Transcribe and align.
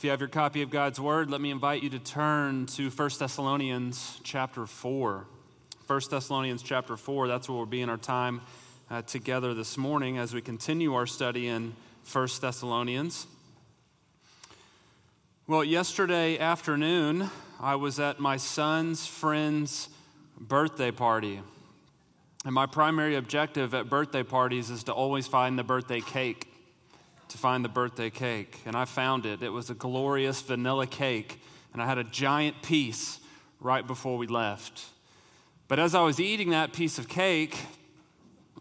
If 0.00 0.04
you 0.04 0.10
have 0.12 0.20
your 0.20 0.30
copy 0.30 0.62
of 0.62 0.70
God's 0.70 0.98
Word, 0.98 1.28
let 1.28 1.42
me 1.42 1.50
invite 1.50 1.82
you 1.82 1.90
to 1.90 1.98
turn 1.98 2.64
to 2.68 2.88
1 2.88 3.10
Thessalonians 3.18 4.18
chapter 4.24 4.64
4. 4.64 5.26
1 5.86 6.00
Thessalonians 6.10 6.62
chapter 6.62 6.96
4, 6.96 7.28
that's 7.28 7.50
where 7.50 7.58
we'll 7.58 7.66
be 7.66 7.82
in 7.82 7.90
our 7.90 7.98
time 7.98 8.40
uh, 8.90 9.02
together 9.02 9.52
this 9.52 9.76
morning 9.76 10.16
as 10.16 10.32
we 10.32 10.40
continue 10.40 10.94
our 10.94 11.06
study 11.06 11.48
in 11.48 11.74
1 12.10 12.28
Thessalonians. 12.40 13.26
Well, 15.46 15.62
yesterday 15.62 16.38
afternoon, 16.38 17.28
I 17.60 17.74
was 17.74 18.00
at 18.00 18.18
my 18.18 18.38
son's 18.38 19.06
friend's 19.06 19.90
birthday 20.40 20.92
party. 20.92 21.42
And 22.46 22.54
my 22.54 22.64
primary 22.64 23.16
objective 23.16 23.74
at 23.74 23.90
birthday 23.90 24.22
parties 24.22 24.70
is 24.70 24.82
to 24.84 24.94
always 24.94 25.26
find 25.26 25.58
the 25.58 25.62
birthday 25.62 26.00
cake 26.00 26.49
to 27.30 27.38
find 27.38 27.64
the 27.64 27.68
birthday 27.68 28.10
cake, 28.10 28.60
and 28.66 28.76
I 28.76 28.84
found 28.84 29.24
it. 29.24 29.42
It 29.42 29.50
was 29.50 29.70
a 29.70 29.74
glorious 29.74 30.42
vanilla 30.42 30.86
cake, 30.86 31.40
and 31.72 31.80
I 31.80 31.86
had 31.86 31.96
a 31.96 32.04
giant 32.04 32.60
piece 32.62 33.20
right 33.60 33.86
before 33.86 34.18
we 34.18 34.26
left. 34.26 34.86
But 35.68 35.78
as 35.78 35.94
I 35.94 36.02
was 36.02 36.18
eating 36.18 36.50
that 36.50 36.72
piece 36.72 36.98
of 36.98 37.08
cake, 37.08 37.56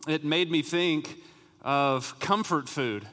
it 0.08 0.24
made 0.24 0.52
me 0.52 0.62
think 0.62 1.18
of 1.64 2.20
comfort 2.20 2.70
food. 2.70 3.08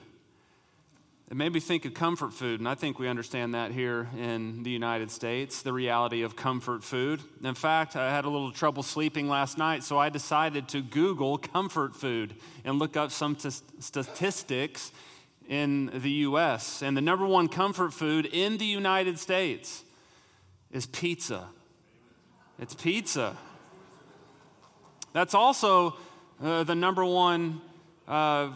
It 1.31 1.37
made 1.37 1.55
me 1.55 1.61
think 1.61 1.87
of 1.87 1.95
comfort 1.95 2.35
food, 2.35 2.61
and 2.61 2.69
I 2.69 2.75
think 2.75 2.99
we 2.99 3.09
understand 3.09 3.55
that 3.55 3.73
here 3.73 4.09
in 4.17 4.63
the 4.63 4.71
United 4.71 5.11
States, 5.11 5.63
the 5.63 5.73
reality 5.73 6.23
of 6.23 6.37
comfort 6.37 6.85
food. 6.85 7.21
In 7.43 7.55
fact, 7.55 7.97
I 7.97 8.11
had 8.11 8.27
a 8.27 8.29
little 8.29 8.53
trouble 8.53 8.83
sleeping 8.83 9.27
last 9.27 9.57
night, 9.57 9.83
so 9.83 9.99
I 9.99 10.11
decided 10.11 10.69
to 10.69 10.83
Google 10.83 11.39
comfort 11.39 11.97
food 11.97 12.35
and 12.65 12.79
look 12.79 12.97
up 12.97 13.11
some 13.11 13.35
t- 13.35 13.49
statistics 13.81 14.93
in 15.49 15.91
the 15.95 16.11
US. 16.11 16.83
And 16.83 16.97
the 16.97 17.01
number 17.01 17.27
one 17.27 17.49
comfort 17.49 17.93
food 17.93 18.27
in 18.27 18.59
the 18.59 18.65
United 18.65 19.19
States 19.19 19.83
is 20.71 20.87
pizza. 20.87 21.49
It's 22.59 22.75
pizza. 22.75 23.37
That's 25.13 25.35
also 25.35 25.97
uh, 26.43 26.65
the 26.65 26.75
number 26.75 27.05
one 27.05 27.61
uh, 28.07 28.51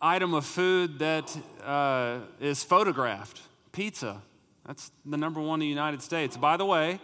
item 0.00 0.34
of 0.34 0.44
food 0.44 0.98
that 0.98 1.36
uh, 1.64 2.20
is 2.40 2.62
photographed 2.62 3.40
pizza. 3.72 4.22
That's 4.66 4.90
the 5.06 5.16
number 5.16 5.40
one 5.40 5.60
in 5.60 5.60
the 5.60 5.66
United 5.66 6.02
States. 6.02 6.36
By 6.36 6.56
the 6.56 6.66
way, 6.66 7.00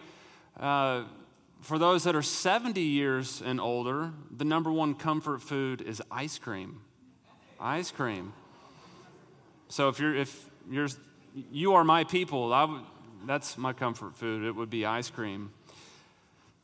uh, 0.59 1.03
for 1.61 1.79
those 1.79 2.03
that 2.03 2.15
are 2.15 2.21
70 2.21 2.79
years 2.79 3.41
and 3.43 3.59
older, 3.59 4.11
the 4.29 4.45
number 4.45 4.71
one 4.71 4.93
comfort 4.93 5.41
food 5.41 5.81
is 5.81 6.01
ice 6.11 6.37
cream. 6.37 6.81
Ice 7.59 7.89
cream. 7.89 8.33
So 9.67 9.89
if 9.89 9.99
you're 9.99 10.15
if 10.15 10.49
you're 10.69 10.89
you 11.51 11.73
are 11.73 11.83
my 11.83 12.03
people, 12.03 12.49
that's 13.25 13.57
my 13.57 13.73
comfort 13.73 14.15
food. 14.15 14.43
It 14.43 14.55
would 14.55 14.69
be 14.69 14.85
ice 14.85 15.09
cream. 15.09 15.51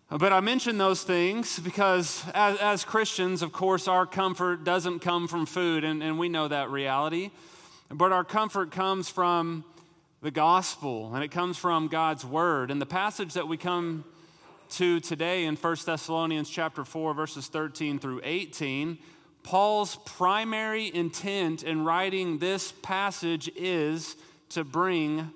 But 0.09 0.33
I 0.33 0.41
mention 0.41 0.77
those 0.77 1.03
things 1.03 1.59
because 1.59 2.23
as, 2.33 2.58
as, 2.59 2.83
Christians, 2.83 3.41
of 3.41 3.53
course, 3.53 3.88
our 3.88 4.05
comfort 4.05 4.66
doesn't 4.66 4.99
come 4.99 5.30
from 5.30 5.45
food, 5.45 5.85
and, 5.85 6.03
and 6.03 6.19
we 6.19 6.27
know 6.27 6.49
that 6.49 6.69
reality. 6.69 7.31
But 7.89 8.11
our 8.11 8.25
comfort 8.25 8.71
comes 8.71 9.09
from 9.09 9.63
the 10.21 10.31
gospel, 10.31 11.15
and 11.15 11.23
it 11.23 11.31
comes 11.31 11.58
from 11.58 11.88
God's 11.88 12.25
word. 12.25 12.71
And 12.71 12.81
the 12.81 12.86
passage 12.86 13.33
that 13.36 13.47
we 13.47 13.55
come 13.55 14.03
to 14.71 14.99
today 14.99 15.45
in 15.45 15.55
1 15.55 15.75
Thessalonians 15.86 16.49
chapter 16.49 16.83
4, 16.83 17.13
verses 17.13 17.47
13 17.47 17.97
through 17.97 18.19
18, 18.25 18.97
Paul's 19.44 19.97
primary 20.06 20.94
intent 20.94 21.64
in 21.64 21.84
writing 21.84 22.38
this 22.38 22.72
passage 22.72 23.50
is 23.56 24.16
to 24.50 24.64
bring 24.64 25.31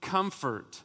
comfort. 0.00 0.82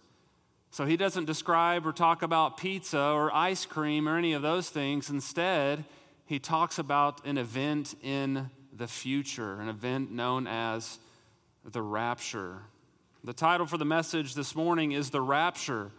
So 0.72 0.85
he 0.85 0.97
doesn't 0.97 1.25
describe 1.25 1.85
or 1.85 1.94
talk 1.94 2.22
about 2.22 2.57
pizza 2.57 2.99
or 2.99 3.33
ice 3.33 3.66
cream 3.66 4.09
or 4.09 4.17
any 4.17 4.33
of 4.33 4.41
those 4.41 4.69
things. 4.69 5.09
Instead, 5.09 5.85
he 6.25 6.39
talks 6.39 6.79
about 6.79 7.25
an 7.25 7.38
event 7.38 7.95
in 8.01 8.50
the 8.73 8.88
future, 8.88 9.62
an 9.62 9.69
event 9.69 10.12
known 10.12 10.47
as 10.47 11.00
the 11.63 11.81
rapture. 11.81 12.63
The 13.23 13.34
title 13.34 13.66
for 13.66 13.78
the 13.78 13.85
message 13.85 14.35
this 14.35 14.53
morning 14.53 14.91
is 14.91 15.12
The 15.12 15.22
Rapture, 15.22 15.91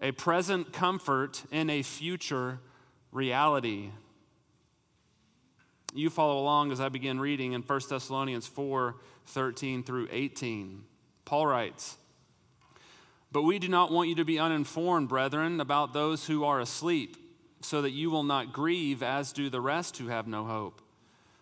a 0.00 0.12
present 0.12 0.72
comfort 0.72 1.42
in 1.50 1.70
a 1.70 1.82
future 1.82 2.60
reality 3.12 3.90
you 5.92 6.10
follow 6.10 6.38
along 6.38 6.72
as 6.72 6.80
I 6.80 6.88
begin 6.88 7.20
reading 7.20 7.52
in 7.52 7.62
1 7.62 7.80
Thessalonians 7.88 8.46
4 8.46 8.96
13 9.26 9.82
through 9.82 10.08
18. 10.10 10.84
Paul 11.24 11.46
writes, 11.46 11.96
But 13.30 13.42
we 13.42 13.58
do 13.58 13.68
not 13.68 13.92
want 13.92 14.08
you 14.08 14.14
to 14.16 14.24
be 14.24 14.38
uninformed, 14.38 15.08
brethren, 15.08 15.60
about 15.60 15.92
those 15.92 16.26
who 16.26 16.44
are 16.44 16.60
asleep, 16.60 17.16
so 17.60 17.82
that 17.82 17.92
you 17.92 18.10
will 18.10 18.24
not 18.24 18.52
grieve 18.52 19.02
as 19.02 19.32
do 19.32 19.48
the 19.48 19.60
rest 19.60 19.98
who 19.98 20.08
have 20.08 20.26
no 20.26 20.44
hope. 20.44 20.82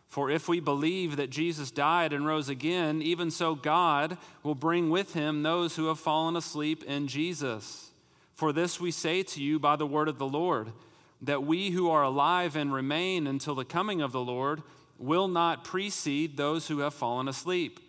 For 0.06 0.28
if 0.28 0.48
we 0.48 0.58
believe 0.58 1.16
that 1.16 1.30
Jesus 1.30 1.70
died 1.70 2.12
and 2.12 2.26
rose 2.26 2.48
again, 2.48 3.00
even 3.00 3.30
so 3.30 3.54
God 3.54 4.18
will 4.42 4.56
bring 4.56 4.90
with 4.90 5.14
him 5.14 5.42
those 5.42 5.76
who 5.76 5.86
have 5.86 6.00
fallen 6.00 6.36
asleep 6.36 6.82
in 6.82 7.06
Jesus. 7.06 7.92
For 8.34 8.52
this 8.52 8.80
we 8.80 8.90
say 8.90 9.22
to 9.22 9.40
you 9.40 9.60
by 9.60 9.76
the 9.76 9.86
word 9.86 10.08
of 10.08 10.18
the 10.18 10.26
Lord 10.26 10.72
that 11.22 11.44
we 11.44 11.70
who 11.70 11.90
are 11.90 12.02
alive 12.02 12.56
and 12.56 12.72
remain 12.72 13.26
until 13.26 13.54
the 13.54 13.64
coming 13.64 14.00
of 14.00 14.12
the 14.12 14.20
Lord 14.20 14.62
will 14.98 15.28
not 15.28 15.64
precede 15.64 16.36
those 16.36 16.68
who 16.68 16.78
have 16.80 16.94
fallen 16.94 17.28
asleep. 17.28 17.80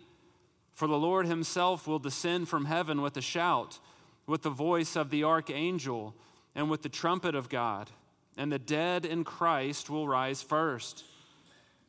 For 0.72 0.88
the 0.88 0.98
Lord 0.98 1.26
himself 1.26 1.86
will 1.86 1.98
descend 1.98 2.48
from 2.48 2.64
heaven 2.64 3.02
with 3.02 3.16
a 3.16 3.22
shout, 3.22 3.78
with 4.26 4.42
the 4.42 4.50
voice 4.50 4.96
of 4.96 5.10
the 5.10 5.24
archangel, 5.24 6.14
and 6.54 6.70
with 6.70 6.82
the 6.82 6.88
trumpet 6.88 7.34
of 7.34 7.48
God, 7.48 7.90
and 8.36 8.50
the 8.50 8.58
dead 8.58 9.04
in 9.04 9.24
Christ 9.24 9.90
will 9.90 10.08
rise 10.08 10.42
first. 10.42 11.04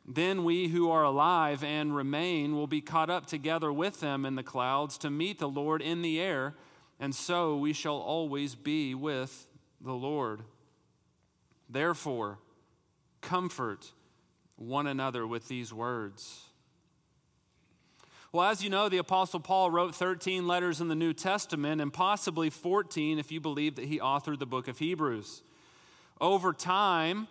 Then 0.06 0.44
we 0.44 0.68
who 0.68 0.90
are 0.90 1.04
alive 1.04 1.64
and 1.64 1.96
remain 1.96 2.54
will 2.54 2.66
be 2.66 2.82
caught 2.82 3.08
up 3.08 3.24
together 3.26 3.72
with 3.72 4.00
them 4.00 4.26
in 4.26 4.34
the 4.34 4.42
clouds 4.42 4.98
to 4.98 5.10
meet 5.10 5.38
the 5.38 5.48
Lord 5.48 5.80
in 5.80 6.02
the 6.02 6.20
air, 6.20 6.54
and 7.00 7.14
so 7.14 7.56
we 7.56 7.72
shall 7.72 7.96
always 7.96 8.54
be 8.54 8.94
with 8.94 9.46
the 9.80 9.94
Lord. 9.94 10.42
Therefore, 11.74 12.38
comfort 13.20 13.90
one 14.54 14.86
another 14.86 15.26
with 15.26 15.48
these 15.48 15.74
words. 15.74 16.44
Well, 18.30 18.48
as 18.48 18.62
you 18.62 18.70
know, 18.70 18.88
the 18.88 18.98
Apostle 18.98 19.40
Paul 19.40 19.72
wrote 19.72 19.92
13 19.92 20.46
letters 20.46 20.80
in 20.80 20.86
the 20.86 20.94
New 20.94 21.12
Testament 21.12 21.80
and 21.80 21.92
possibly 21.92 22.48
14 22.48 23.18
if 23.18 23.32
you 23.32 23.40
believe 23.40 23.74
that 23.74 23.86
he 23.86 23.98
authored 23.98 24.38
the 24.38 24.46
book 24.46 24.68
of 24.68 24.78
Hebrews. 24.78 25.42
Over 26.20 26.52
time, 26.52 27.26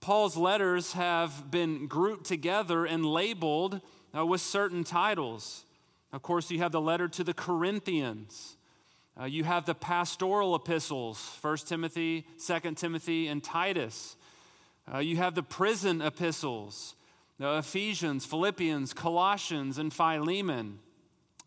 Paul's 0.00 0.36
letters 0.36 0.92
have 0.92 1.50
been 1.50 1.88
grouped 1.88 2.26
together 2.26 2.84
and 2.84 3.04
labeled 3.04 3.80
uh, 4.16 4.24
with 4.24 4.42
certain 4.42 4.84
titles. 4.84 5.64
Of 6.12 6.22
course, 6.22 6.52
you 6.52 6.60
have 6.60 6.70
the 6.70 6.80
letter 6.80 7.08
to 7.08 7.24
the 7.24 7.34
Corinthians. 7.34 8.56
Uh, 9.18 9.24
you 9.24 9.44
have 9.44 9.66
the 9.66 9.74
pastoral 9.74 10.54
epistles, 10.54 11.38
1 11.40 11.56
Timothy, 11.58 12.26
2 12.44 12.74
Timothy, 12.74 13.26
and 13.28 13.42
Titus. 13.42 14.16
Uh, 14.92 14.98
you 14.98 15.16
have 15.16 15.34
the 15.34 15.42
prison 15.42 16.00
epistles, 16.00 16.94
uh, 17.40 17.58
Ephesians, 17.58 18.24
Philippians, 18.24 18.92
Colossians, 18.92 19.78
and 19.78 19.92
Philemon. 19.92 20.78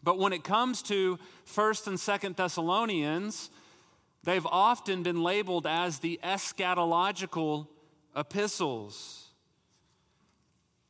But 0.03 0.17
when 0.17 0.33
it 0.33 0.43
comes 0.43 0.81
to 0.83 1.17
1st 1.47 1.87
and 1.87 1.97
2nd 1.97 2.35
Thessalonians, 2.35 3.49
they've 4.23 4.45
often 4.45 5.01
been 5.01 5.23
labeled 5.23 5.65
as 5.65 5.99
the 5.99 6.19
eschatological 6.23 7.67
epistles. 8.15 9.29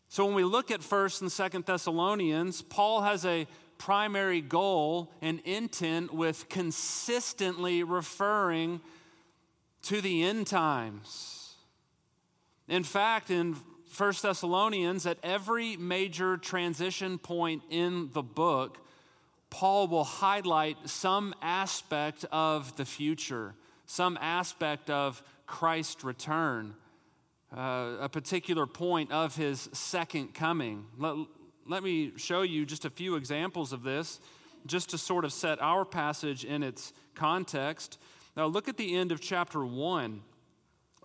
So 0.09 0.25
when 0.25 0.35
we 0.35 0.43
look 0.43 0.71
at 0.71 0.81
1st 0.81 1.21
and 1.21 1.29
2nd 1.29 1.65
Thessalonians, 1.65 2.61
Paul 2.61 3.01
has 3.01 3.25
a 3.25 3.47
primary 3.83 4.39
goal 4.39 5.11
and 5.21 5.41
intent 5.41 6.13
with 6.13 6.47
consistently 6.47 7.83
referring 7.83 8.79
to 9.81 9.99
the 9.99 10.23
end 10.23 10.47
times. 10.47 11.55
In 12.69 12.83
fact, 12.83 13.29
in 13.29 13.57
1 13.97 14.13
Thessalonians, 14.21 15.05
at 15.05 15.17
every 15.21 15.75
major 15.75 16.37
transition 16.37 17.17
point 17.17 17.61
in 17.69 18.09
the 18.13 18.23
book, 18.23 18.77
Paul 19.49 19.89
will 19.89 20.05
highlight 20.05 20.77
some 20.85 21.35
aspect 21.41 22.23
of 22.31 22.77
the 22.77 22.85
future, 22.85 23.53
some 23.85 24.17
aspect 24.21 24.89
of 24.89 25.21
Christ's 25.45 26.05
return, 26.05 26.73
uh, 27.53 27.97
a 27.99 28.07
particular 28.07 28.65
point 28.65 29.11
of 29.11 29.35
his 29.35 29.67
second 29.73 30.33
coming. 30.33 30.85
Let, 30.97 31.17
let 31.67 31.83
me 31.83 32.11
show 32.17 32.41
you 32.41 32.65
just 32.65 32.85
a 32.85 32.89
few 32.89 33.15
examples 33.15 33.73
of 33.73 33.83
this, 33.83 34.19
just 34.65 34.89
to 34.89 34.97
sort 34.97 35.25
of 35.25 35.33
set 35.33 35.61
our 35.61 35.85
passage 35.85 36.43
in 36.43 36.63
its 36.63 36.93
context. 37.15 37.97
Now, 38.35 38.47
look 38.47 38.67
at 38.67 38.77
the 38.77 38.95
end 38.95 39.11
of 39.11 39.21
chapter 39.21 39.65
1. 39.65 40.21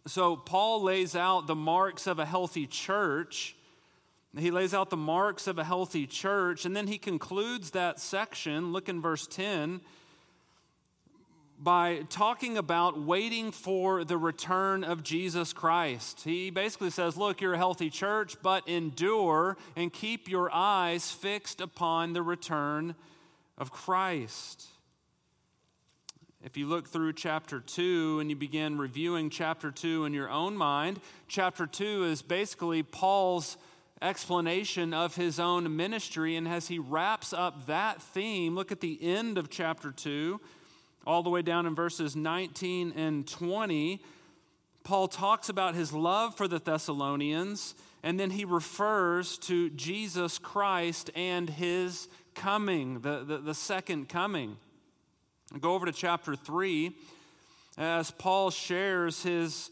So, 0.07 0.37
Paul 0.37 0.83
lays 0.83 1.15
out 1.15 1.47
the 1.47 1.55
marks 1.55 2.07
of 2.07 2.19
a 2.19 2.25
healthy 2.25 2.67
church 2.67 3.57
He 4.37 4.51
lays 4.51 4.75
out 4.75 4.91
the 4.91 4.97
marks 4.97 5.47
of 5.47 5.59
a 5.59 5.65
healthy 5.65 6.07
church, 6.07 6.65
and 6.65 6.77
then 6.77 6.87
he 6.87 6.99
concludes 6.99 7.71
that 7.71 7.99
section. 7.99 8.73
Look 8.73 8.89
in 8.89 9.01
verse 9.01 9.27
10 9.27 9.81
by 11.61 12.05
talking 12.09 12.57
about 12.57 13.01
waiting 13.01 13.51
for 13.51 14.05
the 14.05 14.17
return 14.17 14.85
of 14.85 15.03
Jesus 15.03 15.53
Christ. 15.53 16.23
He 16.23 16.51
basically 16.51 16.91
says, 16.91 17.17
Look, 17.17 17.41
you're 17.41 17.55
a 17.55 17.59
healthy 17.59 17.91
church, 17.91 18.37
but 18.43 18.67
endure 18.69 19.57
and 19.75 19.93
keep 19.93 20.29
your 20.29 20.51
eyes 20.53 21.11
fixed 21.11 21.61
upon 21.61 22.13
the 22.13 22.23
return 22.23 22.95
of 23.57 23.73
Christ. 23.73 24.67
If 26.45 26.57
you 26.57 26.69
look 26.69 26.87
through 26.87 27.15
chapter 27.15 27.59
2 27.59 28.21
and 28.21 28.31
you 28.31 28.37
begin 28.37 28.79
reviewing 28.79 29.29
chapter 29.29 29.73
2 29.73 30.05
in 30.05 30.15
your 30.15 30.31
own 30.31 30.57
mind, 30.57 31.01
chapter 31.27 31.67
2 31.67 32.05
is 32.05 32.23
basically 32.23 32.85
Paul's 32.85 33.57
explanation 34.01 34.95
of 34.95 35.17
his 35.17 35.41
own 35.41 35.75
ministry. 35.75 36.37
And 36.37 36.47
as 36.47 36.69
he 36.69 36.79
wraps 36.79 37.33
up 37.33 37.67
that 37.67 38.01
theme, 38.01 38.55
look 38.55 38.71
at 38.71 38.81
the 38.81 39.03
end 39.03 39.37
of 39.37 39.51
chapter 39.51 39.91
2, 39.91 40.41
all 41.09 41.23
the 41.23 41.31
way 41.31 41.41
down 41.41 41.65
in 41.65 41.75
verses 41.75 42.15
19 42.15 42.93
and 42.95 43.27
20. 43.27 44.03
Paul 44.85 45.09
talks 45.09 45.49
about 45.49 45.75
his 45.75 45.91
love 45.91 46.37
for 46.37 46.47
the 46.47 46.59
Thessalonians, 46.59 47.75
and 48.03 48.21
then 48.21 48.29
he 48.29 48.45
refers 48.45 49.39
to 49.39 49.71
Jesus 49.71 50.37
Christ 50.39 51.11
and 51.17 51.49
his 51.49 52.09
coming, 52.35 53.01
the, 53.01 53.25
the, 53.25 53.39
the 53.39 53.55
second 53.55 54.11
coming. 54.11 54.59
Go 55.59 55.73
over 55.73 55.87
to 55.87 55.93
chapter 55.93 56.37
3 56.37 56.95
as 57.79 58.11
Paul 58.11 58.51
shares 58.51 59.23
his 59.23 59.71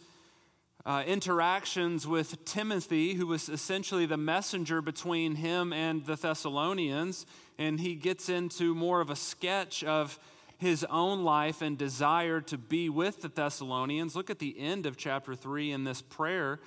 uh, 0.86 1.02
interactions 1.06 2.06
with 2.06 2.46
Timothy, 2.46 3.12
who 3.12 3.26
was 3.26 3.50
essentially 3.50 4.06
the 4.06 4.16
messenger 4.16 4.80
between 4.80 5.34
him 5.34 5.74
and 5.74 6.06
the 6.06 6.16
Thessalonians. 6.16 7.26
And 7.58 7.78
he 7.78 7.94
gets 7.94 8.30
into 8.30 8.74
more 8.74 9.02
of 9.02 9.10
a 9.10 9.16
sketch 9.16 9.84
of 9.84 10.18
his 10.58 10.84
own 10.84 11.22
life 11.22 11.60
and 11.60 11.76
desire 11.76 12.40
to 12.42 12.56
be 12.56 12.88
with 12.88 13.20
the 13.20 13.28
Thessalonians. 13.28 14.16
Look 14.16 14.30
at 14.30 14.38
the 14.38 14.58
end 14.58 14.86
of 14.86 14.96
chapter 14.96 15.34
3 15.34 15.72
in 15.72 15.84
this 15.84 16.02
prayer 16.02 16.60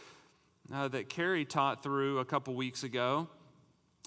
uh, 0.74 0.88
that 0.90 1.10
Carrie 1.10 1.46
taught 1.46 1.82
through 1.82 2.20
a 2.20 2.26
couple 2.26 2.54
weeks 2.54 2.84
ago. 2.84 3.28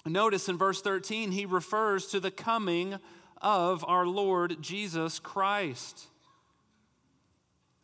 Notice 0.05 0.49
in 0.49 0.57
verse 0.57 0.81
13, 0.81 1.31
he 1.31 1.45
refers 1.45 2.07
to 2.07 2.19
the 2.19 2.31
coming 2.31 2.99
of 3.41 3.83
our 3.87 4.05
Lord 4.05 4.61
Jesus 4.61 5.19
Christ. 5.19 6.07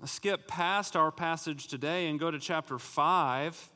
Skip 0.05 0.47
past 0.47 0.95
our 0.95 1.11
passage 1.11 1.67
today 1.67 2.07
and 2.07 2.19
go 2.19 2.31
to 2.31 2.39
chapter 2.39 2.79
5. 2.79 3.69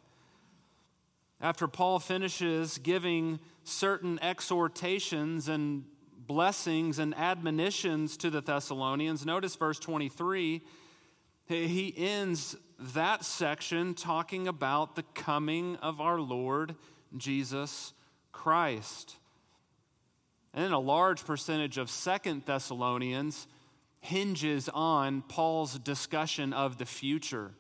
After 1.41 1.67
Paul 1.67 1.99
finishes 1.99 2.77
giving 2.77 3.39
certain 3.65 4.17
exhortations 4.21 5.49
and 5.49 5.83
blessings 6.27 6.99
and 6.99 7.15
admonitions 7.15 8.17
to 8.17 8.29
the 8.29 8.41
Thessalonians, 8.41 9.25
notice 9.25 9.55
verse 9.55 9.79
23. 9.79 10.61
He 11.47 11.93
ends 11.97 12.55
that 12.79 13.23
section 13.23 13.93
talking 13.93 14.47
about 14.47 14.95
the 14.95 15.03
coming 15.13 15.75
of 15.77 16.01
our 16.01 16.19
Lord 16.19 16.75
Jesus 17.15 17.93
Christ. 18.31 19.17
And 20.53 20.65
then 20.65 20.71
a 20.71 20.79
large 20.79 21.25
percentage 21.25 21.77
of 21.77 21.89
Second 21.89 22.43
Thessalonians 22.45 23.47
hinges 24.01 24.69
on 24.69 25.21
Paul's 25.23 25.79
discussion 25.79 26.53
of 26.53 26.77
the 26.77 26.85
future. 26.85 27.51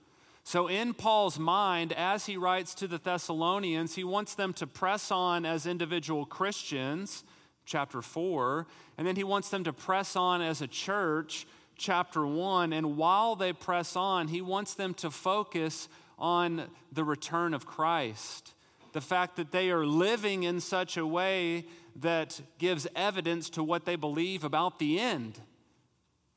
So, 0.43 0.67
in 0.67 0.93
Paul's 0.93 1.39
mind, 1.39 1.93
as 1.93 2.25
he 2.25 2.35
writes 2.35 2.75
to 2.75 2.87
the 2.87 2.97
Thessalonians, 2.97 3.95
he 3.95 4.03
wants 4.03 4.35
them 4.35 4.51
to 4.53 4.67
press 4.67 5.09
on 5.09 5.45
as 5.45 5.65
individual 5.65 6.25
Christians, 6.25 7.23
chapter 7.65 8.01
4, 8.01 8.67
and 8.97 9.07
then 9.07 9.15
he 9.15 9.23
wants 9.23 9.49
them 9.49 9.63
to 9.63 9.73
press 9.73 10.15
on 10.15 10.41
as 10.41 10.61
a 10.61 10.67
church, 10.67 11.47
chapter 11.77 12.25
1. 12.25 12.73
And 12.73 12.97
while 12.97 13.35
they 13.35 13.53
press 13.53 13.95
on, 13.95 14.27
he 14.27 14.41
wants 14.41 14.73
them 14.73 14.93
to 14.95 15.09
focus 15.09 15.89
on 16.19 16.63
the 16.91 17.03
return 17.03 17.53
of 17.53 17.65
Christ. 17.65 18.53
The 18.91 19.01
fact 19.01 19.35
that 19.37 19.51
they 19.51 19.71
are 19.71 19.85
living 19.85 20.43
in 20.43 20.59
such 20.61 20.97
a 20.97 21.05
way 21.05 21.65
that 21.95 22.41
gives 22.57 22.87
evidence 22.95 23.49
to 23.51 23.63
what 23.63 23.85
they 23.85 23.95
believe 23.95 24.43
about 24.43 24.79
the 24.79 24.99
end 24.99 25.39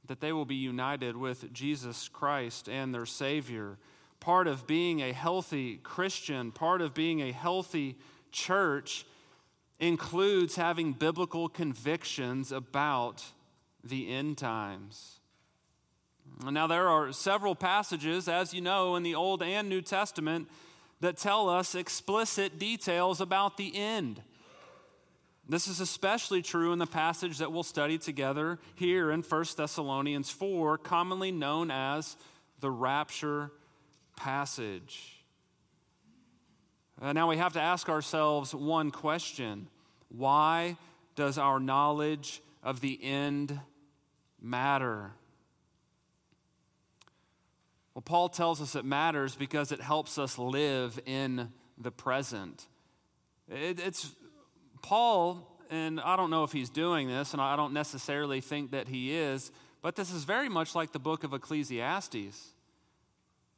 that 0.07 0.21
they 0.21 0.33
will 0.33 0.45
be 0.45 0.55
united 0.55 1.17
with 1.17 1.53
Jesus 1.53 2.09
Christ 2.09 2.69
and 2.69 2.95
their 2.95 3.07
Savior. 3.07 3.79
Part 4.21 4.47
of 4.47 4.67
being 4.67 5.03
a 5.03 5.13
healthy 5.13 5.77
Christian, 5.83 6.53
part 6.53 6.81
of 6.81 6.95
being 6.95 7.21
a 7.21 7.33
healthy 7.33 7.97
church, 8.33 9.05
includes 9.79 10.57
having 10.57 10.93
biblical 10.93 11.49
convictions 11.49 12.51
about 12.51 13.25
the 13.85 14.11
end 14.11 14.39
times. 14.39 15.21
Now, 16.43 16.67
there 16.67 16.89
are 16.89 17.13
several 17.13 17.55
passages, 17.55 18.29
as 18.29 18.53
you 18.53 18.61
know, 18.61 18.97
in 18.97 19.03
the 19.03 19.15
Old 19.15 19.43
and 19.43 19.69
New 19.69 19.83
Testament 19.83 20.49
that 21.01 21.17
tell 21.17 21.49
us 21.49 21.75
explicit 21.75 22.59
details 22.59 23.21
about 23.21 23.57
the 23.57 23.77
end. 23.77 24.23
This 25.49 25.69
is 25.69 25.79
especially 25.79 26.43
true 26.43 26.73
in 26.73 26.79
the 26.79 26.87
passage 26.87 27.39
that 27.39 27.53
we'll 27.53 27.63
study 27.63 27.99
together 27.99 28.59
here 28.75 29.13
in 29.13 29.23
1 29.23 29.45
Thessalonians 29.57 30.31
4, 30.31 30.79
commonly 30.79 31.31
known 31.31 31.71
as 31.71 32.17
the 32.61 32.71
rapture 32.71 33.53
passage. 34.17 35.16
Uh, 37.01 37.13
now 37.13 37.29
we 37.29 37.37
have 37.37 37.53
to 37.53 37.61
ask 37.61 37.89
ourselves 37.89 38.55
one 38.55 38.91
question 38.91 39.69
Why 40.09 40.77
does 41.15 41.37
our 41.37 41.61
knowledge 41.61 42.41
of 42.63 42.81
the 42.81 42.99
end 43.03 43.61
matter? 44.41 45.13
Well, 47.95 48.03
Paul 48.03 48.29
tells 48.29 48.61
us 48.61 48.75
it 48.75 48.85
matters 48.85 49.35
because 49.35 49.73
it 49.73 49.81
helps 49.81 50.19
us 50.19 50.39
live 50.39 50.99
in 51.07 51.51
the 51.79 51.91
present. 51.91 52.67
It, 53.49 53.81
it's 53.81 54.13
Paul, 54.83 55.47
and 55.71 56.01
I 56.01 56.17
don't 56.17 56.31
know 56.31 56.45
if 56.45 56.53
he's 56.53 56.69
doing 56.69 57.09
this, 57.09 57.33
and 57.33 57.41
I 57.41 57.57
don't 57.57 57.73
necessarily 57.73 58.41
think 58.41 58.71
that 58.73 58.89
he 58.89 59.15
is, 59.15 59.51
but 59.83 59.97
this 59.97 60.13
is 60.13 60.25
very 60.25 60.49
much 60.49 60.75
like 60.75 60.93
the 60.93 60.99
book 60.99 61.25
of 61.25 61.33
Ecclesiastes. 61.33 62.55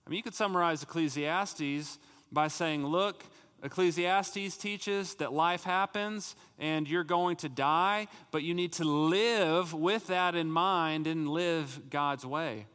I 0.07 0.11
mean, 0.11 0.17
you 0.17 0.23
could 0.23 0.35
summarize 0.35 0.83
Ecclesiastes 0.83 1.99
by 2.33 2.49
saying, 2.49 2.87
look, 2.87 3.25
Ecclesiastes 3.63 4.57
teaches 4.57 5.15
that 5.17 5.33
life 5.33 5.65
happens 5.65 6.37
and 6.59 6.89
you're 6.89 7.05
going 7.05 7.37
to 7.37 7.49
die, 7.49 8.07
but 8.31 8.43
you 8.43 8.55
need 8.55 8.73
to 8.75 8.85
live 8.85 9.75
with 9.75 10.07
that 10.07 10.35
in 10.35 10.51
mind 10.51 11.07
and 11.07 11.29
live 11.29 11.91
God's 11.91 12.25
way. 12.25 12.67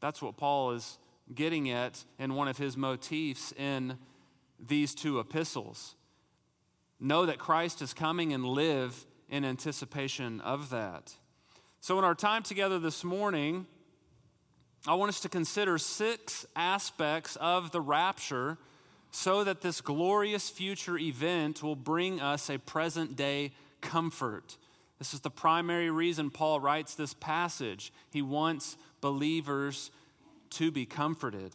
That's 0.00 0.20
what 0.20 0.36
Paul 0.36 0.72
is 0.72 0.98
getting 1.32 1.70
at 1.70 2.04
in 2.18 2.34
one 2.34 2.48
of 2.48 2.58
his 2.58 2.76
motifs 2.76 3.52
in 3.52 3.98
these 4.58 4.94
two 4.94 5.20
epistles 5.20 5.94
know 7.00 7.24
that 7.26 7.38
Christ 7.38 7.80
is 7.80 7.94
coming 7.94 8.32
and 8.32 8.44
live 8.44 9.06
in 9.28 9.44
anticipation 9.44 10.40
of 10.42 10.70
that. 10.70 11.14
So, 11.80 11.98
in 11.98 12.04
our 12.04 12.14
time 12.14 12.42
together 12.42 12.78
this 12.78 13.02
morning, 13.02 13.66
I 14.86 14.94
want 14.94 15.10
us 15.10 15.20
to 15.20 15.28
consider 15.28 15.76
six 15.76 16.46
aspects 16.56 17.36
of 17.36 17.70
the 17.70 17.80
rapture 17.80 18.56
so 19.10 19.44
that 19.44 19.60
this 19.60 19.80
glorious 19.80 20.48
future 20.48 20.96
event 20.96 21.62
will 21.62 21.76
bring 21.76 22.20
us 22.20 22.48
a 22.48 22.58
present 22.58 23.14
day 23.14 23.52
comfort. 23.82 24.56
This 24.98 25.12
is 25.12 25.20
the 25.20 25.30
primary 25.30 25.90
reason 25.90 26.30
Paul 26.30 26.60
writes 26.60 26.94
this 26.94 27.12
passage. 27.12 27.92
He 28.10 28.22
wants 28.22 28.76
believers 29.00 29.90
to 30.50 30.70
be 30.70 30.86
comforted. 30.86 31.52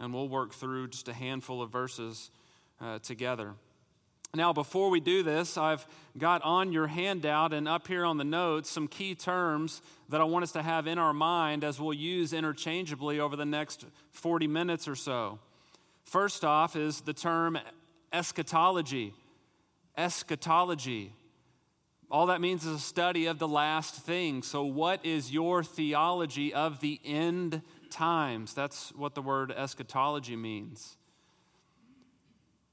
And 0.00 0.14
we'll 0.14 0.28
work 0.28 0.54
through 0.54 0.88
just 0.88 1.08
a 1.08 1.12
handful 1.12 1.60
of 1.60 1.70
verses 1.70 2.30
uh, 2.80 2.98
together. 3.00 3.54
Now, 4.34 4.54
before 4.54 4.88
we 4.88 5.00
do 5.00 5.22
this, 5.22 5.58
I've 5.58 5.86
got 6.16 6.40
on 6.40 6.72
your 6.72 6.86
handout 6.86 7.52
and 7.52 7.68
up 7.68 7.86
here 7.86 8.02
on 8.02 8.16
the 8.16 8.24
notes 8.24 8.70
some 8.70 8.88
key 8.88 9.14
terms 9.14 9.82
that 10.08 10.22
I 10.22 10.24
want 10.24 10.42
us 10.42 10.52
to 10.52 10.62
have 10.62 10.86
in 10.86 10.96
our 10.96 11.12
mind 11.12 11.62
as 11.62 11.78
we'll 11.78 11.92
use 11.92 12.32
interchangeably 12.32 13.20
over 13.20 13.36
the 13.36 13.44
next 13.44 13.84
40 14.12 14.46
minutes 14.46 14.88
or 14.88 14.94
so. 14.94 15.38
First 16.04 16.46
off 16.46 16.76
is 16.76 17.02
the 17.02 17.12
term 17.12 17.58
eschatology. 18.10 19.12
Eschatology. 19.98 21.12
All 22.10 22.24
that 22.24 22.40
means 22.40 22.64
is 22.64 22.76
a 22.76 22.78
study 22.78 23.26
of 23.26 23.38
the 23.38 23.48
last 23.48 23.96
thing. 23.96 24.42
So, 24.42 24.64
what 24.64 25.04
is 25.04 25.30
your 25.30 25.62
theology 25.62 26.54
of 26.54 26.80
the 26.80 27.00
end 27.04 27.60
times? 27.90 28.54
That's 28.54 28.94
what 28.96 29.14
the 29.14 29.20
word 29.20 29.52
eschatology 29.52 30.36
means. 30.36 30.96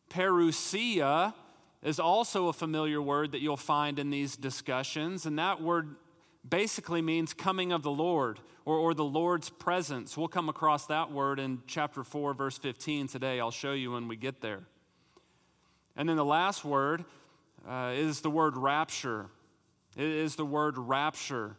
Parousia 0.09 1.33
is 1.83 1.99
also 1.99 2.47
a 2.47 2.53
familiar 2.53 3.01
word 3.01 3.31
that 3.31 3.41
you'll 3.41 3.57
find 3.57 3.99
in 3.99 4.09
these 4.09 4.35
discussions, 4.35 5.25
and 5.25 5.39
that 5.39 5.61
word 5.61 5.95
basically 6.47 7.01
means 7.01 7.33
coming 7.33 7.71
of 7.71 7.83
the 7.83 7.91
Lord 7.91 8.39
or, 8.65 8.77
or 8.77 8.93
the 8.93 9.03
Lord's 9.03 9.49
presence. 9.49 10.17
We'll 10.17 10.27
come 10.27 10.49
across 10.49 10.85
that 10.87 11.11
word 11.11 11.39
in 11.39 11.61
chapter 11.67 12.03
4, 12.03 12.33
verse 12.33 12.57
15 12.57 13.07
today. 13.07 13.39
I'll 13.39 13.51
show 13.51 13.73
you 13.73 13.91
when 13.91 14.07
we 14.07 14.15
get 14.15 14.41
there. 14.41 14.61
And 15.95 16.07
then 16.07 16.17
the 16.17 16.25
last 16.25 16.63
word 16.63 17.03
uh, 17.67 17.93
is 17.95 18.21
the 18.21 18.29
word 18.29 18.57
rapture. 18.57 19.27
It 19.97 20.05
is 20.07 20.35
the 20.35 20.45
word 20.45 20.77
rapture. 20.77 21.55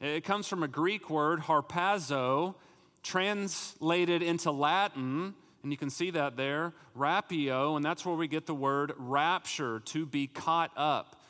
It 0.00 0.24
comes 0.24 0.46
from 0.46 0.62
a 0.62 0.68
Greek 0.68 1.08
word, 1.08 1.40
harpazo, 1.40 2.54
translated 3.02 4.22
into 4.22 4.50
Latin, 4.50 5.34
and 5.66 5.72
you 5.72 5.76
can 5.76 5.90
see 5.90 6.12
that 6.12 6.36
there, 6.36 6.72
rapio, 6.96 7.74
and 7.74 7.84
that's 7.84 8.06
where 8.06 8.14
we 8.14 8.28
get 8.28 8.46
the 8.46 8.54
word 8.54 8.92
rapture, 8.96 9.80
to 9.86 10.06
be 10.06 10.28
caught 10.28 10.70
up. 10.76 11.20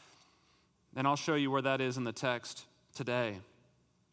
And 0.94 1.06
I'll 1.06 1.16
show 1.16 1.36
you 1.36 1.50
where 1.50 1.62
that 1.62 1.80
is 1.80 1.96
in 1.96 2.04
the 2.04 2.12
text 2.12 2.66
today. 2.94 3.38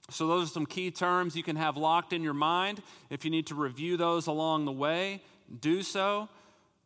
So, 0.10 0.25
those 0.25 0.48
are 0.48 0.53
some 0.53 0.65
key 0.65 0.92
terms 0.92 1.36
you 1.36 1.44
can 1.44 1.58
have 1.58 1.75
locked 1.75 2.13
in 2.13 2.24
your 2.24 2.34
mind. 2.34 2.82
If 3.10 3.25
you 3.25 3.32
need 3.32 3.48
to 3.48 3.56
review 3.56 3.98
those 3.98 4.27
along 4.27 4.63
the 4.63 4.72
way, 4.72 5.22
do 5.60 5.84
so. 5.84 6.30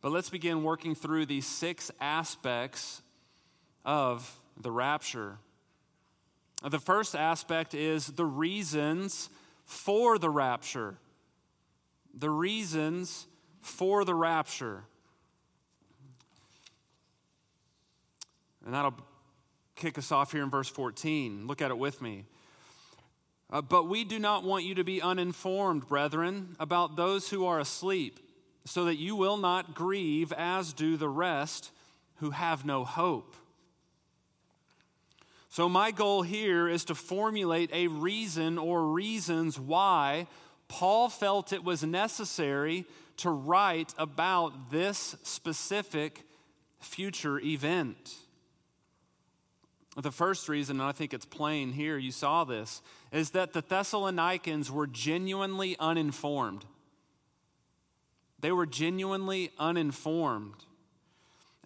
But 0.01 0.11
let's 0.11 0.31
begin 0.31 0.63
working 0.63 0.95
through 0.95 1.27
these 1.27 1.45
six 1.45 1.91
aspects 2.01 3.03
of 3.85 4.35
the 4.59 4.71
rapture. 4.71 5.37
The 6.67 6.79
first 6.79 7.13
aspect 7.13 7.75
is 7.75 8.07
the 8.07 8.25
reasons 8.25 9.29
for 9.63 10.17
the 10.17 10.31
rapture. 10.31 10.97
The 12.17 12.29
reasons 12.29 13.27
for 13.61 14.03
the 14.03 14.15
rapture. 14.15 14.83
And 18.65 18.73
that'll 18.73 18.95
kick 19.75 19.97
us 19.97 20.11
off 20.11 20.31
here 20.31 20.43
in 20.43 20.49
verse 20.49 20.67
14. 20.67 21.45
Look 21.45 21.61
at 21.61 21.69
it 21.69 21.77
with 21.77 22.01
me. 22.01 22.25
Uh, 23.49 23.61
but 23.61 23.87
we 23.87 24.03
do 24.03 24.19
not 24.19 24.43
want 24.43 24.65
you 24.65 24.75
to 24.75 24.83
be 24.83 25.01
uninformed, 25.01 25.87
brethren, 25.87 26.55
about 26.59 26.95
those 26.95 27.29
who 27.29 27.45
are 27.45 27.59
asleep, 27.59 28.19
so 28.65 28.83
that 28.85 28.95
you 28.95 29.15
will 29.15 29.37
not 29.37 29.73
grieve 29.73 30.33
as 30.33 30.73
do 30.73 30.97
the 30.97 31.07
rest 31.07 31.71
who 32.15 32.31
have 32.31 32.65
no 32.65 32.83
hope. 32.83 33.35
So, 35.49 35.69
my 35.69 35.91
goal 35.91 36.23
here 36.23 36.67
is 36.67 36.83
to 36.85 36.95
formulate 36.95 37.69
a 37.71 37.87
reason 37.87 38.57
or 38.57 38.83
reasons 38.87 39.57
why 39.57 40.27
Paul 40.67 41.09
felt 41.09 41.53
it 41.53 41.63
was 41.63 41.83
necessary 41.83 42.85
to 43.17 43.29
write 43.29 43.93
about 43.97 44.71
this 44.71 45.15
specific 45.23 46.23
future 46.79 47.39
event. 47.39 48.15
The 49.95 50.11
first 50.11 50.47
reason, 50.47 50.79
and 50.79 50.87
I 50.87 50.91
think 50.91 51.13
it's 51.13 51.25
plain 51.25 51.71
here, 51.71 51.97
you 51.97 52.11
saw 52.11 52.43
this, 52.43 52.83
is 53.11 53.31
that 53.31 53.53
the 53.53 53.61
Thessalonians 53.67 54.71
were 54.71 54.85
genuinely 54.85 55.75
uninformed. 55.79 56.65
They 58.39 58.51
were 58.51 58.67
genuinely 58.67 59.51
uninformed. 59.57 60.65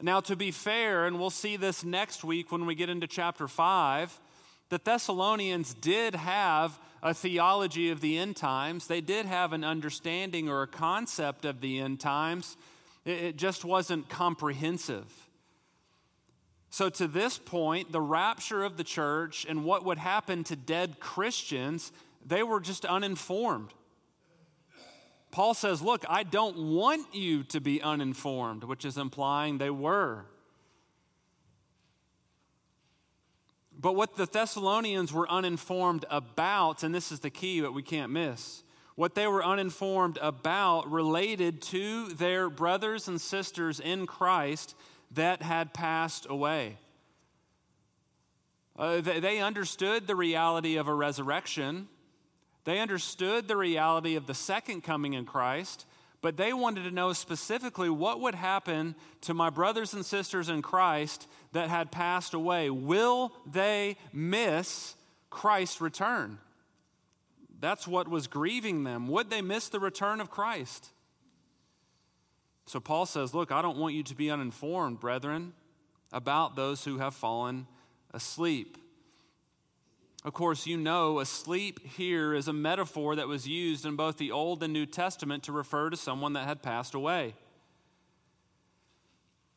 Now, 0.01 0.22
to 0.22 0.38
be 0.38 0.51
fair, 0.51 1.05
and 1.05 1.20
we'll 1.20 1.29
see 1.29 1.58
this 1.58 1.84
next 1.84 2.24
week 2.24 2.51
when 2.51 2.65
we 2.65 2.74
get 2.74 2.89
into 2.89 3.05
chapter 3.05 3.50
5, 3.50 4.17
the 4.70 4.79
Thessalonians 4.81 5.74
did 5.74 6.15
have 6.15 6.79
a 7.03 7.13
theology 7.13 7.89
of 7.89 8.01
the 8.01 8.17
end 8.17 8.36
times. 8.36 8.88
They 8.88 9.01
did 9.01 9.25
have 9.25 9.53
an 9.53 9.63
understanding 9.63 10.50
or 10.50 10.62
a 10.62 10.67
concept 10.67 11.46
of 11.46 11.62
the 11.62 11.79
end 11.79 12.00
times. 12.00 12.58
It 13.05 13.38
just 13.38 13.65
wasn't 13.65 14.10
comprehensive. 14.10 15.12
So, 16.70 16.89
to 16.89 17.08
this 17.08 17.38
point, 17.38 17.91
the 17.91 18.00
rapture 18.00 18.63
of 18.63 18.77
the 18.77 18.84
church 18.84 19.46
and 19.50 19.65
what 19.65 19.84
would 19.84 19.98
happen 19.98 20.43
to 20.46 20.55
dead 20.55 21.00
Christians, 21.00 21.91
they 22.25 22.43
were 22.43 22.62
just 22.62 22.86
uninformed. 22.86 23.74
Paul 25.31 25.53
says, 25.53 25.81
Look, 25.81 26.05
I 26.08 26.24
don't 26.24 26.58
want 26.58 27.13
you 27.13 27.43
to 27.46 27.60
be 27.60 27.81
uninformed, 27.81 28.63
which 28.63 28.86
is 28.86 28.98
implying 28.98 29.58
they 29.58 29.70
were. 29.70 30.25
But 33.81 33.95
what 33.95 34.15
the 34.15 34.27
Thessalonians 34.27 35.11
were 35.11 35.27
uninformed 35.27 36.05
about, 36.11 36.83
and 36.83 36.93
this 36.93 37.11
is 37.11 37.21
the 37.21 37.31
key 37.31 37.61
that 37.61 37.71
we 37.71 37.81
can't 37.81 38.11
miss, 38.11 38.63
what 38.93 39.15
they 39.15 39.25
were 39.25 39.43
uninformed 39.43 40.19
about 40.21 40.91
related 40.91 41.63
to 41.63 42.09
their 42.09 42.47
brothers 42.47 43.07
and 43.07 43.19
sisters 43.19 43.79
in 43.79 44.05
Christ 44.05 44.75
that 45.09 45.41
had 45.41 45.73
passed 45.73 46.27
away. 46.29 46.77
Uh, 48.77 49.01
they, 49.01 49.19
they 49.19 49.39
understood 49.39 50.05
the 50.05 50.15
reality 50.15 50.75
of 50.75 50.88
a 50.88 50.93
resurrection. 50.93 51.88
They 52.65 52.79
understood 52.79 53.47
the 53.47 53.57
reality 53.57 54.15
of 54.15 54.27
the 54.27 54.35
second 54.35 54.81
coming 54.83 55.13
in 55.13 55.25
Christ, 55.25 55.88
but 56.21 56.37
they 56.37 56.53
wanted 56.53 56.83
to 56.83 56.91
know 56.91 57.13
specifically 57.13 57.89
what 57.89 58.19
would 58.21 58.35
happen 58.35 58.95
to 59.21 59.33
my 59.33 59.49
brothers 59.49 59.93
and 59.93 60.05
sisters 60.05 60.49
in 60.49 60.61
Christ 60.61 61.27
that 61.51 61.69
had 61.69 61.91
passed 61.91 62.33
away. 62.33 62.69
Will 62.69 63.33
they 63.51 63.97
miss 64.13 64.95
Christ's 65.31 65.81
return? 65.81 66.37
That's 67.59 67.87
what 67.87 68.07
was 68.07 68.27
grieving 68.27 68.83
them. 68.83 69.07
Would 69.07 69.29
they 69.29 69.41
miss 69.41 69.69
the 69.69 69.79
return 69.79 70.21
of 70.21 70.29
Christ? 70.29 70.89
So 72.65 72.79
Paul 72.79 73.05
says, 73.05 73.33
Look, 73.33 73.51
I 73.51 73.61
don't 73.61 73.77
want 73.77 73.95
you 73.95 74.03
to 74.03 74.15
be 74.15 74.31
uninformed, 74.31 74.99
brethren, 74.99 75.53
about 76.13 76.55
those 76.55 76.85
who 76.85 76.99
have 76.99 77.13
fallen 77.13 77.67
asleep. 78.13 78.77
Of 80.23 80.33
course, 80.33 80.67
you 80.67 80.77
know, 80.77 81.19
asleep 81.19 81.79
here 81.95 82.35
is 82.35 82.47
a 82.47 82.53
metaphor 82.53 83.15
that 83.15 83.27
was 83.27 83.47
used 83.47 83.85
in 83.85 83.95
both 83.95 84.17
the 84.17 84.31
Old 84.31 84.61
and 84.61 84.71
New 84.71 84.85
Testament 84.85 85.43
to 85.43 85.51
refer 85.51 85.89
to 85.89 85.97
someone 85.97 86.33
that 86.33 86.47
had 86.47 86.61
passed 86.61 86.93
away. 86.93 87.33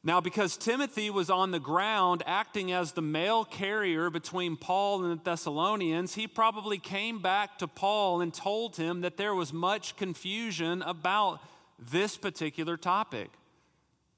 Now, 0.07 0.21
because 0.21 0.57
Timothy 0.57 1.09
was 1.09 1.31
on 1.31 1.51
the 1.51 1.59
ground 1.59 2.23
acting 2.27 2.73
as 2.73 2.93
the 2.93 3.03
mail 3.03 3.45
carrier 3.45 4.11
between 4.11 4.57
Paul 4.57 5.03
and 5.03 5.19
the 5.19 5.25
Thessalonians, 5.25 6.15
he 6.15 6.27
probably 6.27 6.79
came 6.79 7.21
back 7.21 7.59
to 7.59 7.67
Paul 7.67 8.21
and 8.21 8.33
told 8.33 8.77
him 8.77 9.01
that 9.01 9.17
there 9.17 9.35
was 9.35 9.53
much 9.53 9.97
confusion 9.97 10.83
about 10.83 11.41
this 11.79 12.19
particular 12.19 12.77
topic. 12.77 13.31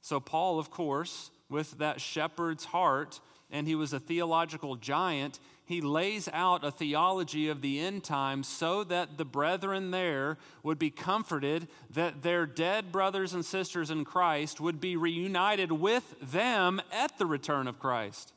So, 0.00 0.18
Paul, 0.20 0.58
of 0.58 0.70
course, 0.70 1.30
with 1.48 1.78
that 1.78 2.00
shepherd's 2.00 2.66
heart, 2.66 3.20
and 3.50 3.68
he 3.68 3.76
was 3.76 3.92
a 3.92 4.00
theological 4.00 4.74
giant, 4.74 5.38
he 5.66 5.80
lays 5.80 6.28
out 6.32 6.64
a 6.64 6.70
theology 6.70 7.48
of 7.48 7.60
the 7.60 7.80
end 7.80 8.04
times 8.04 8.46
so 8.46 8.84
that 8.84 9.18
the 9.18 9.24
brethren 9.24 9.90
there 9.90 10.38
would 10.62 10.78
be 10.78 10.90
comforted 10.90 11.66
that 11.90 12.22
their 12.22 12.46
dead 12.46 12.92
brothers 12.92 13.34
and 13.34 13.44
sisters 13.44 13.90
in 13.90 14.04
Christ 14.04 14.60
would 14.60 14.80
be 14.80 14.96
reunited 14.96 15.72
with 15.72 16.14
them 16.22 16.80
at 16.92 17.18
the 17.18 17.26
return 17.26 17.66
of 17.66 17.80
Christ. 17.80 18.32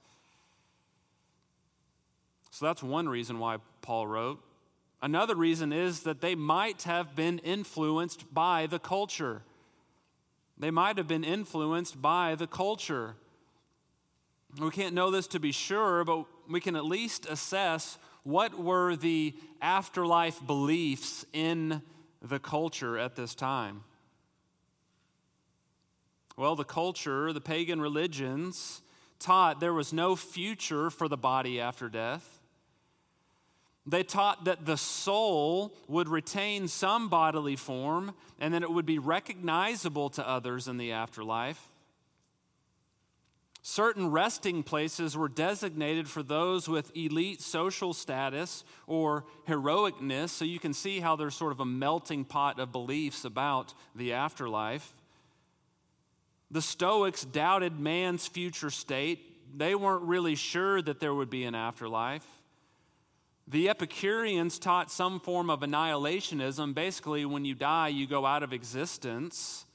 So 2.50 2.66
that's 2.66 2.82
one 2.82 3.08
reason 3.08 3.38
why 3.38 3.58
Paul 3.84 4.08
wrote. 4.08 4.44
Another 5.00 5.36
reason 5.36 5.72
is 5.72 6.02
that 6.02 6.22
they 6.22 6.34
might 6.34 6.82
have 6.84 7.16
been 7.16 7.38
influenced 7.40 8.34
by 8.34 8.66
the 8.66 8.80
culture. 8.80 9.44
They 10.58 10.72
might 10.72 10.98
have 10.98 11.08
been 11.08 11.24
influenced 11.24 12.02
by 12.02 12.34
the 12.34 12.48
culture. 12.48 13.16
We 14.60 14.72
can't 14.72 14.96
know 14.96 15.12
this 15.12 15.28
to 15.28 15.40
be 15.40 15.52
sure, 15.52 16.04
but 16.04 16.26
we 16.50 16.60
can 16.60 16.76
at 16.76 16.86
least 16.86 17.26
assess 17.28 17.98
what 18.24 18.58
were 18.58 18.96
the 18.96 19.34
afterlife 19.62 20.46
beliefs 20.46 21.26
in 21.32 21.82
the 22.22 22.40
culture 22.40 22.98
at 22.98 23.16
this 23.16 23.36
time. 23.36 23.84
Well, 26.36 26.56
the 26.56 26.64
culture, 26.64 27.34
the 27.34 27.42
pagan 27.42 27.82
religions, 27.82 28.82
taught 29.20 29.60
there 29.60 29.74
was 29.74 29.92
no 29.92 30.16
future 30.16 30.90
for 30.90 31.08
the 31.08 31.18
body 31.18 31.60
after 31.60 31.90
death. 31.90 32.40
They 33.86 34.04
taught 34.04 34.46
that 34.46 34.66
the 34.66 34.78
soul 34.78 35.74
would 35.88 36.08
retain 36.08 36.68
some 36.68 37.10
bodily 37.10 37.56
form 37.56 38.14
and 38.40 38.54
that 38.54 38.64
it 38.64 38.72
would 38.72 38.86
be 38.86 39.00
recognizable 39.00 40.10
to 40.12 40.28
others 40.28 40.68
in 40.68 40.78
the 40.78 40.92
afterlife. 40.92 41.68
Certain 43.70 44.10
resting 44.10 44.64
places 44.64 45.16
were 45.16 45.30
designated 45.30 46.10
for 46.10 46.24
those 46.24 46.68
with 46.68 46.92
elite 46.98 47.40
social 47.40 47.94
status 47.94 48.64
or 48.88 49.26
heroicness, 49.48 50.30
so 50.30 50.44
you 50.44 50.58
can 50.58 50.74
see 50.74 51.02
how 51.02 51.16
there's 51.16 51.36
sort 51.36 51.52
of 51.52 51.60
a 51.60 51.66
melting 51.66 52.26
pot 52.26 52.60
of 52.60 52.72
beliefs 52.72 53.26
about 53.26 53.76
the 53.94 54.12
afterlife. 54.12 54.92
The 56.50 56.64
Stoics 56.64 57.24
doubted 57.24 57.80
man's 57.80 58.26
future 58.26 58.72
state. 58.72 59.20
They 59.56 59.76
weren't 59.76 60.02
really 60.02 60.34
sure 60.34 60.82
that 60.82 61.00
there 61.00 61.14
would 61.14 61.30
be 61.30 61.44
an 61.44 61.54
afterlife. 61.54 62.26
The 63.48 63.70
Epicureans 63.70 64.58
taught 64.58 64.90
some 64.92 65.20
form 65.20 65.52
of 65.52 65.60
annihilationism. 65.60 66.74
Basically, 66.74 67.24
when 67.24 67.46
you 67.46 67.54
die, 67.54 67.90
you 67.90 68.08
go 68.08 68.26
out 68.26 68.42
of 68.42 68.52
existence. 68.52 69.66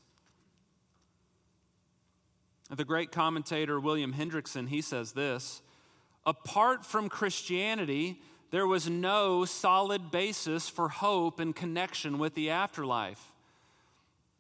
The 2.77 2.85
great 2.85 3.13
commentator 3.13 3.79
William 3.79 4.15
Hendriksen, 4.15 4.69
he 4.69 4.81
says 4.81 5.13
this 5.13 5.63
apart 6.27 6.85
from 6.85 7.09
Christianity, 7.09 8.21
there 8.51 8.67
was 8.67 8.89
no 8.89 9.45
solid 9.45 10.11
basis 10.11 10.69
for 10.69 10.89
hope 10.89 11.39
and 11.39 11.55
connection 11.55 12.19
with 12.19 12.35
the 12.35 12.51
afterlife. 12.51 13.33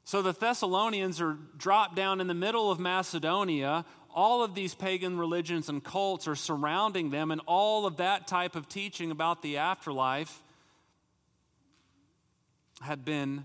So 0.05 0.21
the 0.21 0.33
Thessalonians 0.33 1.21
are 1.21 1.37
dropped 1.57 1.95
down 1.95 2.21
in 2.21 2.27
the 2.27 2.35
middle 2.35 2.71
of 2.71 2.79
Macedonia. 2.79 3.85
All 4.15 4.43
of 4.43 4.55
these 4.55 4.75
pagan 4.75 5.19
religions 5.19 5.69
and 5.69 5.83
cults 5.83 6.29
are 6.29 6.35
surrounding 6.35 7.11
them, 7.11 7.31
and 7.31 7.41
all 7.47 7.87
of 7.87 7.97
that 7.99 8.27
type 8.27 8.57
of 8.57 8.69
teaching 8.69 9.11
about 9.11 9.43
the 9.43 9.59
afterlife 9.59 10.43
had 12.83 13.05
been 13.05 13.45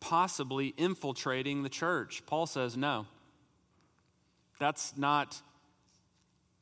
possibly 0.00 0.74
infiltrating 0.76 1.62
the 1.62 1.68
church. 1.68 2.22
Paul 2.26 2.46
says, 2.46 2.76
no. 2.76 3.06
That's 4.58 4.96
not 4.96 5.40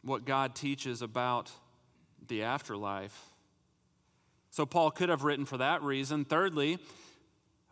what 0.02 0.24
God 0.24 0.54
teaches 0.54 1.02
about 1.02 1.50
the 2.28 2.42
afterlife. 2.42 3.30
So, 4.50 4.66
Paul 4.66 4.90
could 4.90 5.08
have 5.08 5.24
written 5.24 5.44
for 5.44 5.58
that 5.58 5.82
reason. 5.82 6.24
Thirdly, 6.24 6.78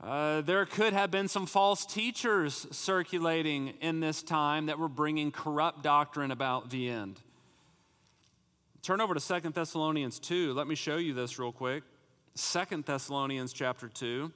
uh, 0.02 0.40
there 0.40 0.66
could 0.66 0.92
have 0.92 1.10
been 1.12 1.28
some 1.28 1.46
false 1.46 1.86
teachers 1.86 2.66
circulating 2.72 3.74
in 3.80 4.00
this 4.00 4.22
time 4.22 4.66
that 4.66 4.78
were 4.78 4.88
bringing 4.88 5.30
corrupt 5.30 5.82
doctrine 5.84 6.32
about 6.32 6.70
the 6.70 6.88
end. 6.88 7.20
Turn 8.82 9.00
over 9.00 9.14
to 9.14 9.20
Second 9.20 9.54
Thessalonians 9.54 10.18
2. 10.18 10.54
Let 10.54 10.66
me 10.66 10.74
show 10.74 10.96
you 10.96 11.14
this 11.14 11.38
real 11.38 11.52
quick. 11.52 11.84
Second 12.34 12.84
Thessalonians 12.84 13.52
chapter 13.52 13.88
2. 13.88 14.32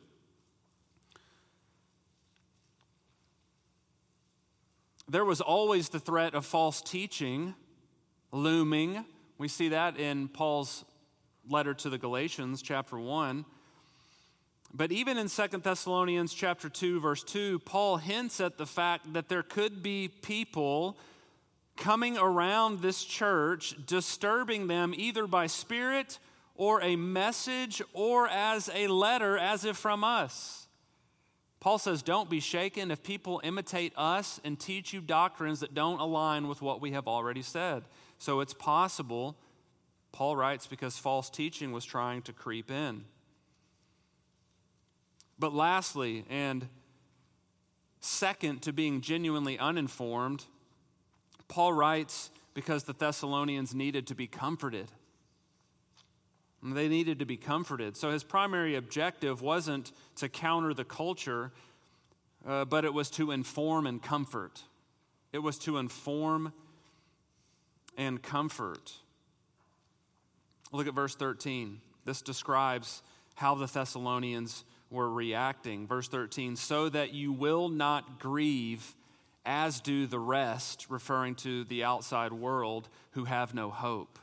There 5.08 5.24
was 5.24 5.40
always 5.40 5.88
the 5.88 6.00
threat 6.00 6.34
of 6.34 6.44
false 6.44 6.82
teaching 6.82 7.54
looming. 8.32 9.04
We 9.38 9.46
see 9.46 9.68
that 9.68 9.98
in 9.98 10.26
Paul's 10.26 10.84
letter 11.48 11.74
to 11.74 11.88
the 11.88 11.98
Galatians, 11.98 12.60
chapter 12.60 12.98
1. 12.98 13.44
But 14.74 14.90
even 14.90 15.16
in 15.16 15.28
Second 15.28 15.62
Thessalonians 15.62 16.34
chapter 16.34 16.68
2 16.68 16.98
verse 16.98 17.22
2, 17.22 17.60
Paul 17.60 17.98
hints 17.98 18.40
at 18.40 18.58
the 18.58 18.66
fact 18.66 19.12
that 19.12 19.28
there 19.28 19.44
could 19.44 19.80
be 19.80 20.08
people 20.08 20.98
coming 21.76 22.18
around 22.18 22.82
this 22.82 23.04
church 23.04 23.76
disturbing 23.86 24.66
them 24.66 24.92
either 24.96 25.28
by 25.28 25.46
spirit 25.46 26.18
or 26.56 26.82
a 26.82 26.96
message 26.96 27.80
or 27.92 28.26
as 28.26 28.68
a 28.74 28.88
letter 28.88 29.38
as 29.38 29.64
if 29.64 29.76
from 29.76 30.02
us. 30.02 30.65
Paul 31.66 31.78
says, 31.78 32.00
Don't 32.00 32.30
be 32.30 32.38
shaken 32.38 32.92
if 32.92 33.02
people 33.02 33.40
imitate 33.42 33.92
us 33.96 34.40
and 34.44 34.56
teach 34.56 34.92
you 34.92 35.00
doctrines 35.00 35.58
that 35.58 35.74
don't 35.74 35.98
align 35.98 36.46
with 36.46 36.62
what 36.62 36.80
we 36.80 36.92
have 36.92 37.08
already 37.08 37.42
said. 37.42 37.82
So 38.18 38.38
it's 38.38 38.54
possible, 38.54 39.34
Paul 40.12 40.36
writes, 40.36 40.68
because 40.68 40.96
false 40.96 41.28
teaching 41.28 41.72
was 41.72 41.84
trying 41.84 42.22
to 42.22 42.32
creep 42.32 42.70
in. 42.70 43.04
But 45.40 45.52
lastly, 45.52 46.24
and 46.30 46.68
second 47.98 48.62
to 48.62 48.72
being 48.72 49.00
genuinely 49.00 49.58
uninformed, 49.58 50.44
Paul 51.48 51.72
writes 51.72 52.30
because 52.54 52.84
the 52.84 52.94
Thessalonians 52.94 53.74
needed 53.74 54.06
to 54.06 54.14
be 54.14 54.28
comforted. 54.28 54.92
They 56.62 56.88
needed 56.88 57.18
to 57.18 57.26
be 57.26 57.36
comforted. 57.36 57.96
So 57.96 58.10
his 58.10 58.24
primary 58.24 58.74
objective 58.74 59.42
wasn't 59.42 59.92
to 60.16 60.28
counter 60.28 60.74
the 60.74 60.84
culture, 60.84 61.52
uh, 62.46 62.64
but 62.64 62.84
it 62.84 62.92
was 62.92 63.10
to 63.10 63.30
inform 63.30 63.86
and 63.86 64.02
comfort. 64.02 64.62
It 65.32 65.38
was 65.40 65.58
to 65.60 65.78
inform 65.78 66.52
and 67.96 68.22
comfort. 68.22 68.94
Look 70.72 70.86
at 70.86 70.94
verse 70.94 71.14
13. 71.14 71.80
This 72.04 72.22
describes 72.22 73.02
how 73.34 73.54
the 73.54 73.66
Thessalonians 73.66 74.64
were 74.90 75.10
reacting. 75.10 75.86
Verse 75.86 76.08
13, 76.08 76.56
so 76.56 76.88
that 76.88 77.12
you 77.12 77.32
will 77.32 77.68
not 77.68 78.18
grieve 78.18 78.94
as 79.44 79.80
do 79.80 80.06
the 80.06 80.18
rest, 80.18 80.86
referring 80.88 81.34
to 81.36 81.64
the 81.64 81.84
outside 81.84 82.32
world, 82.32 82.88
who 83.12 83.24
have 83.24 83.54
no 83.54 83.70
hope. 83.70 84.18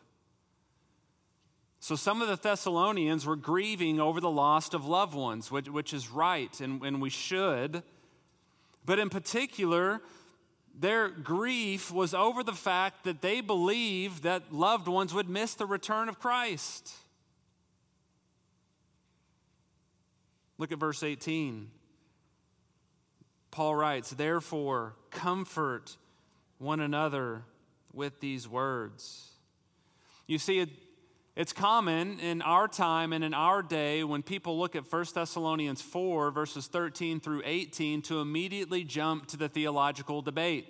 So 1.83 1.97
some 1.97 2.21
of 2.21 2.29
the 2.29 2.37
Thessalonians 2.37 3.25
were 3.25 3.35
grieving 3.35 3.99
over 3.99 4.21
the 4.21 4.31
loss 4.31 4.73
of 4.73 4.85
loved 4.85 5.13
ones, 5.13 5.51
which, 5.51 5.67
which 5.67 5.93
is 5.93 6.09
right, 6.09 6.61
and, 6.61 6.81
and 6.81 7.01
we 7.01 7.09
should. 7.09 7.83
But 8.85 8.99
in 8.99 9.09
particular, 9.09 9.99
their 10.73 11.09
grief 11.09 11.91
was 11.91 12.13
over 12.13 12.41
the 12.41 12.53
fact 12.53 13.03
that 13.03 13.21
they 13.21 13.41
believed 13.41 14.23
that 14.23 14.53
loved 14.53 14.87
ones 14.87 15.13
would 15.13 15.27
miss 15.27 15.55
the 15.55 15.65
return 15.65 16.07
of 16.07 16.21
Christ. 16.21 16.93
Look 20.57 20.71
at 20.71 20.77
verse 20.77 21.03
18. 21.03 21.69
Paul 23.51 23.75
writes, 23.75 24.11
Therefore, 24.11 24.95
comfort 25.09 25.97
one 26.59 26.79
another 26.79 27.43
with 27.91 28.21
these 28.21 28.47
words. 28.47 29.31
You 30.27 30.37
see, 30.37 30.65
it's 31.35 31.51
common 31.51 32.19
in 32.19 32.43
our 32.43 32.67
time 32.67 33.11
and 33.11 33.23
in 33.23 33.33
our 33.33 33.63
day 33.63 34.03
when 34.03 34.21
people 34.21 34.59
look 34.59 34.75
at 34.75 34.91
1 34.91 35.05
Thessalonians 35.15 35.81
4, 35.81 36.29
verses 36.29 36.67
13 36.67 37.19
through 37.19 37.41
18, 37.43 38.03
to 38.03 38.21
immediately 38.21 38.83
jump 38.83 39.25
to 39.27 39.37
the 39.37 39.49
theological 39.49 40.21
debate. 40.21 40.67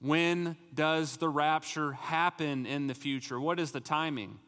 When 0.00 0.56
does 0.72 1.16
the 1.16 1.28
rapture 1.28 1.92
happen 1.92 2.66
in 2.66 2.86
the 2.86 2.94
future? 2.94 3.40
What 3.40 3.58
is 3.58 3.72
the 3.72 3.80
timing? 3.80 4.38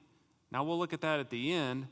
Now, 0.52 0.62
we'll 0.62 0.78
look 0.78 0.92
at 0.92 1.00
that 1.00 1.18
at 1.18 1.30
the 1.30 1.52
end. 1.52 1.88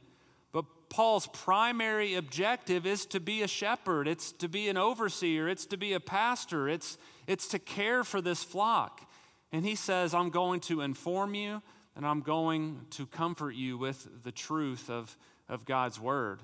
But 0.53 0.67
Paul's 0.89 1.27
primary 1.27 2.15
objective 2.15 2.87
is 2.87 3.05
to 3.07 3.19
be 3.19 3.43
a 3.43 3.49
shepherd, 3.49 4.07
it's 4.07 4.31
to 4.33 4.49
be 4.49 4.69
an 4.69 4.77
overseer, 4.77 5.49
it's 5.49 5.67
to 5.67 5.77
be 5.77 5.93
a 5.93 6.01
pastor, 6.01 6.69
it's, 6.69 6.99
it's 7.27 7.49
to 7.49 7.59
care 7.59 8.05
for 8.05 8.21
this 8.21 8.45
flock. 8.45 9.09
And 9.51 9.65
he 9.65 9.75
says, 9.75 10.15
I'm 10.15 10.31
going 10.31 10.61
to 10.61 10.83
inform 10.83 11.35
you 11.35 11.63
and 11.95 12.07
I'm 12.07 12.21
going 12.21 12.87
to 12.91 13.07
comfort 13.07 13.55
you 13.55 13.77
with 13.77 14.25
the 14.25 14.33
truth 14.33 14.89
of, 14.89 15.17
of 15.49 15.65
God's 15.65 16.01
word. 16.01 16.41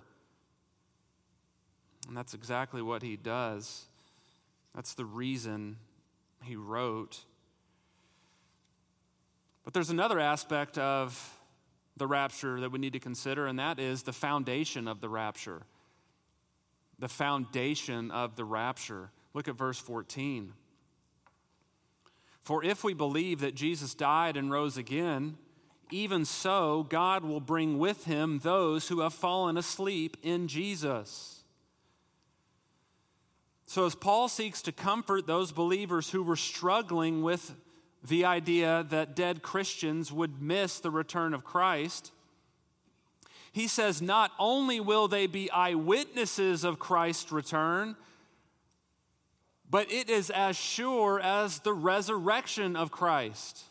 And 2.06 2.16
that's 2.16 2.34
exactly 2.34 2.82
what 2.82 3.02
he 3.02 3.16
does. 3.16 3.86
That's 4.74 4.94
the 4.94 5.04
reason 5.04 5.76
he 6.42 6.56
wrote. 6.56 7.24
But 9.64 9.74
there's 9.74 9.90
another 9.90 10.18
aspect 10.18 10.78
of 10.78 11.34
the 11.96 12.06
rapture 12.06 12.60
that 12.60 12.70
we 12.70 12.78
need 12.78 12.92
to 12.92 13.00
consider, 13.00 13.46
and 13.46 13.58
that 13.58 13.78
is 13.78 14.02
the 14.02 14.12
foundation 14.12 14.88
of 14.88 15.00
the 15.00 15.08
rapture. 15.08 15.62
The 16.98 17.08
foundation 17.08 18.10
of 18.10 18.36
the 18.36 18.44
rapture. 18.44 19.10
Look 19.34 19.48
at 19.48 19.56
verse 19.56 19.78
14. 19.78 20.52
For 22.48 22.64
if 22.64 22.82
we 22.82 22.94
believe 22.94 23.40
that 23.40 23.54
Jesus 23.54 23.92
died 23.92 24.34
and 24.34 24.50
rose 24.50 24.78
again, 24.78 25.36
even 25.90 26.24
so, 26.24 26.86
God 26.88 27.22
will 27.22 27.42
bring 27.42 27.76
with 27.78 28.06
him 28.06 28.38
those 28.38 28.88
who 28.88 29.00
have 29.00 29.12
fallen 29.12 29.58
asleep 29.58 30.16
in 30.22 30.48
Jesus. 30.48 31.44
So, 33.66 33.84
as 33.84 33.94
Paul 33.94 34.28
seeks 34.28 34.62
to 34.62 34.72
comfort 34.72 35.26
those 35.26 35.52
believers 35.52 36.08
who 36.08 36.22
were 36.22 36.36
struggling 36.36 37.20
with 37.20 37.54
the 38.02 38.24
idea 38.24 38.86
that 38.88 39.14
dead 39.14 39.42
Christians 39.42 40.10
would 40.10 40.40
miss 40.40 40.80
the 40.80 40.90
return 40.90 41.34
of 41.34 41.44
Christ, 41.44 42.12
he 43.52 43.68
says, 43.68 44.00
Not 44.00 44.32
only 44.38 44.80
will 44.80 45.06
they 45.06 45.26
be 45.26 45.50
eyewitnesses 45.50 46.64
of 46.64 46.78
Christ's 46.78 47.30
return, 47.30 47.94
but 49.70 49.90
it 49.92 50.08
is 50.08 50.30
as 50.30 50.56
sure 50.56 51.20
as 51.20 51.60
the 51.60 51.74
resurrection 51.74 52.76
of 52.76 52.90
Christ. 52.90 53.64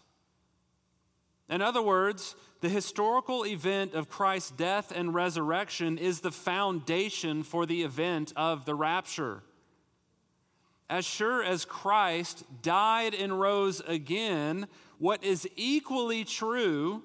In 1.50 1.62
other 1.62 1.82
words, 1.82 2.36
the 2.62 2.70
historical 2.70 3.46
event 3.46 3.94
of 3.94 4.10
Christ's 4.10 4.52
death 4.52 4.92
and 4.96 5.14
resurrection 5.14 5.98
is 5.98 6.22
the 6.22 6.32
foundation 6.32 7.44
for 7.44 7.66
the 7.66 7.84
event 7.84 8.34
of 8.36 8.66
the 8.66 8.76
rapture. 8.76 9.44
As 10.90 11.06
sure 11.06 11.44
as 11.44 11.66
Christ 11.66 12.44
died 12.62 13.14
and 13.14 13.40
rose 13.40 13.82
again, 13.82 14.68
what 15.00 15.24
is 15.24 15.48
equally 15.56 16.24
true 16.24 17.04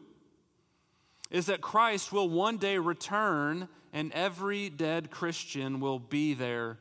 is 1.31 1.46
that 1.46 1.61
Christ 1.61 2.12
will 2.12 2.28
one 2.28 2.59
day 2.59 2.78
return 2.78 3.68
and 3.92 4.12
every 4.12 4.70
dead 4.70 5.11
Christian 5.11 5.81
will 5.81 5.98
be 5.98 6.35
there 6.35 6.78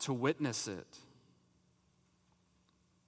to 0.00 0.12
witness 0.12 0.68
it. 0.68 0.98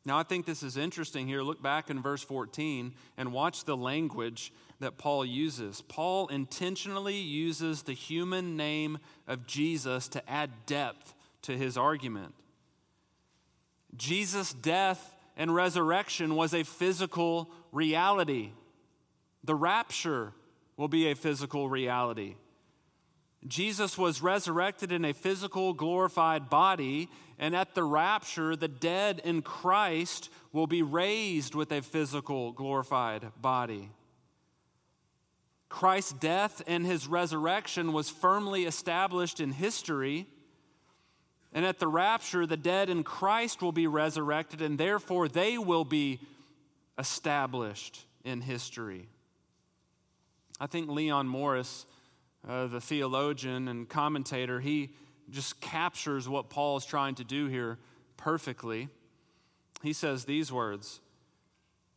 Now, 0.07 0.19
I 0.19 0.23
think 0.23 0.47
this 0.47 0.63
is 0.63 0.77
interesting 0.77 1.29
here. 1.29 1.43
Look 1.43 1.63
back 1.63 1.91
in 1.91 2.01
verse 2.01 2.23
14 2.23 2.95
and 3.19 3.33
watch 3.33 3.65
the 3.65 3.77
language 3.77 4.53
that 4.81 4.97
Paul 4.97 5.27
uses. 5.27 5.83
Paul 5.83 6.27
intentionally 6.29 7.19
uses 7.19 7.83
the 7.83 7.93
human 7.93 8.57
name 8.57 8.99
of 9.29 9.47
Jesus 9.47 10.09
to 10.09 10.31
add 10.31 10.51
depth 10.65 11.15
to 11.43 11.57
his 11.57 11.77
argument. 11.77 12.35
Jesus' 13.97 14.55
death 14.55 15.15
and 15.37 15.55
resurrection 15.55 16.35
was 16.35 16.55
a 16.55 16.63
physical 16.63 17.51
reality. 17.71 18.53
The 19.45 19.55
rapture 19.55 20.33
will 20.79 20.89
be 20.89 21.11
a 21.11 21.15
physical 21.15 21.69
reality. 21.69 22.37
Jesus 23.47 23.97
was 23.97 24.21
resurrected 24.21 24.93
in 24.93 25.05
a 25.05 25.15
physical, 25.15 25.73
glorified 25.73 26.51
body, 26.51 27.09
and 27.39 27.57
at 27.57 27.75
the 27.75 27.85
rapture, 27.85 28.55
the 28.55 28.69
dead 28.69 29.21
in 29.25 29.41
Christ 29.41 30.29
will 30.53 30.67
be 30.67 30.83
raised 30.83 31.55
with 31.55 31.73
a 31.73 31.81
physical, 31.81 32.53
glorified 32.53 33.33
body. 33.41 33.91
Christ's 35.71 36.13
death 36.13 36.63
and 36.67 36.85
his 36.85 37.07
resurrection 37.07 37.93
was 37.93 38.11
firmly 38.11 38.65
established 38.65 39.41
in 39.41 39.53
history. 39.53 40.27
And 41.53 41.65
at 41.65 41.79
the 41.79 41.89
rapture, 41.89 42.45
the 42.45 42.57
dead 42.57 42.91
in 42.91 43.05
Christ 43.05 43.63
will 43.63 43.73
be 43.73 43.87
resurrected, 43.87 44.61
and 44.61 44.77
therefore 44.77 45.29
they 45.29 45.57
will 45.57 45.85
be 45.85 46.21
established 46.99 48.05
in 48.25 48.43
history. 48.43 49.09
I 50.61 50.67
think 50.67 50.91
Leon 50.91 51.27
Morris 51.27 51.87
uh, 52.47 52.67
the 52.67 52.81
theologian 52.81 53.69
and 53.69 53.89
commentator, 53.89 54.61
he 54.61 54.91
just 55.31 55.61
captures 55.61 56.29
what 56.29 56.51
Paul 56.51 56.77
is 56.77 56.85
trying 56.85 57.15
to 57.17 57.25
do 57.25 57.47
here 57.47 57.79
perfectly. 58.17 58.89
He 59.83 59.93
says 59.93 60.25
these 60.25 60.53
words 60.53 61.01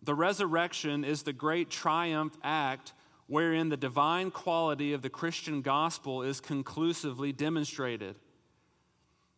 The 0.01 0.15
resurrection 0.15 1.03
is 1.03 1.23
the 1.23 1.34
great 1.34 1.69
triumph 1.69 2.38
act 2.43 2.93
wherein 3.27 3.69
the 3.69 3.77
divine 3.77 4.32
quality 4.32 4.93
of 4.93 5.01
the 5.01 5.10
Christian 5.10 5.62
gospel 5.62 6.21
is 6.21 6.39
conclusively 6.39 7.32
demonstrated. 7.32 8.15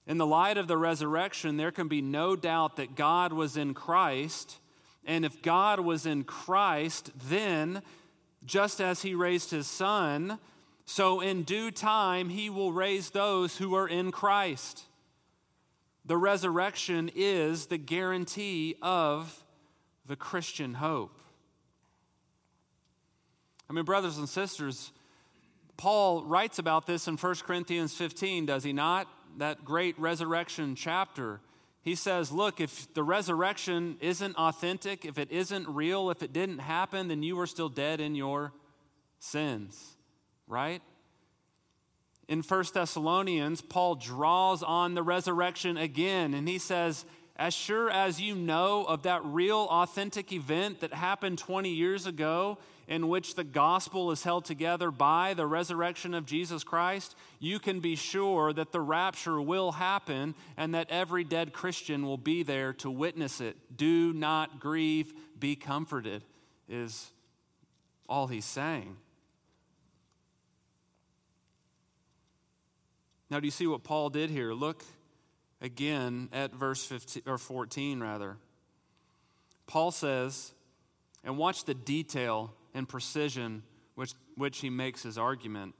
In 0.07 0.17
the 0.17 0.25
light 0.25 0.57
of 0.57 0.67
the 0.67 0.77
resurrection, 0.77 1.57
there 1.57 1.71
can 1.71 1.87
be 1.87 2.01
no 2.01 2.35
doubt 2.35 2.75
that 2.75 2.95
God 2.95 3.33
was 3.33 3.57
in 3.57 3.73
Christ. 3.73 4.59
And 5.05 5.25
if 5.25 5.41
God 5.41 5.79
was 5.79 6.05
in 6.05 6.23
Christ, 6.23 7.11
then, 7.15 7.81
just 8.43 8.79
as 8.79 9.01
he 9.01 9.15
raised 9.15 9.51
his 9.51 9.67
son, 9.67 10.39
so 10.85 11.19
in 11.19 11.43
due 11.43 11.71
time, 11.71 12.29
he 12.29 12.49
will 12.49 12.71
raise 12.71 13.09
those 13.09 13.57
who 13.57 13.75
are 13.75 13.87
in 13.87 14.11
Christ. 14.11 14.83
The 16.05 16.17
resurrection 16.17 17.09
is 17.15 17.65
the 17.65 17.79
guarantee 17.79 18.75
of 18.81 19.43
the 20.05 20.15
Christian 20.15 20.75
hope. 20.75 21.19
I 23.67 23.73
mean, 23.73 23.83
brothers 23.83 24.19
and 24.19 24.29
sisters, 24.29 24.91
Paul 25.75 26.23
writes 26.23 26.59
about 26.59 26.85
this 26.85 27.07
in 27.07 27.17
1 27.17 27.35
Corinthians 27.37 27.95
15, 27.95 28.45
does 28.45 28.63
he 28.63 28.71
not? 28.71 29.07
That 29.37 29.65
great 29.65 29.99
resurrection 29.99 30.75
chapter. 30.75 31.41
He 31.81 31.95
says, 31.95 32.31
Look, 32.31 32.61
if 32.61 32.93
the 32.93 33.03
resurrection 33.03 33.97
isn't 33.99 34.35
authentic, 34.37 35.03
if 35.03 35.17
it 35.17 35.31
isn't 35.31 35.67
real, 35.67 36.11
if 36.11 36.21
it 36.21 36.31
didn't 36.31 36.59
happen, 36.59 37.07
then 37.07 37.23
you 37.23 37.39
are 37.39 37.47
still 37.47 37.69
dead 37.69 37.99
in 37.99 38.15
your 38.15 38.53
sins 39.19 39.94
right? 40.47 40.81
In 42.27 42.41
1 42.41 42.65
Thessalonians, 42.73 43.61
Paul 43.61 43.95
draws 43.95 44.63
on 44.63 44.95
the 44.95 45.03
resurrection 45.03 45.77
again, 45.77 46.33
and 46.33 46.47
he 46.47 46.57
says, 46.57 47.05
As 47.35 47.53
sure 47.53 47.89
as 47.89 48.19
you 48.19 48.35
know 48.35 48.83
of 48.85 49.03
that 49.03 49.23
real, 49.23 49.67
authentic 49.69 50.31
event 50.31 50.79
that 50.79 50.93
happened 50.93 51.37
20 51.37 51.69
years 51.69 52.07
ago, 52.07 52.57
in 52.87 53.07
which 53.07 53.35
the 53.35 53.43
gospel 53.43 54.11
is 54.11 54.23
held 54.23 54.45
together 54.45 54.91
by 54.91 55.33
the 55.33 55.45
resurrection 55.45 56.13
of 56.13 56.25
Jesus 56.25 56.63
Christ, 56.63 57.15
you 57.39 57.59
can 57.59 57.79
be 57.79 57.95
sure 57.95 58.53
that 58.53 58.71
the 58.71 58.81
rapture 58.81 59.41
will 59.41 59.73
happen 59.73 60.35
and 60.55 60.73
that 60.75 60.89
every 60.91 61.23
dead 61.23 61.51
Christian 61.51 62.05
will 62.05 62.17
be 62.17 62.43
there 62.43 62.73
to 62.73 62.91
witness 62.91 63.41
it. 63.41 63.55
Do 63.75 64.13
not 64.13 64.59
grieve, 64.59 65.13
be 65.39 65.55
comforted, 65.55 66.23
is 66.69 67.11
all 68.07 68.27
he's 68.27 68.45
saying. 68.45 68.97
Now, 73.29 73.39
do 73.39 73.47
you 73.47 73.51
see 73.51 73.67
what 73.67 73.83
Paul 73.83 74.09
did 74.09 74.29
here? 74.29 74.53
Look 74.53 74.83
again 75.61 76.29
at 76.31 76.53
verse 76.53 76.85
15 76.85 77.23
or 77.25 77.37
14 77.37 77.99
rather. 77.99 78.37
Paul 79.67 79.91
says, 79.91 80.53
and 81.23 81.37
watch 81.37 81.65
the 81.65 81.73
detail 81.73 82.53
and 82.73 82.87
precision 82.87 83.63
which, 83.95 84.13
which 84.35 84.59
he 84.59 84.69
makes 84.69 85.03
his 85.03 85.17
argument. 85.17 85.73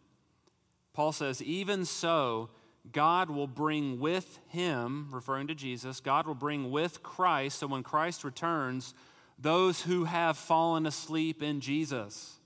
Paul 0.94 1.12
says, 1.12 1.42
Even 1.44 1.86
so, 1.86 2.50
God 2.92 3.30
will 3.30 3.48
bring 3.48 4.00
with 4.00 4.40
him, 4.48 5.10
referring 5.12 5.48
to 5.48 5.56
Jesus, 5.56 6.00
God 6.00 6.26
will 6.26 6.36
bring 6.36 6.72
with 6.72 7.04
Christ, 7.04 7.60
so 7.60 7.68
when 7.68 7.84
Christ 7.84 8.24
returns, 8.24 8.94
those 9.38 9.82
who 9.82 10.06
have 10.06 10.38
fallen 10.38 10.86
asleep 10.86 11.44
in 11.44 11.60
Jesus. 11.62 12.40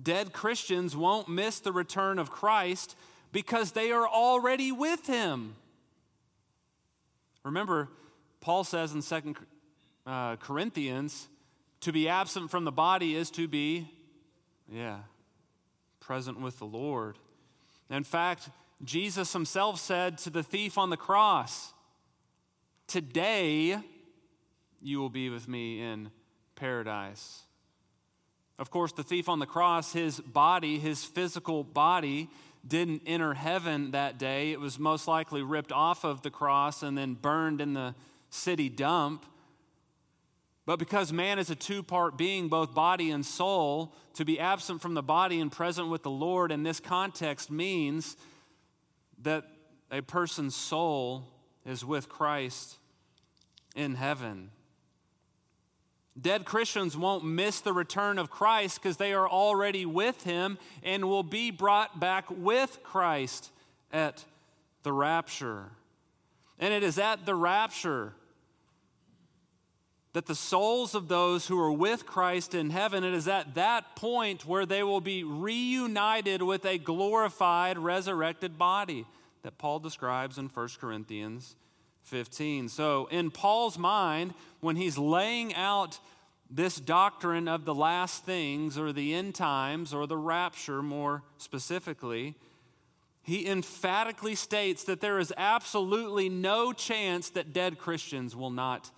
Dead 0.00 0.32
Christians 0.32 0.96
won't 0.96 1.28
miss 1.28 1.60
the 1.60 1.72
return 1.72 2.18
of 2.18 2.30
Christ 2.30 2.96
because 3.32 3.72
they 3.72 3.90
are 3.90 4.06
already 4.06 4.72
with 4.72 5.06
him. 5.06 5.56
Remember, 7.44 7.88
Paul 8.40 8.64
says 8.64 8.92
in 8.92 9.02
Second 9.02 9.36
uh, 10.06 10.36
Corinthians, 10.36 11.28
to 11.80 11.92
be 11.92 12.08
absent 12.08 12.50
from 12.50 12.64
the 12.64 12.72
body 12.72 13.14
is 13.14 13.30
to 13.32 13.46
be, 13.46 13.88
yeah, 14.70 14.98
present 16.00 16.40
with 16.40 16.58
the 16.58 16.64
Lord. 16.64 17.18
In 17.90 18.04
fact, 18.04 18.50
Jesus 18.84 19.32
himself 19.32 19.80
said 19.80 20.18
to 20.18 20.30
the 20.30 20.42
thief 20.42 20.78
on 20.78 20.90
the 20.90 20.96
cross, 20.96 21.72
Today 22.86 23.78
you 24.80 24.98
will 24.98 25.10
be 25.10 25.30
with 25.30 25.48
me 25.48 25.80
in 25.80 26.10
paradise. 26.54 27.42
Of 28.58 28.70
course, 28.70 28.92
the 28.92 29.04
thief 29.04 29.28
on 29.28 29.38
the 29.38 29.46
cross, 29.46 29.92
his 29.92 30.18
body, 30.20 30.78
his 30.78 31.04
physical 31.04 31.62
body, 31.62 32.28
didn't 32.66 33.02
enter 33.06 33.34
heaven 33.34 33.92
that 33.92 34.18
day. 34.18 34.50
It 34.50 34.60
was 34.60 34.78
most 34.78 35.06
likely 35.06 35.42
ripped 35.42 35.70
off 35.70 36.04
of 36.04 36.22
the 36.22 36.30
cross 36.30 36.82
and 36.82 36.98
then 36.98 37.14
burned 37.14 37.60
in 37.60 37.74
the 37.74 37.94
city 38.30 38.68
dump. 38.68 39.24
But 40.66 40.78
because 40.78 41.12
man 41.12 41.38
is 41.38 41.50
a 41.50 41.54
two 41.54 41.82
part 41.82 42.18
being, 42.18 42.48
both 42.48 42.74
body 42.74 43.10
and 43.10 43.24
soul, 43.24 43.94
to 44.14 44.24
be 44.24 44.40
absent 44.40 44.82
from 44.82 44.94
the 44.94 45.02
body 45.02 45.40
and 45.40 45.50
present 45.50 45.88
with 45.88 46.02
the 46.02 46.10
Lord 46.10 46.50
in 46.50 46.64
this 46.64 46.80
context 46.80 47.50
means 47.50 48.16
that 49.22 49.44
a 49.90 50.02
person's 50.02 50.54
soul 50.54 51.28
is 51.64 51.84
with 51.84 52.08
Christ 52.08 52.76
in 53.76 53.94
heaven. 53.94 54.50
Dead 56.20 56.44
Christians 56.44 56.96
won't 56.96 57.24
miss 57.24 57.60
the 57.60 57.72
return 57.72 58.18
of 58.18 58.30
Christ 58.30 58.82
because 58.82 58.96
they 58.96 59.12
are 59.12 59.28
already 59.28 59.86
with 59.86 60.24
him 60.24 60.58
and 60.82 61.04
will 61.04 61.22
be 61.22 61.50
brought 61.50 62.00
back 62.00 62.26
with 62.30 62.80
Christ 62.82 63.52
at 63.92 64.24
the 64.82 64.92
rapture. 64.92 65.70
And 66.58 66.74
it 66.74 66.82
is 66.82 66.98
at 66.98 67.24
the 67.24 67.34
rapture 67.34 68.14
that 70.12 70.26
the 70.26 70.34
souls 70.34 70.94
of 70.94 71.08
those 71.08 71.46
who 71.46 71.60
are 71.60 71.70
with 71.70 72.06
Christ 72.06 72.54
in 72.54 72.70
heaven, 72.70 73.04
it 73.04 73.14
is 73.14 73.28
at 73.28 73.54
that 73.54 73.94
point 73.94 74.46
where 74.46 74.66
they 74.66 74.82
will 74.82 75.00
be 75.00 75.22
reunited 75.22 76.42
with 76.42 76.64
a 76.64 76.78
glorified, 76.78 77.78
resurrected 77.78 78.58
body 78.58 79.06
that 79.42 79.58
Paul 79.58 79.78
describes 79.78 80.38
in 80.38 80.46
1 80.46 80.68
Corinthians 80.80 81.54
15. 82.02 82.68
So, 82.68 83.06
in 83.10 83.30
Paul's 83.30 83.78
mind, 83.78 84.34
when 84.60 84.76
he's 84.76 84.98
laying 84.98 85.54
out 85.54 85.98
this 86.50 86.76
doctrine 86.76 87.46
of 87.48 87.64
the 87.64 87.74
last 87.74 88.24
things 88.24 88.78
or 88.78 88.92
the 88.92 89.14
end 89.14 89.34
times 89.34 89.92
or 89.92 90.06
the 90.06 90.16
rapture 90.16 90.82
more 90.82 91.22
specifically, 91.36 92.34
he 93.22 93.46
emphatically 93.46 94.34
states 94.34 94.84
that 94.84 95.00
there 95.00 95.18
is 95.18 95.32
absolutely 95.36 96.28
no 96.28 96.72
chance 96.72 97.30
that 97.30 97.52
dead 97.52 97.78
Christians 97.78 98.34
will 98.34 98.50
not 98.50 98.90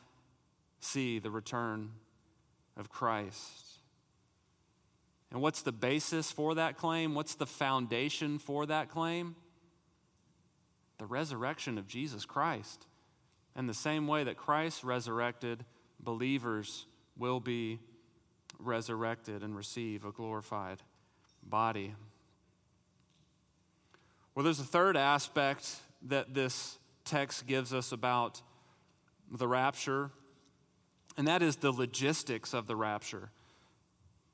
see 0.78 1.18
the 1.18 1.30
return 1.30 1.90
of 2.76 2.90
Christ. 2.90 3.78
And 5.32 5.42
what's 5.42 5.62
the 5.62 5.72
basis 5.72 6.30
for 6.30 6.54
that 6.54 6.76
claim? 6.76 7.14
What's 7.14 7.34
the 7.34 7.46
foundation 7.46 8.38
for 8.38 8.66
that 8.66 8.88
claim? 8.88 9.36
The 10.98 11.06
resurrection 11.06 11.78
of 11.78 11.86
Jesus 11.86 12.24
Christ. 12.24 12.86
And 13.56 13.68
the 13.68 13.74
same 13.74 14.06
way 14.06 14.24
that 14.24 14.36
Christ 14.36 14.84
resurrected, 14.84 15.64
believers 15.98 16.86
will 17.16 17.40
be 17.40 17.80
resurrected 18.58 19.42
and 19.42 19.56
receive 19.56 20.04
a 20.04 20.12
glorified 20.12 20.82
body. 21.42 21.94
Well, 24.34 24.44
there's 24.44 24.60
a 24.60 24.64
third 24.64 24.96
aspect 24.96 25.76
that 26.02 26.34
this 26.34 26.78
text 27.04 27.46
gives 27.46 27.74
us 27.74 27.92
about 27.92 28.42
the 29.30 29.48
rapture, 29.48 30.10
and 31.16 31.26
that 31.26 31.42
is 31.42 31.56
the 31.56 31.72
logistics 31.72 32.54
of 32.54 32.66
the 32.66 32.76
rapture. 32.76 33.30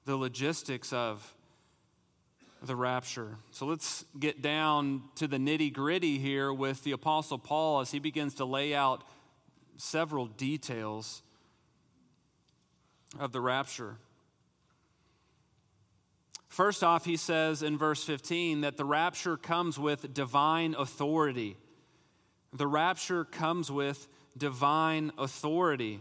The 0.05 0.17
logistics 0.17 0.93
of 0.93 1.35
the 2.67 2.77
rapture. 2.77 3.39
So 3.51 3.67
let's 3.67 4.05
get 4.19 4.43
down 4.43 5.05
to 5.17 5.27
the 5.27 5.39
nitty 5.39 5.73
gritty 5.73 6.19
here 6.19 6.53
with 6.53 6.85
the 6.85 6.93
Apostle 6.93 7.39
Paul 7.39 7.81
as 7.81 7.93
he 7.93 7.99
begins 7.99 8.35
to 8.35 8.45
lay 8.45 8.75
out 8.75 9.05
several 9.77 10.27
details 10.27 11.23
of 13.19 13.33
the 13.33 13.41
rapture. 13.41 13.97
First 16.49 16.83
off, 16.83 17.05
he 17.05 17.17
says 17.17 17.63
in 17.63 17.77
verse 17.77 18.03
15 18.03 18.63
that 18.63 18.77
the 18.77 18.85
rapture 18.85 19.37
comes 19.37 19.79
with 19.79 20.15
divine 20.15 20.75
authority. 20.75 21.57
The 22.53 22.67
rapture 22.67 23.25
comes 23.25 23.71
with 23.71 24.09
divine 24.37 25.13
authority. 25.19 26.01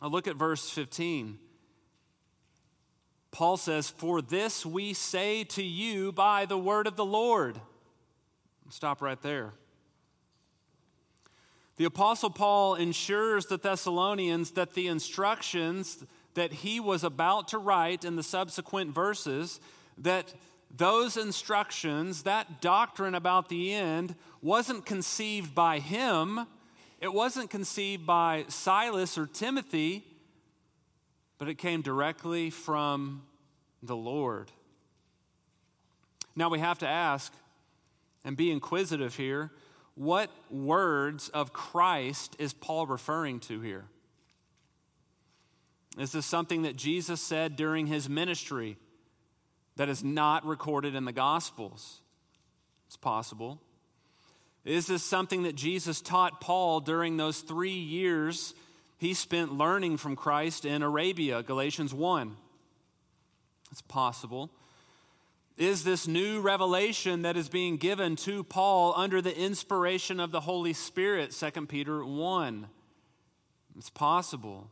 Now 0.00 0.08
look 0.08 0.26
at 0.26 0.36
verse 0.36 0.70
15. 0.70 1.38
Paul 3.32 3.56
says, 3.56 3.88
For 3.88 4.22
this 4.22 4.64
we 4.64 4.92
say 4.92 5.42
to 5.44 5.62
you 5.62 6.12
by 6.12 6.46
the 6.46 6.58
word 6.58 6.86
of 6.86 6.96
the 6.96 7.04
Lord. 7.04 7.60
Stop 8.68 9.02
right 9.02 9.20
there. 9.20 9.54
The 11.78 11.86
Apostle 11.86 12.30
Paul 12.30 12.74
ensures 12.74 13.46
the 13.46 13.56
Thessalonians 13.56 14.52
that 14.52 14.74
the 14.74 14.86
instructions 14.86 16.04
that 16.34 16.52
he 16.52 16.78
was 16.78 17.02
about 17.02 17.48
to 17.48 17.58
write 17.58 18.04
in 18.04 18.16
the 18.16 18.22
subsequent 18.22 18.94
verses, 18.94 19.60
that 19.98 20.32
those 20.74 21.16
instructions, 21.16 22.22
that 22.22 22.60
doctrine 22.60 23.14
about 23.14 23.48
the 23.48 23.72
end, 23.72 24.14
wasn't 24.40 24.86
conceived 24.86 25.54
by 25.54 25.78
him, 25.78 26.46
it 27.00 27.12
wasn't 27.12 27.50
conceived 27.50 28.06
by 28.06 28.44
Silas 28.48 29.18
or 29.18 29.26
Timothy, 29.26 30.04
but 31.42 31.48
it 31.48 31.58
came 31.58 31.82
directly 31.82 32.50
from 32.50 33.20
the 33.82 33.96
Lord. 33.96 34.52
Now 36.36 36.48
we 36.48 36.60
have 36.60 36.78
to 36.78 36.88
ask 36.88 37.32
and 38.24 38.36
be 38.36 38.52
inquisitive 38.52 39.16
here 39.16 39.50
what 39.96 40.30
words 40.52 41.30
of 41.30 41.52
Christ 41.52 42.36
is 42.38 42.52
Paul 42.52 42.86
referring 42.86 43.40
to 43.40 43.60
here? 43.60 43.86
Is 45.98 46.12
this 46.12 46.26
something 46.26 46.62
that 46.62 46.76
Jesus 46.76 47.20
said 47.20 47.56
during 47.56 47.88
his 47.88 48.08
ministry 48.08 48.76
that 49.74 49.88
is 49.88 50.04
not 50.04 50.46
recorded 50.46 50.94
in 50.94 51.06
the 51.06 51.12
Gospels? 51.12 52.02
It's 52.86 52.96
possible. 52.96 53.60
Is 54.64 54.86
this 54.86 55.02
something 55.02 55.42
that 55.42 55.56
Jesus 55.56 56.00
taught 56.00 56.40
Paul 56.40 56.78
during 56.78 57.16
those 57.16 57.40
three 57.40 57.72
years 57.72 58.54
he 59.02 59.14
spent 59.14 59.58
learning 59.58 59.96
from 59.96 60.14
Christ 60.14 60.64
in 60.64 60.80
Arabia, 60.80 61.42
Galatians 61.42 61.92
1? 61.92 62.36
It's 63.72 63.82
possible. 63.82 64.48
Is 65.56 65.82
this 65.82 66.06
new 66.06 66.40
revelation 66.40 67.22
that 67.22 67.36
is 67.36 67.48
being 67.48 67.78
given 67.78 68.14
to 68.16 68.44
Paul 68.44 68.94
under 68.96 69.20
the 69.20 69.36
inspiration 69.36 70.20
of 70.20 70.30
the 70.30 70.42
Holy 70.42 70.72
Spirit, 70.72 71.32
2 71.32 71.66
Peter 71.66 72.04
1? 72.04 72.68
It's 73.76 73.90
possible. 73.90 74.70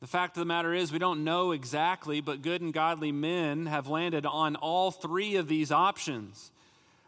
The 0.00 0.06
fact 0.06 0.36
of 0.36 0.40
the 0.40 0.46
matter 0.46 0.72
is, 0.72 0.92
we 0.92 1.00
don't 1.00 1.24
know 1.24 1.50
exactly, 1.50 2.20
but 2.20 2.42
good 2.42 2.60
and 2.60 2.72
godly 2.72 3.10
men 3.10 3.66
have 3.66 3.88
landed 3.88 4.24
on 4.24 4.54
all 4.54 4.92
three 4.92 5.34
of 5.34 5.48
these 5.48 5.72
options. 5.72 6.52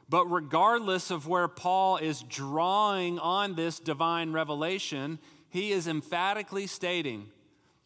But 0.09 0.27
regardless 0.27 1.13
of 1.13 1.29
where 1.29 1.47
Paul 1.47 1.99
is 1.99 2.23
drawing 2.23 3.21
on 3.21 3.55
this 3.55 3.79
divine 3.79 4.33
revelation, 4.33 5.21
he 5.51 5.73
is 5.73 5.87
emphatically 5.89 6.67
stating 6.67 7.29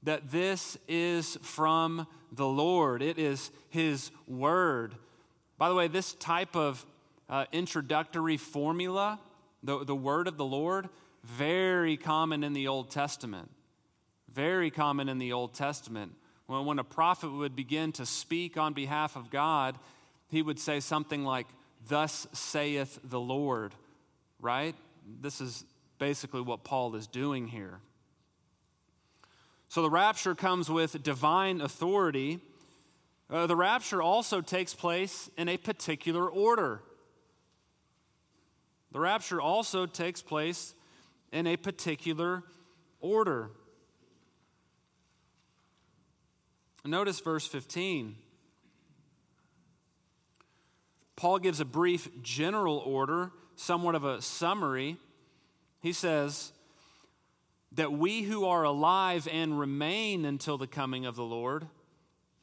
that 0.03 0.31
this 0.31 0.77
is 0.89 1.39
from 1.43 2.07
the 2.33 2.47
Lord. 2.47 3.03
It 3.03 3.19
is 3.19 3.51
his 3.69 4.11
word. 4.27 4.95
By 5.59 5.69
the 5.69 5.75
way, 5.75 5.87
this 5.87 6.15
type 6.15 6.57
of 6.57 6.85
uh, 7.29 7.45
introductory 7.53 8.37
formula, 8.37 9.21
the, 9.63 9.85
the 9.85 9.95
word 9.95 10.27
of 10.27 10.37
the 10.37 10.45
Lord, 10.45 10.89
very 11.23 11.97
common 11.97 12.43
in 12.43 12.53
the 12.53 12.67
Old 12.67 12.91
Testament. 12.91 13.51
Very 14.29 14.71
common 14.71 15.09
in 15.09 15.19
the 15.19 15.33
Old 15.33 15.55
Testament. 15.55 16.13
When, 16.47 16.67
when 16.67 16.79
a 16.79 16.85
prophet 16.85 17.31
would 17.31 17.55
begin 17.55 17.93
to 17.93 18.07
speak 18.07 18.57
on 18.57 18.73
behalf 18.73 19.15
of 19.15 19.31
God, 19.31 19.79
he 20.31 20.43
would 20.43 20.59
say 20.59 20.81
something 20.81 21.25
like, 21.25 21.47
Thus 21.87 22.27
saith 22.33 22.99
the 23.03 23.21
Lord, 23.21 23.75
right? 24.41 24.75
This 25.21 25.41
is 25.41 25.65
basically 25.99 26.41
what 26.41 26.65
Paul 26.65 26.95
is 26.95 27.07
doing 27.07 27.49
here. 27.49 27.81
So 29.69 29.83
the 29.83 29.91
rapture 29.91 30.35
comes 30.35 30.69
with 30.69 31.03
divine 31.03 31.61
authority. 31.61 32.41
Uh, 33.31 33.47
the 33.47 33.57
rapture 33.57 34.03
also 34.03 34.41
takes 34.41 34.75
place 34.75 35.31
in 35.39 35.49
a 35.49 35.57
particular 35.57 36.29
order. 36.29 36.83
The 38.93 39.01
rapture 39.01 39.41
also 39.41 39.87
takes 39.87 40.21
place 40.21 40.75
in 41.33 41.47
a 41.47 41.57
particular 41.57 42.43
order. 43.01 43.51
Notice 46.85 47.21
verse 47.21 47.47
15. 47.47 48.17
Paul 51.17 51.39
gives 51.39 51.61
a 51.61 51.65
brief 51.65 52.09
general 52.23 52.79
order, 52.79 53.31
somewhat 53.55 53.95
of 53.95 54.05
a 54.05 54.21
summary. 54.21 54.97
He 55.83 55.93
says 55.93 56.53
that 57.73 57.93
we 57.93 58.23
who 58.23 58.45
are 58.45 58.63
alive 58.63 59.29
and 59.31 59.59
remain 59.59 60.25
until 60.25 60.57
the 60.57 60.67
coming 60.67 61.05
of 61.05 61.17
the 61.17 61.25
Lord, 61.25 61.67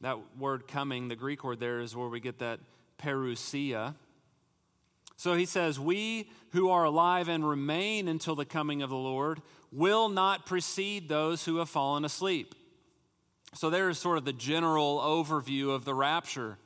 that 0.00 0.18
word 0.38 0.68
coming, 0.68 1.08
the 1.08 1.16
Greek 1.16 1.42
word 1.42 1.58
there 1.58 1.80
is 1.80 1.96
where 1.96 2.08
we 2.08 2.20
get 2.20 2.38
that 2.40 2.60
parousia. 2.98 3.94
So 5.16 5.34
he 5.34 5.46
says, 5.46 5.80
We 5.80 6.30
who 6.52 6.70
are 6.70 6.84
alive 6.84 7.28
and 7.28 7.48
remain 7.48 8.08
until 8.08 8.34
the 8.34 8.44
coming 8.44 8.82
of 8.82 8.90
the 8.90 8.96
Lord 8.96 9.40
will 9.72 10.08
not 10.08 10.46
precede 10.46 11.08
those 11.08 11.44
who 11.44 11.58
have 11.58 11.70
fallen 11.70 12.04
asleep. 12.04 12.54
So, 13.52 13.68
there 13.68 13.88
is 13.88 13.98
sort 13.98 14.16
of 14.16 14.24
the 14.24 14.32
general 14.32 14.98
overview 14.98 15.70
of 15.70 15.84
the 15.84 15.94
rapture. 15.94 16.56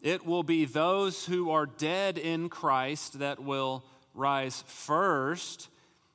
It 0.00 0.24
will 0.24 0.42
be 0.42 0.64
those 0.64 1.26
who 1.26 1.50
are 1.50 1.66
dead 1.66 2.16
in 2.16 2.48
Christ 2.48 3.18
that 3.18 3.42
will 3.42 3.84
rise 4.14 4.64
first, 4.66 5.68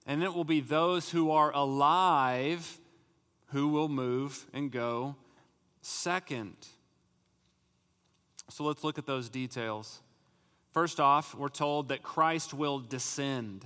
and 0.06 0.24
it 0.24 0.34
will 0.34 0.44
be 0.44 0.62
those 0.62 1.10
who 1.10 1.32
are 1.32 1.52
alive 1.54 2.80
who 3.48 3.70
will 3.70 3.90
move 3.90 4.46
and 4.54 4.72
go 4.72 5.16
second. 5.82 6.56
So, 8.50 8.64
let's 8.64 8.84
look 8.84 8.98
at 8.98 9.06
those 9.06 9.30
details. 9.30 10.02
First 10.74 11.00
off, 11.00 11.34
we're 11.34 11.48
told 11.48 11.88
that 11.88 12.04
Christ 12.04 12.54
will 12.54 12.80
descend. 12.80 13.66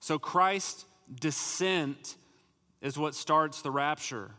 So, 0.00 0.18
Christ's 0.18 0.84
descent 1.20 2.16
is 2.80 2.96
what 2.96 3.14
starts 3.14 3.62
the 3.62 3.70
rapture. 3.70 4.30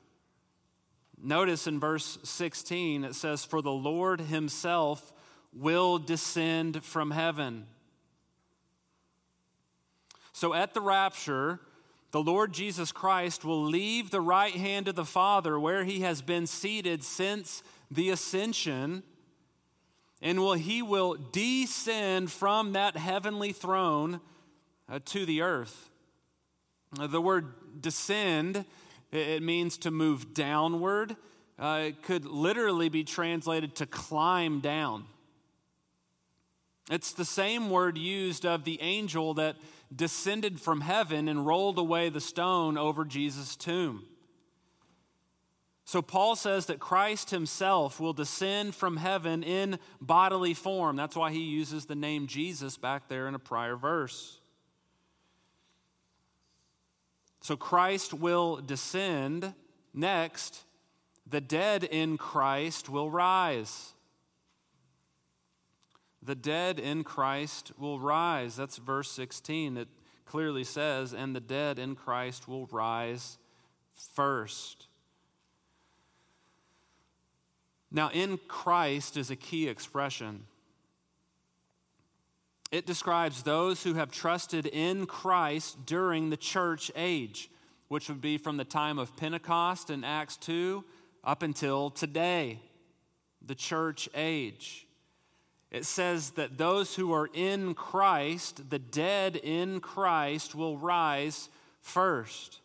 Notice 1.22 1.68
in 1.68 1.80
verse 1.80 2.18
16, 2.24 3.04
it 3.04 3.16
says, 3.16 3.46
For 3.46 3.62
the 3.62 3.72
Lord 3.72 4.22
himself 4.22 5.14
will 5.54 6.00
descend 6.00 6.84
from 6.84 7.12
heaven. 7.12 7.68
So 10.42 10.56
at 10.56 10.74
the 10.74 10.82
rapture, 10.82 11.60
the 12.10 12.20
Lord 12.20 12.52
Jesus 12.52 12.92
Christ 12.92 13.46
will 13.46 13.64
leave 13.64 14.10
the 14.10 14.22
right 14.22 14.56
hand 14.56 14.88
of 14.88 14.96
the 14.96 15.06
Father 15.06 15.60
where 15.60 15.84
he 15.84 16.00
has 16.00 16.24
been 16.24 16.48
seated 16.48 17.04
since 17.04 17.62
the 17.92 18.10
ascension, 18.10 19.04
and 20.20 20.40
will, 20.40 20.54
he 20.54 20.82
will 20.82 21.16
descend 21.32 22.32
from 22.32 22.74
that 22.74 22.98
heavenly 22.98 23.52
throne 23.52 24.20
uh, 24.90 24.98
to 25.06 25.28
the 25.28 25.44
earth. 25.44 25.92
Uh, 27.00 27.06
the 27.06 27.22
word 27.22 27.80
descend 27.80 28.66
it 29.12 29.44
means 29.44 29.78
to 29.78 29.92
move 29.92 30.34
downward. 30.34 31.18
Uh, 31.60 31.84
it 31.90 32.02
could 32.02 32.26
literally 32.26 32.90
be 32.90 33.04
translated 33.04 33.76
to 33.76 33.86
climb 33.86 34.60
down. 34.60 35.06
It's 36.90 37.14
the 37.14 37.26
same 37.26 37.70
word 37.70 37.96
used 37.96 38.44
of 38.44 38.64
the 38.64 38.82
angel 38.82 39.36
that 39.36 39.56
descended 39.94 40.60
from 40.60 40.82
heaven 40.82 41.28
and 41.28 41.46
rolled 41.46 41.78
away 41.78 42.10
the 42.10 42.22
stone 42.22 42.78
over 42.78 43.06
Jesus' 43.06 43.56
tomb. 43.56 44.06
So, 45.84 46.02
Paul 46.02 46.36
says 46.36 46.68
that 46.68 46.80
Christ 46.80 47.32
himself 47.32 48.00
will 48.00 48.14
descend 48.14 48.76
from 48.76 48.98
heaven 48.98 49.44
in 49.44 49.78
bodily 50.00 50.54
form. 50.54 50.96
That's 50.96 51.16
why 51.16 51.32
he 51.32 51.42
uses 51.42 51.86
the 51.86 51.96
name 51.96 52.28
Jesus 52.28 52.78
back 52.78 53.10
there 53.10 53.28
in 53.28 53.36
a 53.36 53.40
prior 53.40 53.76
verse. 53.76 54.42
So 57.42 57.58
Christ 57.58 58.14
will 58.14 58.58
descend. 58.58 59.54
Next, 59.94 60.64
the 61.28 61.42
dead 61.42 61.84
in 61.84 62.18
Christ 62.18 62.88
will 62.88 63.10
rise. 63.10 63.94
The 66.24 66.36
dead 66.36 66.80
in 66.80 67.04
Christ 67.04 67.72
will 67.80 68.00
rise. 68.00 68.56
That's 68.56 68.78
verse 68.78 69.12
16. 69.12 69.78
It 69.78 69.88
clearly 70.26 70.64
says, 70.64 71.14
and 71.14 71.36
the 71.36 71.40
dead 71.40 71.80
in 71.80 71.96
Christ 71.96 72.48
will 72.48 72.68
rise 72.68 73.38
first. 74.14 74.88
Now, 77.92 78.10
in 78.12 78.40
Christ 78.48 79.18
is 79.18 79.30
a 79.30 79.36
key 79.36 79.68
expression. 79.68 80.46
it 82.72 82.86
describes 82.86 83.44
those 83.44 83.84
who 83.84 83.96
have 83.96 84.12
trusted 84.12 84.66
in 84.66 85.06
Christ 85.06 85.86
during 85.86 86.30
the 86.30 86.38
church 86.38 86.90
age, 86.96 87.50
which 87.90 88.08
would 88.08 88.22
be 88.22 88.38
from 88.38 88.56
the 88.56 88.64
time 88.64 88.98
of 88.98 89.18
Pentecost 89.18 89.90
in 89.90 90.06
Acts 90.06 90.38
2 90.38 90.84
up 91.24 91.44
until 91.44 91.90
today, 91.90 92.60
the 93.46 93.56
church 93.56 94.08
age. 94.16 94.88
It 95.72 95.86
says 95.86 96.32
that 96.32 96.58
those 96.58 96.96
who 96.96 97.14
are 97.14 97.30
in 97.34 97.74
Christ, 97.74 98.70
the 98.70 98.80
dead 98.80 99.38
in 99.38 99.80
Christ, 99.80 100.54
will 100.54 100.78
rise 100.78 101.50
first. 101.80 102.60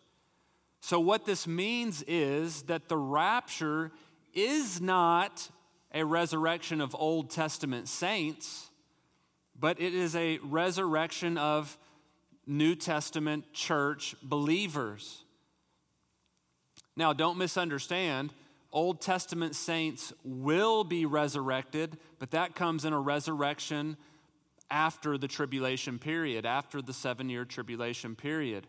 So, 0.80 0.98
what 0.98 1.24
this 1.24 1.46
means 1.46 2.02
is 2.06 2.62
that 2.62 2.88
the 2.88 2.96
rapture 2.96 3.92
is 4.34 4.80
not 4.80 5.50
a 5.94 6.04
resurrection 6.04 6.80
of 6.80 6.94
Old 6.98 7.30
Testament 7.30 7.88
saints, 7.88 8.70
but 9.58 9.80
it 9.80 9.94
is 9.94 10.14
a 10.16 10.38
resurrection 10.38 11.38
of 11.38 11.78
New 12.46 12.74
Testament 12.74 13.52
church 13.52 14.16
believers. 14.22 15.24
Now, 16.96 17.12
don't 17.12 17.38
misunderstand. 17.38 18.32
Old 18.76 19.00
Testament 19.00 19.54
saints 19.56 20.12
will 20.22 20.84
be 20.84 21.06
resurrected, 21.06 21.96
but 22.18 22.32
that 22.32 22.54
comes 22.54 22.84
in 22.84 22.92
a 22.92 23.00
resurrection 23.00 23.96
after 24.70 25.16
the 25.16 25.28
tribulation 25.28 25.98
period, 25.98 26.44
after 26.44 26.82
the 26.82 26.92
seven 26.92 27.30
year 27.30 27.46
tribulation 27.46 28.14
period. 28.14 28.66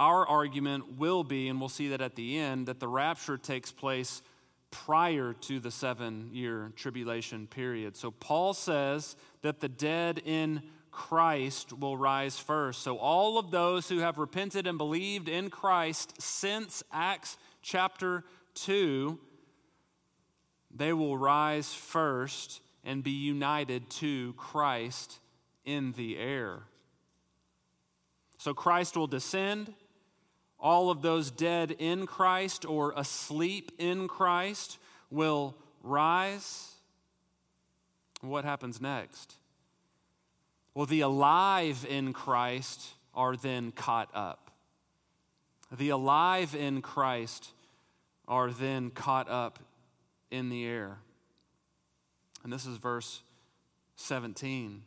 Our 0.00 0.26
argument 0.26 0.98
will 0.98 1.22
be, 1.22 1.46
and 1.46 1.60
we'll 1.60 1.68
see 1.68 1.90
that 1.90 2.00
at 2.00 2.16
the 2.16 2.36
end, 2.36 2.66
that 2.66 2.80
the 2.80 2.88
rapture 2.88 3.38
takes 3.38 3.70
place 3.70 4.20
prior 4.72 5.32
to 5.42 5.60
the 5.60 5.70
seven 5.70 6.30
year 6.32 6.72
tribulation 6.74 7.46
period. 7.46 7.96
So 7.96 8.10
Paul 8.10 8.52
says 8.52 9.14
that 9.42 9.60
the 9.60 9.68
dead 9.68 10.20
in 10.24 10.64
Christ 10.90 11.72
will 11.72 11.96
rise 11.96 12.36
first. 12.36 12.82
So 12.82 12.98
all 12.98 13.38
of 13.38 13.52
those 13.52 13.88
who 13.88 13.98
have 13.98 14.18
repented 14.18 14.66
and 14.66 14.76
believed 14.76 15.28
in 15.28 15.50
Christ 15.50 16.20
since 16.20 16.82
Acts 16.90 17.38
chapter 17.64 18.22
2, 18.54 19.18
they 20.72 20.92
will 20.92 21.16
rise 21.16 21.72
first 21.72 22.60
and 22.84 23.02
be 23.02 23.10
united 23.10 23.88
to 23.88 24.34
Christ 24.34 25.18
in 25.64 25.92
the 25.92 26.18
air. 26.18 26.64
So 28.38 28.52
Christ 28.52 28.96
will 28.96 29.06
descend 29.06 29.72
all 30.60 30.90
of 30.90 31.00
those 31.00 31.30
dead 31.30 31.74
in 31.78 32.06
Christ 32.06 32.66
or 32.66 32.92
asleep 32.96 33.72
in 33.78 34.08
Christ 34.08 34.78
will 35.10 35.56
rise. 35.82 36.72
What 38.20 38.44
happens 38.44 38.80
next? 38.80 39.36
Well, 40.74 40.86
the 40.86 41.00
alive 41.00 41.86
in 41.88 42.12
Christ 42.12 42.90
are 43.14 43.36
then 43.36 43.72
caught 43.72 44.10
up. 44.14 44.43
The 45.76 45.88
alive 45.88 46.54
in 46.54 46.82
Christ 46.82 47.50
are 48.28 48.50
then 48.50 48.90
caught 48.90 49.28
up 49.28 49.58
in 50.30 50.48
the 50.48 50.64
air. 50.64 50.98
And 52.44 52.52
this 52.52 52.64
is 52.64 52.76
verse 52.76 53.22
17. 53.96 54.82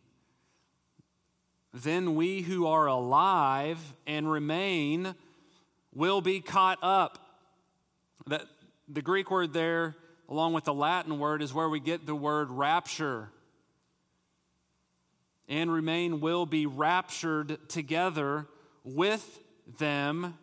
Then 1.74 2.16
we 2.16 2.42
who 2.42 2.68
are 2.68 2.86
alive 2.86 3.80
and 4.06 4.32
remain 4.32 5.14
will 5.94 6.22
be 6.22 6.40
caught 6.40 6.80
up. 6.82 7.20
That, 8.28 8.44
the 8.88 9.02
Greek 9.02 9.30
word 9.30 9.52
there, 9.52 9.96
along 10.30 10.54
with 10.54 10.64
the 10.64 10.74
Latin 10.74 11.20
word, 11.20 11.42
is 11.42 11.54
where 11.54 11.68
we 11.68 11.82
get 11.82 12.06
the 12.06 12.16
word 12.16 12.50
rapture. 12.50 13.30
And 15.50 15.72
remain 15.72 16.22
will 16.22 16.46
be 16.46 16.66
raptured 16.66 17.58
together 17.68 18.48
with 18.86 19.40
them 19.80 20.38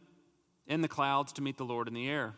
in 0.66 0.80
the 0.80 0.88
clouds 0.88 1.32
to 1.34 1.42
meet 1.42 1.56
the 1.56 1.64
Lord 1.64 1.88
in 1.88 1.94
the 1.94 2.08
air. 2.08 2.34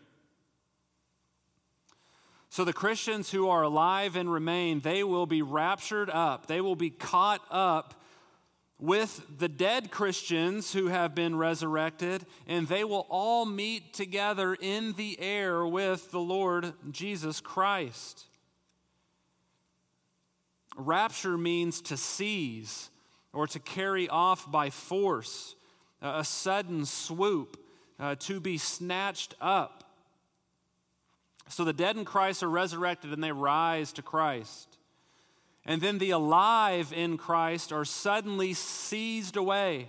So 2.48 2.64
the 2.64 2.72
Christians 2.72 3.30
who 3.30 3.48
are 3.48 3.62
alive 3.62 4.16
and 4.16 4.32
remain, 4.32 4.80
they 4.80 5.04
will 5.04 5.26
be 5.26 5.42
raptured 5.42 6.08
up. 6.08 6.46
They 6.46 6.60
will 6.60 6.76
be 6.76 6.90
caught 6.90 7.42
up 7.50 8.00
with 8.78 9.38
the 9.38 9.48
dead 9.48 9.90
Christians 9.90 10.72
who 10.72 10.88
have 10.88 11.14
been 11.14 11.36
resurrected, 11.36 12.26
and 12.46 12.68
they 12.68 12.84
will 12.84 13.06
all 13.08 13.46
meet 13.46 13.94
together 13.94 14.54
in 14.54 14.92
the 14.94 15.18
air 15.20 15.66
with 15.66 16.10
the 16.10 16.20
Lord 16.20 16.72
Jesus 16.90 17.40
Christ. 17.40 18.26
Rapture 20.76 21.38
means 21.38 21.80
to 21.82 21.96
seize 21.96 22.90
or 23.32 23.46
to 23.46 23.58
carry 23.58 24.08
off 24.08 24.50
by 24.50 24.70
force, 24.70 25.56
a 26.02 26.24
sudden 26.24 26.84
swoop, 26.84 27.58
uh, 27.98 28.14
to 28.20 28.40
be 28.40 28.58
snatched 28.58 29.34
up. 29.40 29.84
So 31.48 31.64
the 31.64 31.72
dead 31.72 31.96
in 31.96 32.04
Christ 32.04 32.42
are 32.42 32.50
resurrected 32.50 33.12
and 33.12 33.22
they 33.22 33.32
rise 33.32 33.92
to 33.94 34.02
Christ. 34.02 34.76
And 35.64 35.80
then 35.80 35.98
the 35.98 36.10
alive 36.10 36.92
in 36.94 37.16
Christ 37.16 37.72
are 37.72 37.84
suddenly 37.84 38.54
seized 38.54 39.36
away. 39.36 39.88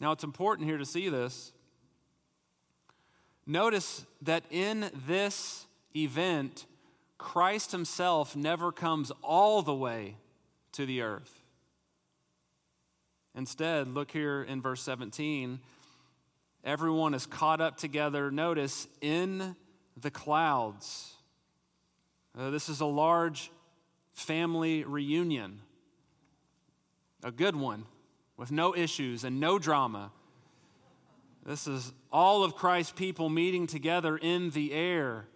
Now, 0.00 0.12
it's 0.12 0.24
important 0.24 0.68
here 0.68 0.78
to 0.78 0.84
see 0.84 1.08
this. 1.08 1.52
Notice 3.46 4.06
that 4.22 4.44
in 4.50 4.90
this 5.06 5.66
event, 5.94 6.66
Christ 7.18 7.72
himself 7.72 8.34
never 8.34 8.72
comes 8.72 9.12
all 9.22 9.62
the 9.62 9.74
way 9.74 10.16
to 10.72 10.86
the 10.86 11.02
earth. 11.02 11.40
Instead, 13.34 13.88
look 13.88 14.10
here 14.10 14.42
in 14.42 14.62
verse 14.62 14.82
17. 14.82 15.60
Everyone 16.64 17.12
is 17.12 17.26
caught 17.26 17.60
up 17.60 17.76
together, 17.76 18.30
notice, 18.30 18.88
in 19.02 19.54
the 20.00 20.10
clouds. 20.10 21.12
Uh, 22.36 22.48
this 22.48 22.70
is 22.70 22.80
a 22.80 22.86
large 22.86 23.50
family 24.14 24.82
reunion. 24.82 25.60
A 27.22 27.30
good 27.30 27.54
one 27.54 27.84
with 28.38 28.50
no 28.50 28.74
issues 28.74 29.24
and 29.24 29.38
no 29.38 29.58
drama. 29.58 30.10
This 31.44 31.66
is 31.66 31.92
all 32.10 32.42
of 32.42 32.54
Christ's 32.54 32.92
people 32.92 33.28
meeting 33.28 33.66
together 33.66 34.16
in 34.16 34.50
the 34.50 34.72
air. 34.72 35.26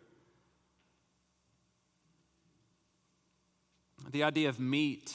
The 4.10 4.22
idea 4.22 4.48
of 4.48 4.58
meet 4.58 5.14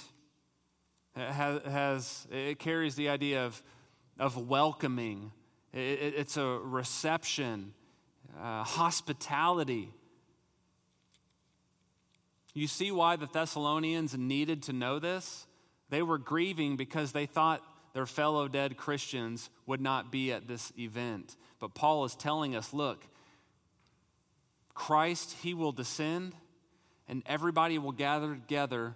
has, 1.15 1.63
has 1.65 2.27
it 2.31 2.59
carries 2.59 2.93
the 2.93 3.09
idea 3.09 3.43
of, 3.43 3.63
of 4.19 4.37
welcoming. 4.37 5.31
It, 5.73 6.13
it's 6.17 6.37
a 6.37 6.45
reception, 6.45 7.73
uh, 8.39 8.63
hospitality. 8.63 9.89
You 12.53 12.67
see 12.67 12.91
why 12.91 13.15
the 13.15 13.25
Thessalonians 13.25 14.15
needed 14.15 14.63
to 14.63 14.73
know 14.73 14.99
this? 14.99 15.47
They 15.89 16.03
were 16.03 16.19
grieving 16.19 16.75
because 16.75 17.11
they 17.11 17.25
thought 17.25 17.63
their 17.93 18.05
fellow 18.05 18.47
dead 18.47 18.77
Christians 18.77 19.49
would 19.65 19.81
not 19.81 20.11
be 20.11 20.31
at 20.31 20.47
this 20.47 20.71
event. 20.77 21.35
But 21.59 21.73
Paul 21.73 22.05
is 22.05 22.15
telling 22.15 22.55
us 22.55 22.73
look, 22.73 23.05
Christ, 24.73 25.35
he 25.41 25.53
will 25.53 25.71
descend, 25.71 26.33
and 27.07 27.21
everybody 27.25 27.77
will 27.77 27.91
gather 27.91 28.33
together 28.33 28.95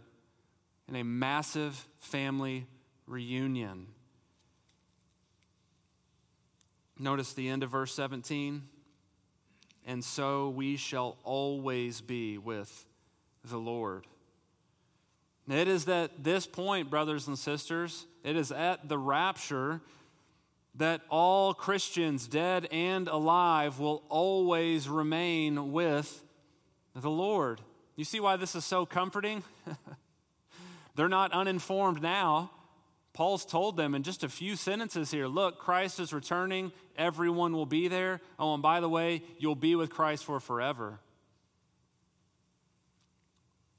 in 0.88 0.96
a 0.96 1.04
massive 1.04 1.88
family 2.00 2.66
reunion. 3.06 3.88
Notice 7.00 7.34
the 7.34 7.48
end 7.48 7.64
of 7.64 7.70
verse 7.70 7.94
17. 7.94 8.64
And 9.86 10.04
so 10.04 10.50
we 10.50 10.78
shall 10.78 11.18
always 11.24 12.02
be 12.02 12.38
with 12.38 12.86
the 13.44 13.58
Lord. 13.58 14.06
It 15.50 15.68
is 15.68 15.88
at 15.88 16.24
this 16.24 16.46
point, 16.46 16.90
brothers 16.90 17.28
and 17.28 17.40
sisters, 17.40 18.06
it 18.24 18.36
is 18.36 18.52
at 18.52 18.90
the 18.90 18.98
rapture 18.98 19.82
that 20.76 21.02
all 21.10 21.54
Christians, 21.54 22.28
dead 22.28 22.68
and 22.72 23.08
alive, 23.08 23.80
will 23.80 24.04
always 24.10 24.90
remain 24.90 25.72
with 25.72 26.24
the 26.94 27.10
Lord. 27.10 27.62
You 27.96 28.04
see 28.04 28.20
why 28.20 28.36
this 28.36 28.56
is 28.56 28.66
so 28.66 28.86
comforting? 28.86 29.44
They're 30.96 31.08
not 31.08 31.32
uninformed 31.32 32.02
now. 32.02 32.52
Paul's 33.18 33.48
told 33.48 33.78
them 33.78 33.96
in 33.96 34.04
just 34.04 34.24
a 34.24 34.30
few 34.30 34.56
sentences 34.56 35.10
here 35.10 35.26
look, 35.26 35.58
Christ 35.58 36.00
is 36.00 36.14
returning. 36.14 36.72
Everyone 36.96 37.54
will 37.54 37.66
be 37.66 37.88
there. 37.88 38.22
Oh, 38.38 38.54
and 38.54 38.62
by 38.62 38.80
the 38.80 38.88
way, 38.88 39.24
you'll 39.40 39.56
be 39.56 39.74
with 39.74 39.90
Christ 39.90 40.24
for 40.24 40.40
forever. 40.40 41.00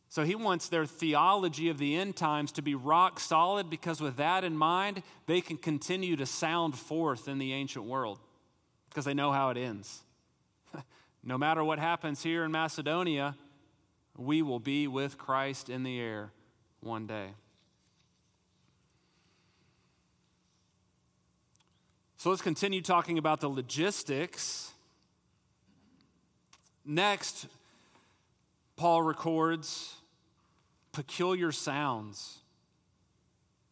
So 0.08 0.24
he 0.24 0.34
wants 0.34 0.68
their 0.68 0.86
theology 0.86 1.68
of 1.68 1.78
the 1.78 1.94
end 1.94 2.16
times 2.16 2.50
to 2.50 2.62
be 2.62 2.74
rock 2.74 3.20
solid 3.20 3.70
because, 3.70 4.00
with 4.00 4.16
that 4.16 4.42
in 4.42 4.56
mind, 4.56 5.04
they 5.26 5.40
can 5.40 5.56
continue 5.56 6.16
to 6.16 6.26
sound 6.26 6.76
forth 6.76 7.28
in 7.28 7.38
the 7.38 7.52
ancient 7.52 7.84
world 7.84 8.18
because 8.90 9.04
they 9.04 9.14
know 9.14 9.30
how 9.30 9.50
it 9.50 9.56
ends. 9.56 10.00
no 11.22 11.38
matter 11.38 11.62
what 11.62 11.78
happens 11.78 12.24
here 12.24 12.42
in 12.42 12.50
Macedonia, 12.50 13.36
we 14.16 14.42
will 14.42 14.58
be 14.58 14.88
with 14.88 15.16
Christ 15.16 15.70
in 15.70 15.84
the 15.84 16.00
air 16.00 16.32
one 16.80 17.06
day. 17.06 17.34
So 22.18 22.30
let's 22.30 22.42
continue 22.42 22.82
talking 22.82 23.16
about 23.16 23.40
the 23.40 23.48
logistics. 23.48 24.72
Next, 26.84 27.46
Paul 28.74 29.02
records 29.02 29.94
peculiar 30.90 31.52
sounds. 31.52 32.38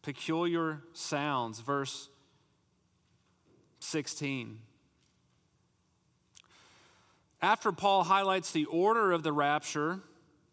Peculiar 0.01 0.81
sounds, 0.93 1.59
verse 1.59 2.07
16. 3.81 4.59
After 7.41 7.73
Paul 7.73 8.05
highlights 8.05 8.53
the 8.53 8.63
order 8.65 9.11
of 9.11 9.23
the 9.23 9.33
rapture, 9.33 9.99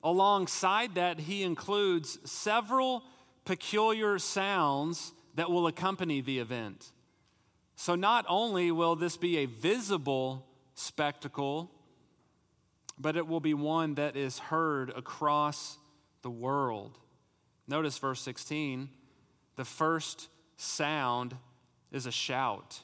alongside 0.02 0.96
that, 0.96 1.20
he 1.20 1.44
includes 1.44 2.18
several 2.28 3.04
peculiar 3.44 4.18
sounds 4.18 5.12
that 5.36 5.48
will 5.48 5.68
accompany 5.68 6.20
the 6.20 6.40
event. 6.40 6.90
So, 7.76 7.94
not 7.94 8.24
only 8.28 8.70
will 8.70 8.96
this 8.96 9.16
be 9.16 9.38
a 9.38 9.46
visible 9.46 10.46
spectacle, 10.74 11.70
but 12.98 13.16
it 13.16 13.26
will 13.26 13.40
be 13.40 13.54
one 13.54 13.94
that 13.94 14.16
is 14.16 14.38
heard 14.38 14.90
across 14.90 15.78
the 16.22 16.30
world. 16.30 16.98
Notice 17.66 17.98
verse 17.98 18.20
16 18.20 18.88
the 19.56 19.64
first 19.64 20.28
sound 20.56 21.36
is 21.92 22.06
a 22.06 22.12
shout, 22.12 22.80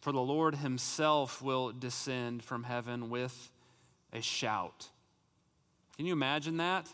for 0.00 0.12
the 0.12 0.20
Lord 0.20 0.56
himself 0.56 1.40
will 1.40 1.70
descend 1.72 2.42
from 2.42 2.64
heaven 2.64 3.10
with 3.10 3.50
a 4.12 4.20
shout. 4.20 4.88
Can 5.96 6.06
you 6.06 6.12
imagine 6.12 6.56
that? 6.56 6.88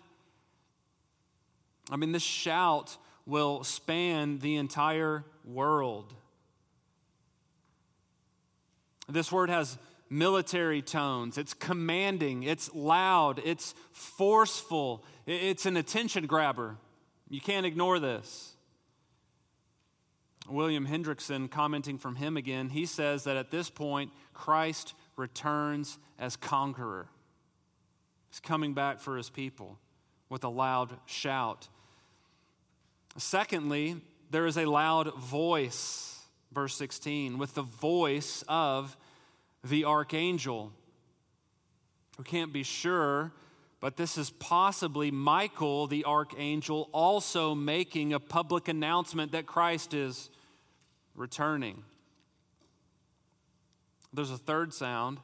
I 1.91 1.97
mean, 1.97 2.13
this 2.13 2.23
shout 2.23 2.97
will 3.27 3.65
span 3.65 4.39
the 4.39 4.57
entire 4.57 5.25
world. 5.45 6.15
This 9.09 9.31
word 9.31 9.51
has 9.51 9.79
military 10.09 10.83
tones. 10.83 11.39
It's 11.39 11.55
commanding, 11.55 12.43
it's 12.43 12.73
loud, 12.75 13.41
it's 13.45 13.75
forceful, 13.93 15.05
it's 15.27 15.67
an 15.67 15.77
attention 15.77 16.27
grabber. 16.27 16.77
You 17.29 17.41
can't 17.41 17.67
ignore 17.67 17.99
this. 17.99 18.55
William 20.49 20.87
Hendriksen, 20.87 21.51
commenting 21.51 21.99
from 21.99 22.17
him 22.17 22.37
again, 22.37 22.69
he 22.69 22.85
says 22.85 23.25
that 23.25 23.37
at 23.37 23.51
this 23.51 23.71
point, 23.71 24.11
Christ 24.35 24.95
returns 25.17 25.99
as 26.19 26.37
conqueror. 26.37 27.09
He's 28.31 28.41
coming 28.41 28.75
back 28.75 29.01
for 29.01 29.17
his 29.17 29.31
people 29.31 29.79
with 30.29 30.45
a 30.45 30.49
loud 30.49 30.99
shout. 31.07 31.69
Secondly, 33.17 33.97
there 34.31 34.47
is 34.47 34.59
a 34.59 34.67
loud 34.67 35.15
voice, 35.15 36.14
verse 36.55 36.77
16, 36.77 37.39
with 37.39 37.55
the 37.55 37.63
voice 37.63 38.45
of 38.49 38.97
the 39.63 39.85
archangel. 39.85 40.73
We 42.19 42.25
can't 42.25 42.53
be 42.53 42.63
sure, 42.63 43.33
but 43.81 43.97
this 43.97 44.17
is 44.17 44.31
possibly 44.31 45.11
Michael, 45.11 45.87
the 45.87 46.05
archangel, 46.05 46.89
also 46.93 47.55
making 47.55 48.13
a 48.13 48.21
public 48.21 48.69
announcement 48.69 49.33
that 49.33 49.47
Christ 49.47 49.95
is 49.95 50.31
returning. 51.15 51.83
There's 54.13 54.31
a 54.31 54.39
third 54.39 54.73
sound 54.73 55.19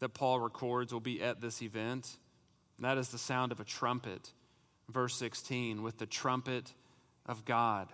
that 0.00 0.10
Paul 0.10 0.40
records 0.40 0.92
will 0.92 1.00
be 1.00 1.22
at 1.22 1.40
this 1.40 1.62
event. 1.62 2.18
And 2.76 2.84
that 2.84 2.98
is 2.98 3.08
the 3.08 3.18
sound 3.18 3.52
of 3.52 3.60
a 3.60 3.64
trumpet. 3.64 4.32
Verse 4.90 5.16
16, 5.16 5.82
with 5.82 5.98
the 5.98 6.06
trumpet 6.06 6.74
of 7.24 7.44
God. 7.44 7.88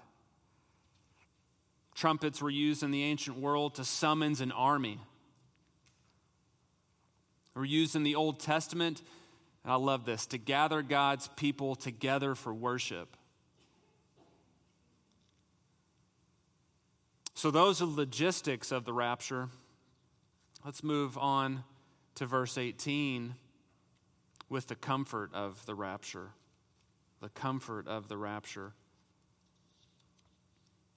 Trumpets 2.00 2.40
were 2.40 2.48
used 2.48 2.82
in 2.82 2.92
the 2.92 3.02
ancient 3.02 3.36
world 3.36 3.74
to 3.74 3.84
summons 3.84 4.40
an 4.40 4.52
army 4.52 4.98
were 7.54 7.66
used 7.66 7.94
in 7.94 8.04
the 8.04 8.14
Old 8.14 8.40
Testament. 8.40 9.02
And 9.64 9.70
I 9.70 9.76
love 9.76 10.06
this 10.06 10.24
to 10.28 10.38
gather 10.38 10.80
God's 10.80 11.28
people 11.36 11.74
together 11.74 12.34
for 12.34 12.54
worship. 12.54 13.18
So, 17.34 17.50
those 17.50 17.82
are 17.82 17.86
the 17.86 17.92
logistics 17.92 18.72
of 18.72 18.86
the 18.86 18.94
rapture. 18.94 19.50
Let's 20.64 20.82
move 20.82 21.18
on 21.18 21.64
to 22.14 22.24
verse 22.24 22.56
18 22.56 23.34
with 24.48 24.68
the 24.68 24.74
comfort 24.74 25.34
of 25.34 25.66
the 25.66 25.74
rapture. 25.74 26.30
The 27.20 27.28
comfort 27.28 27.86
of 27.86 28.08
the 28.08 28.16
rapture. 28.16 28.72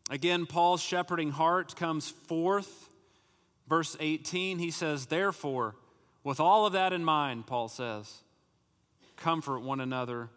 Again, 0.09 0.45
Paul's 0.45 0.81
shepherding 0.81 1.31
heart 1.31 1.75
comes 1.75 2.09
forth. 2.09 2.89
Verse 3.67 3.95
18, 3.99 4.59
he 4.59 4.71
says, 4.71 5.05
Therefore, 5.05 5.75
with 6.23 6.39
all 6.39 6.65
of 6.65 6.73
that 6.73 6.93
in 6.93 7.03
mind, 7.03 7.47
Paul 7.47 7.69
says, 7.69 8.21
comfort 9.15 9.61
one 9.61 9.79
another 9.79 10.29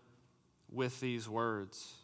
with 0.71 1.01
these 1.01 1.29
words. 1.29 1.95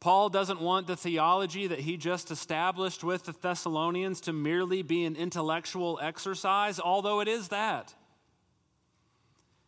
Paul 0.00 0.28
doesn't 0.28 0.60
want 0.60 0.86
the 0.86 0.96
theology 0.96 1.66
that 1.66 1.80
he 1.80 1.96
just 1.96 2.30
established 2.30 3.02
with 3.02 3.24
the 3.24 3.34
Thessalonians 3.40 4.20
to 4.22 4.34
merely 4.34 4.82
be 4.82 5.04
an 5.04 5.16
intellectual 5.16 5.98
exercise, 6.02 6.78
although 6.78 7.20
it 7.20 7.28
is 7.28 7.48
that. 7.48 7.94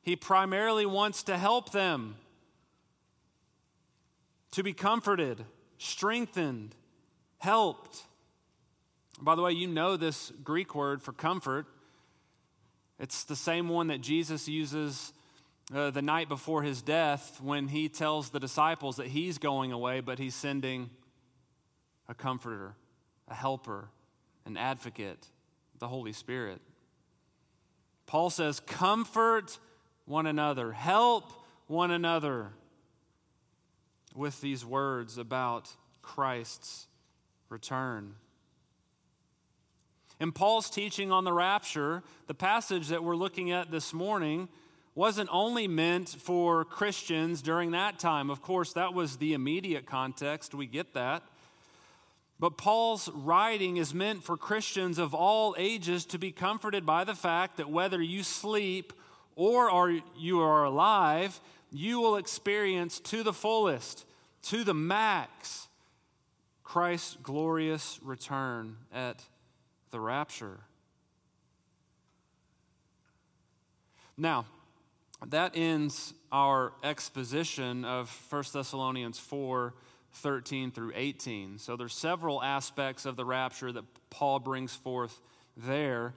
He 0.03 0.15
primarily 0.15 0.85
wants 0.85 1.23
to 1.23 1.39
help 1.39 1.73
them 1.73 2.17
to 4.51 4.63
be 4.63 4.73
comforted, 4.73 5.45
strengthened, 5.79 6.75
helped. 7.39 8.03
By 9.21 9.35
the 9.35 9.43
way, 9.43 9.53
you 9.53 9.67
know 9.67 9.97
this 9.97 10.33
Greek 10.43 10.75
word 10.75 11.03
for 11.03 11.13
comfort. 11.13 11.67
It's 12.99 13.25
the 13.25 13.37
same 13.37 13.69
one 13.69 13.89
that 13.89 14.01
Jesus 14.01 14.49
uses 14.49 15.13
uh, 15.75 15.91
the 15.91 16.03
night 16.03 16.29
before 16.29 16.63
his 16.63 16.81
death 16.83 17.41
when 17.43 17.69
he 17.69 17.89
tells 17.89 18.31
the 18.31 18.41
disciples 18.41 18.97
that 18.97 19.09
he's 19.09 19.39
going 19.39 19.73
away, 19.73 20.01
but 20.01 20.19
he's 20.19 20.35
sending 20.35 20.91
a 22.09 22.15
comforter, 22.15 22.75
a 23.29 23.35
helper, 23.35 23.89
an 24.45 24.57
advocate, 24.57 25.27
the 25.79 25.89
Holy 25.89 26.13
Spirit. 26.13 26.61
Paul 28.07 28.31
says, 28.31 28.61
Comfort 28.61 29.59
one 30.05 30.27
another, 30.27 30.73
help 30.73 31.33
one 31.67 31.91
another 31.91 32.53
with 34.17 34.41
these 34.41 34.65
words 34.65 35.19
about 35.19 35.71
Christ's 36.03 36.87
return. 37.49 38.15
In 40.19 40.33
Paul's 40.33 40.71
teaching 40.71 41.13
on 41.13 41.25
the 41.25 41.33
rapture, 41.33 42.03
the 42.27 42.35
passage 42.35 42.89
that 42.89 43.05
we're 43.05 43.17
looking 43.17 43.53
at 43.53 43.71
this 43.71 43.93
morning 43.93 44.49
wasn't 44.95 45.29
only 45.31 45.69
meant 45.69 46.09
for 46.09 46.65
Christians 46.65 47.43
during 47.43 47.73
that 47.73 47.99
time. 47.99 48.31
Of 48.31 48.41
course, 48.41 48.73
that 48.73 48.95
was 48.95 49.19
the 49.19 49.35
immediate 49.35 49.85
context. 49.85 50.55
We 50.55 50.67
get 50.67 50.95
that. 50.95 51.23
But 52.39 52.57
Paul's 52.57 53.11
writing 53.11 53.77
is 53.77 53.93
meant 53.93 54.25
for 54.25 54.37
Christians 54.39 54.99
of 54.99 55.15
all 55.15 55.55
ages 55.59 56.07
to 56.07 56.19
be 56.19 56.33
comforted 56.33 56.87
by 56.87 57.05
the 57.05 57.15
fact 57.15 57.59
that 57.59 57.71
whether 57.71 58.01
you 58.01 58.23
sleep 58.23 58.95
or 59.35 59.71
are, 59.71 59.91
you 60.17 60.41
are 60.41 60.65
alive, 60.65 61.41
you 61.77 62.01
will 62.01 62.17
experience 62.17 63.01
to 63.01 63.23
the 63.23 63.33
fullest, 63.33 64.07
to 64.45 64.65
the 64.65 64.75
max, 64.75 65.69
Christ's 66.63 67.17
glorious 67.23 68.01
return 68.03 68.77
at 68.93 69.23
the 69.91 70.01
rapture. 70.01 70.61
Now, 74.17 74.47
that 75.27 75.53
ends 75.55 76.15
our 76.33 76.73
exposition 76.83 77.85
of 77.85 78.11
1 78.31 78.45
Thessalonians 78.53 79.19
4 79.19 79.75
13 80.13 80.71
through 80.71 80.93
18. 80.95 81.59
So 81.59 81.77
there's 81.77 81.95
several 81.95 82.43
aspects 82.43 83.05
of 83.05 83.17
the 83.17 83.25
rapture 83.27 83.71
that 83.71 83.85
Paul 84.09 84.39
brings 84.39 84.75
forth 84.75 85.21
there. 85.59 86.15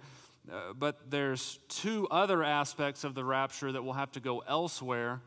Uh, 0.49 0.71
but 0.73 1.11
there's 1.11 1.59
two 1.67 2.07
other 2.09 2.41
aspects 2.41 3.03
of 3.03 3.13
the 3.13 3.25
rapture 3.25 3.73
that 3.73 3.83
will 3.83 3.93
have 3.93 4.11
to 4.13 4.21
go 4.21 4.39
elsewhere 4.47 5.19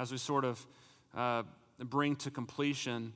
as 0.00 0.10
we 0.10 0.16
sort 0.16 0.46
of 0.46 0.66
uh, 1.14 1.42
bring 1.78 2.16
to 2.16 2.30
completion 2.30 3.12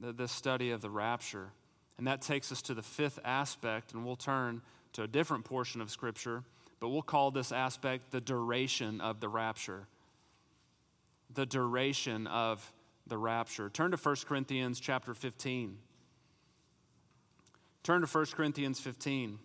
the, 0.00 0.10
the 0.10 0.26
study 0.26 0.70
of 0.70 0.80
the 0.80 0.88
rapture. 0.88 1.50
And 1.98 2.06
that 2.06 2.22
takes 2.22 2.50
us 2.50 2.62
to 2.62 2.72
the 2.72 2.82
fifth 2.82 3.18
aspect, 3.26 3.92
and 3.92 4.06
we'll 4.06 4.16
turn 4.16 4.62
to 4.94 5.02
a 5.02 5.06
different 5.06 5.44
portion 5.44 5.82
of 5.82 5.90
Scripture, 5.90 6.42
but 6.80 6.88
we'll 6.88 7.02
call 7.02 7.30
this 7.30 7.52
aspect 7.52 8.10
the 8.10 8.22
duration 8.22 9.02
of 9.02 9.20
the 9.20 9.28
rapture. 9.28 9.86
The 11.34 11.44
duration 11.44 12.26
of 12.26 12.72
the 13.06 13.18
rapture. 13.18 13.68
Turn 13.68 13.90
to 13.90 13.98
1 13.98 14.16
Corinthians 14.26 14.80
chapter 14.80 15.12
15. 15.12 15.76
Turn 17.82 18.00
to 18.00 18.06
1 18.06 18.26
Corinthians 18.34 18.80
15. 18.80 19.38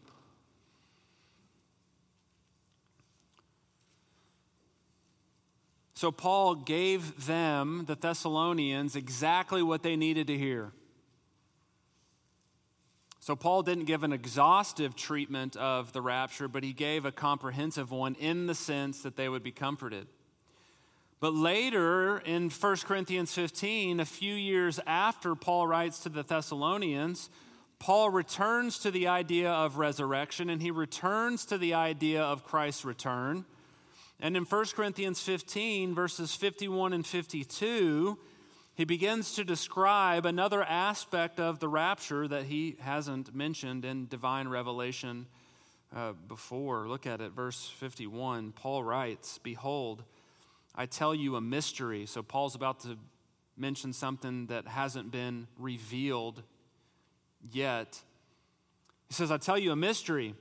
So 6.00 6.14
Paul 6.14 6.56
gave 6.56 7.26
them, 7.26 7.84
the 7.86 7.96
Thessalonians, 7.96 8.96
exactly 8.96 9.62
what 9.62 9.84
they 9.84 9.98
needed 9.98 10.28
to 10.28 10.38
hear. 10.38 10.72
So 13.20 13.36
Paul 13.36 13.64
didn't 13.64 13.84
give 13.84 14.04
an 14.04 14.14
exhaustive 14.14 14.96
treatment 14.96 15.58
of 15.58 15.92
the 15.92 16.02
rapture, 16.02 16.48
but 16.48 16.64
he 16.64 16.72
gave 16.72 17.04
a 17.04 17.12
comprehensive 17.12 17.92
one 17.92 18.16
in 18.16 18.48
the 18.48 18.56
sense 18.56 19.02
that 19.02 19.18
they 19.18 19.28
would 19.28 19.44
be 19.44 19.52
comforted. 19.52 20.08
But 21.20 21.34
later 21.34 22.20
in 22.20 22.50
1 22.50 22.78
Corinthians 22.86 23.34
15, 23.34 24.00
a 24.00 24.06
few 24.06 24.36
years 24.36 24.80
after 24.88 25.36
Paul 25.36 25.68
writes 25.68 26.00
to 26.04 26.08
the 26.08 26.24
Thessalonians, 26.24 27.30
Paul 27.78 28.10
returns 28.10 28.80
to 28.80 28.90
the 28.90 29.10
idea 29.10 29.52
of 29.52 29.78
resurrection 29.78 30.50
and 30.50 30.62
he 30.62 30.72
returns 30.72 31.46
to 31.48 31.58
the 31.58 31.74
idea 31.74 32.24
of 32.24 32.46
Christ's 32.46 32.86
return. 32.86 33.44
And 34.20 34.36
in 34.36 34.44
1 34.44 34.66
Corinthians 34.76 35.22
15, 35.22 35.96
verses 35.96 36.36
51 36.36 36.92
and 36.92 37.08
52, 37.08 38.18
he 38.76 38.84
begins 38.84 39.34
to 39.36 39.46
describe 39.46 40.26
another 40.26 40.62
aspect 40.64 41.40
of 41.40 41.60
the 41.60 41.70
rapture 41.70 42.28
that 42.28 42.44
he 42.44 42.76
hasn't 42.82 43.34
mentioned 43.34 43.86
in 43.86 44.08
divine 44.08 44.50
revelation 44.50 45.26
uh, 45.96 46.14
before. 46.28 46.88
Look 46.88 47.08
at 47.08 47.22
it, 47.22 47.32
verse 47.32 47.72
51. 47.78 48.52
Paul 48.52 48.84
writes, 48.84 49.40
Behold, 49.42 50.04
I 50.76 50.86
tell 50.86 51.16
you 51.16 51.38
a 51.38 51.42
mystery. 51.42 52.06
So 52.06 52.22
Paul's 52.22 52.56
about 52.56 52.82
to 52.82 52.98
mention 53.58 53.94
something 53.94 54.48
that 54.48 54.68
hasn't 54.68 55.12
been 55.12 55.48
revealed 55.58 56.44
yet. 57.52 58.02
He 59.08 59.14
says, 59.14 59.32
I 59.32 59.38
tell 59.38 59.58
you 59.58 59.72
a 59.72 59.78
mystery. 59.78 60.36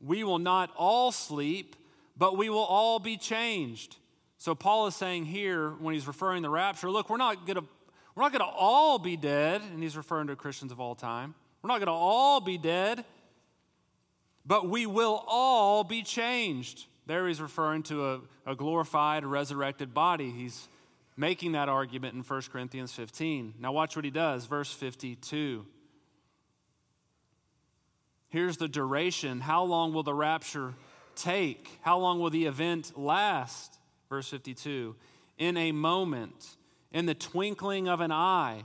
We 0.00 0.22
will 0.22 0.38
not 0.38 0.70
all 0.76 1.12
sleep 1.12 1.76
but 2.16 2.36
we 2.36 2.48
will 2.48 2.58
all 2.58 2.98
be 2.98 3.16
changed. 3.16 3.96
So 4.38 4.54
Paul 4.54 4.86
is 4.86 4.96
saying 4.96 5.26
here 5.26 5.70
when 5.70 5.94
he's 5.94 6.06
referring 6.06 6.42
to 6.42 6.48
the 6.48 6.50
rapture, 6.50 6.90
look, 6.90 7.08
we're 7.08 7.16
not 7.16 7.46
going 7.46 7.58
to 7.58 7.64
we're 8.14 8.24
not 8.24 8.32
going 8.32 8.40
to 8.40 8.56
all 8.56 8.98
be 8.98 9.16
dead, 9.16 9.62
and 9.62 9.82
he's 9.82 9.96
referring 9.96 10.26
to 10.26 10.36
Christians 10.36 10.70
of 10.70 10.80
all 10.80 10.94
time. 10.94 11.34
We're 11.62 11.68
not 11.68 11.78
going 11.78 11.86
to 11.86 11.92
all 11.92 12.40
be 12.40 12.58
dead, 12.58 13.04
but 14.44 14.68
we 14.68 14.84
will 14.84 15.24
all 15.26 15.82
be 15.82 16.02
changed. 16.02 16.86
There 17.06 17.26
he's 17.26 17.40
referring 17.40 17.84
to 17.84 18.06
a, 18.06 18.20
a 18.46 18.54
glorified, 18.54 19.24
resurrected 19.24 19.94
body. 19.94 20.30
He's 20.30 20.68
making 21.16 21.52
that 21.52 21.68
argument 21.68 22.14
in 22.14 22.22
1 22.22 22.42
Corinthians 22.52 22.92
15. 22.92 23.54
Now, 23.58 23.72
watch 23.72 23.96
what 23.96 24.04
he 24.04 24.10
does, 24.10 24.46
verse 24.46 24.72
52. 24.72 25.64
Here's 28.28 28.56
the 28.56 28.68
duration. 28.68 29.40
How 29.40 29.64
long 29.64 29.92
will 29.92 30.02
the 30.02 30.14
rapture 30.14 30.74
take? 31.16 31.78
How 31.82 31.98
long 31.98 32.20
will 32.20 32.30
the 32.30 32.46
event 32.46 32.98
last? 32.98 33.78
Verse 34.08 34.28
52 34.28 34.96
In 35.38 35.56
a 35.56 35.72
moment, 35.72 36.56
in 36.92 37.06
the 37.06 37.14
twinkling 37.14 37.88
of 37.88 38.00
an 38.00 38.12
eye, 38.12 38.64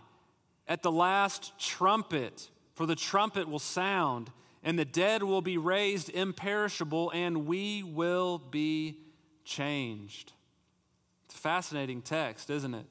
at 0.67 0.81
the 0.81 0.91
last 0.91 1.57
trumpet, 1.59 2.49
for 2.73 2.85
the 2.85 2.95
trumpet 2.95 3.47
will 3.47 3.59
sound, 3.59 4.31
and 4.63 4.77
the 4.77 4.85
dead 4.85 5.23
will 5.23 5.41
be 5.41 5.57
raised 5.57 6.09
imperishable, 6.09 7.11
and 7.11 7.47
we 7.47 7.83
will 7.83 8.37
be 8.37 8.97
changed. 9.45 10.33
It's 11.25 11.35
a 11.35 11.39
fascinating 11.39 12.01
text, 12.01 12.49
isn't 12.49 12.73
it? 12.73 12.85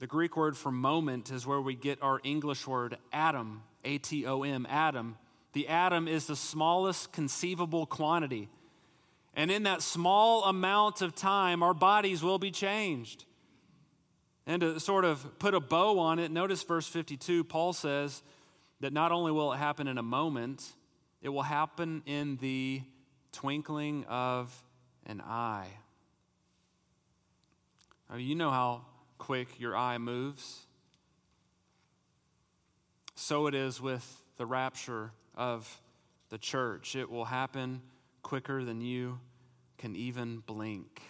The 0.00 0.06
Greek 0.06 0.36
word 0.36 0.56
for 0.56 0.70
moment 0.70 1.30
is 1.30 1.46
where 1.46 1.60
we 1.60 1.74
get 1.74 2.02
our 2.02 2.20
English 2.24 2.66
word 2.66 2.98
atom, 3.12 3.62
A 3.84 3.96
T 3.98 4.26
O 4.26 4.42
M, 4.42 4.66
atom. 4.68 5.16
The 5.54 5.68
atom 5.68 6.08
is 6.08 6.26
the 6.26 6.36
smallest 6.36 7.12
conceivable 7.12 7.86
quantity. 7.86 8.48
And 9.34 9.50
in 9.50 9.62
that 9.62 9.82
small 9.82 10.44
amount 10.44 11.00
of 11.00 11.14
time, 11.14 11.62
our 11.62 11.74
bodies 11.74 12.22
will 12.22 12.38
be 12.38 12.50
changed. 12.50 13.24
And 14.46 14.60
to 14.60 14.78
sort 14.80 15.04
of 15.04 15.38
put 15.38 15.54
a 15.54 15.60
bow 15.60 15.98
on 15.98 16.18
it, 16.18 16.30
notice 16.30 16.62
verse 16.64 16.86
52, 16.86 17.44
Paul 17.44 17.72
says 17.72 18.22
that 18.80 18.92
not 18.92 19.12
only 19.12 19.32
will 19.32 19.52
it 19.52 19.56
happen 19.56 19.88
in 19.88 19.96
a 19.96 20.02
moment, 20.02 20.74
it 21.22 21.28
will 21.28 21.42
happen 21.42 22.02
in 22.04 22.36
the 22.36 22.82
twinkling 23.32 24.04
of 24.06 24.62
an 25.06 25.20
eye. 25.20 25.68
I 28.10 28.16
mean, 28.16 28.26
you 28.26 28.34
know 28.34 28.50
how 28.50 28.82
quick 29.18 29.60
your 29.60 29.76
eye 29.76 29.98
moves. 29.98 30.66
So 33.14 33.46
it 33.46 33.54
is 33.54 33.80
with 33.80 34.04
the 34.36 34.46
rapture 34.46 35.12
of 35.36 35.80
the 36.30 36.38
church. 36.38 36.96
It 36.96 37.10
will 37.10 37.26
happen 37.26 37.82
quicker 38.22 38.64
than 38.64 38.80
you 38.80 39.20
can 39.78 39.94
even 39.94 40.38
blink. 40.38 41.02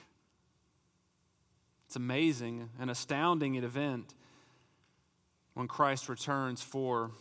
It's 1.87 1.97
amazing, 1.97 2.70
an 2.79 2.89
astounding 2.89 3.55
event 3.55 4.14
when 5.55 5.68
Christ 5.68 6.09
returns 6.09 6.61
for 6.61 7.12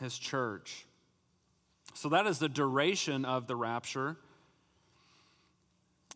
his 0.00 0.16
church. 0.16 0.86
So, 1.94 2.08
that 2.10 2.26
is 2.26 2.38
the 2.38 2.48
duration 2.48 3.24
of 3.24 3.46
the 3.46 3.56
rapture. 3.56 4.16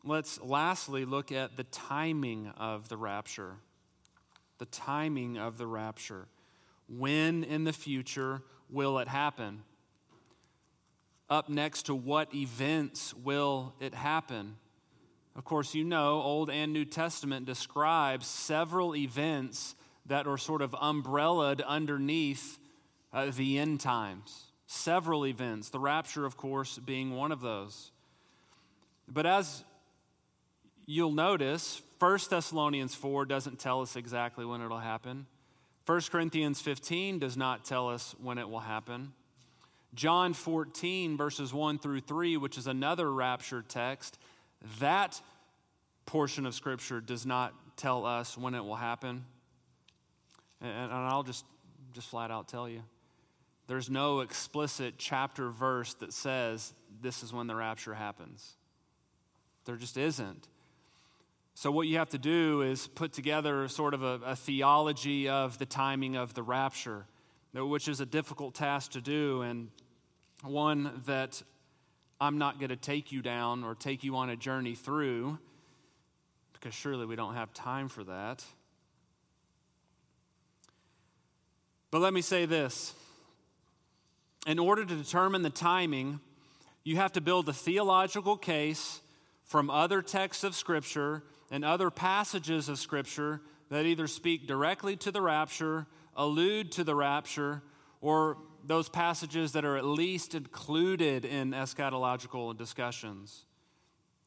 Let's 0.05 0.41
lastly 0.41 1.05
look 1.05 1.33
at 1.33 1.57
the 1.57 1.65
timing 1.65 2.53
of 2.57 2.89
the 2.89 2.97
rapture. 2.97 3.57
The 4.59 4.67
timing 4.67 5.39
of 5.39 5.59
the 5.59 5.67
rapture. 5.67 6.29
When 6.89 7.45
in 7.45 7.65
the 7.65 7.73
future 7.73 8.43
will 8.69 8.99
it 8.99 9.09
happen? 9.09 9.63
Up 11.31 11.49
next 11.49 11.85
to 11.87 11.95
what 11.95 12.35
events 12.35 13.15
will 13.15 13.75
it 13.81 13.95
happen. 13.95 14.57
Of 15.37 15.45
course, 15.45 15.75
you 15.75 15.85
know, 15.85 16.21
Old 16.21 16.51
and 16.51 16.73
New 16.73 16.85
Testament 16.85 17.47
describes 17.47 18.27
several 18.27 18.97
events 18.97 19.77
that 20.07 20.27
are 20.27 20.37
sort 20.37 20.61
of 20.61 20.75
umbrellaed 20.81 21.61
underneath 21.63 22.59
uh, 23.13 23.31
the 23.31 23.59
end 23.59 23.81
times. 23.81 24.53
Several 24.67 25.25
events, 25.27 25.71
the 25.71 25.79
rapture, 25.79 26.27
of 26.27 26.37
course, 26.37 26.79
being 26.79 27.15
one 27.15 27.31
of 27.31 27.41
those. 27.41 27.93
But 29.07 29.27
as 29.27 29.65
you'll 30.85 31.13
notice, 31.13 31.81
1 32.01 32.19
Thessalonians 32.29 32.95
4 32.95 33.25
doesn't 33.25 33.61
tell 33.61 33.83
us 33.83 33.95
exactly 33.95 34.45
when 34.45 34.61
it'll 34.61 34.79
happen. 34.79 35.27
1 35.87 36.01
Corinthians 36.11 36.61
15 36.61 37.19
does 37.19 37.37
not 37.37 37.65
tell 37.65 37.89
us 37.89 38.15
when 38.21 38.39
it 38.39 38.49
will 38.49 38.61
happen. 38.61 39.13
John 39.95 40.35
14, 40.35 41.17
verses 41.17 41.53
1 41.53 41.79
through 41.79 42.01
3, 42.01 42.37
which 42.37 42.57
is 42.57 42.67
another 42.67 43.13
rapture 43.13 43.63
text, 43.67 44.19
that 44.79 45.21
portion 46.07 46.47
of 46.47 46.55
Scripture 46.55 47.01
does 47.01 47.27
not 47.27 47.55
tell 47.77 48.07
us 48.07 48.37
when 48.39 48.55
it 48.55 48.65
will 48.65 48.77
happen. 48.77 49.25
And 50.61 50.93
I'll 50.93 51.23
just, 51.23 51.45
just 51.93 52.09
flat 52.09 52.31
out 52.31 52.49
tell 52.49 52.69
you 52.69 52.83
there's 53.71 53.89
no 53.89 54.19
explicit 54.19 54.95
chapter 54.99 55.49
verse 55.49 55.95
that 55.95 56.13
says 56.13 56.73
this 57.01 57.23
is 57.23 57.33
when 57.33 57.47
the 57.47 57.55
rapture 57.55 57.95
happens. 57.95 58.57
There 59.65 59.77
just 59.77 59.97
isn't. 59.97 60.49
So, 61.55 61.71
what 61.71 61.87
you 61.87 61.99
have 61.99 62.09
to 62.09 62.19
do 62.19 62.63
is 62.63 62.89
put 62.89 63.13
together 63.13 63.69
sort 63.69 63.95
of 63.95 64.03
a, 64.03 64.19
a 64.27 64.35
theology 64.35 65.29
of 65.29 65.59
the 65.59 65.67
timing 65.67 66.17
of 66.17 66.35
the 66.35 66.43
rapture 66.43 67.07
which 67.53 67.89
is 67.89 68.01
a 68.01 68.07
difficult 68.07 68.55
task 68.55 68.93
to 68.93 69.01
do 69.01 69.43
and 69.43 69.69
one 70.43 71.03
that 71.07 71.43
I'm 72.21 72.39
not 72.39 72.59
going 72.59 72.71
to 72.71 72.77
take 72.77 73.13
you 73.13 73.23
down 73.23 73.65
or 73.65 73.75
take 73.75 74.05
you 74.05 74.17
on 74.17 74.31
a 74.31 74.37
journey 74.37 74.75
through 74.75 75.39
because 76.53 76.75
surely 76.75 77.07
we 77.07 77.17
don't 77.17 77.35
have 77.35 77.53
time 77.55 77.89
for 77.89 78.05
that. 78.05 78.45
But 81.91 82.01
let 82.01 82.13
me 82.13 82.21
say 82.21 82.47
this 82.47 82.95
in 84.47 84.59
order 84.59 84.85
to 84.85 84.95
determine 84.95 85.43
the 85.43 85.51
timing, 85.51 86.21
you 86.85 86.97
have 86.97 87.13
to 87.13 87.21
build 87.21 87.49
a 87.49 87.53
theological 87.53 88.37
case 88.37 89.01
from 89.45 89.69
other 89.69 90.01
texts 90.03 90.45
of 90.45 90.55
Scripture 90.55 91.25
and 91.51 91.65
other 91.65 91.91
passages 91.91 92.69
of 92.69 92.79
Scripture 92.79 93.41
that 93.71 93.87
either 93.87 94.07
speak 94.07 94.47
directly 94.47 94.97
to 94.97 95.11
the 95.11 95.21
rapture 95.21 95.87
allude 96.21 96.71
to 96.71 96.85
the 96.85 96.95
rapture 96.95 97.63
or 98.03 98.37
those 98.65 98.91
passages 98.91 99.53
that 99.53 99.65
are 99.65 99.79
at 99.79 99.87
least 99.87 100.35
included 100.35 101.25
in 101.25 101.53
eschatological 101.53 102.55
discussions. 102.57 103.47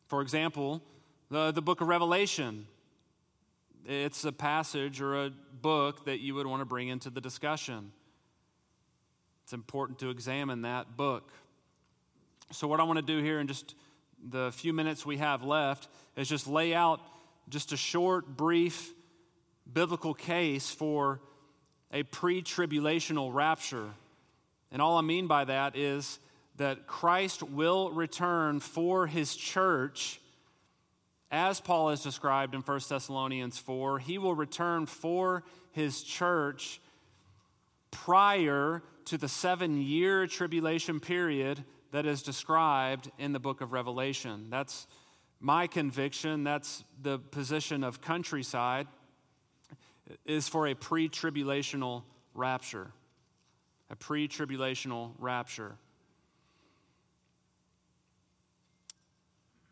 For 0.08 0.22
example, 0.22 0.82
the, 1.30 1.52
the 1.52 1.62
book 1.62 1.82
of 1.82 1.88
Revelation. 1.88 2.66
It's 3.86 4.26
a 4.26 4.32
passage 4.32 5.02
or 5.02 5.26
a 5.26 5.30
book 5.30 6.06
that 6.06 6.20
you 6.20 6.34
would 6.36 6.48
want 6.48 6.62
to 6.62 6.66
bring 6.66 6.88
into 6.88 7.12
the 7.12 7.22
discussion. 7.22 7.92
It's 9.44 9.54
important 9.54 10.00
to 10.00 10.10
examine 10.10 10.64
that 10.64 10.98
book. 10.98 11.32
So, 12.52 12.68
what 12.68 12.80
I 12.80 12.84
want 12.84 12.98
to 12.98 13.06
do 13.06 13.22
here 13.22 13.40
in 13.40 13.48
just 13.48 13.76
the 14.30 14.52
few 14.54 14.74
minutes 14.74 15.06
we 15.06 15.18
have 15.18 15.44
left 15.44 15.90
is 16.16 16.30
just 16.30 16.48
lay 16.48 16.74
out 16.74 17.02
just 17.50 17.72
a 17.72 17.78
short, 17.78 18.38
brief 18.38 18.94
biblical 19.72 20.14
case 20.14 20.72
for 20.72 21.20
a 21.94 22.04
pre 22.04 22.42
tribulational 22.42 23.34
rapture. 23.34 23.92
And 24.72 24.82
all 24.82 24.98
I 24.98 25.02
mean 25.02 25.28
by 25.28 25.46
that 25.46 25.78
is 25.78 26.20
that 26.58 26.88
Christ 26.88 27.44
will 27.44 27.92
return 27.92 28.60
for 28.60 29.08
his 29.08 29.36
church 29.36 30.20
as 31.34 31.60
Paul 31.60 31.90
has 31.90 32.04
described 32.04 32.54
in 32.54 32.62
1 32.62 32.80
Thessalonians 32.88 33.58
4, 33.58 33.98
he 33.98 34.20
will 34.20 34.36
return 34.36 34.86
for 34.86 35.44
his 35.72 36.04
church 36.04 36.80
prior 37.90 38.84
to 39.06 39.18
the 39.18 39.28
seven 39.28 39.82
year 39.82 40.28
tribulation 40.28 41.00
period 41.00 41.64
that 41.92 42.06
is 42.06 42.22
described 42.22 43.10
in 43.18 43.34
the 43.34 43.40
book 43.40 43.62
of 43.62 43.72
Revelation. 43.72 44.46
That's 44.52 44.86
my 45.40 45.66
conviction, 45.66 46.44
that's 46.44 46.84
the 47.02 47.18
position 47.18 47.84
of 47.84 48.00
countryside, 48.00 48.86
is 50.26 50.48
for 50.48 50.68
a 50.68 50.74
pre 50.74 51.10
tribulational 51.10 52.04
rapture. 52.34 52.92
A 53.90 53.96
pre 53.96 54.28
tribulational 54.28 55.12
rapture. 55.20 55.76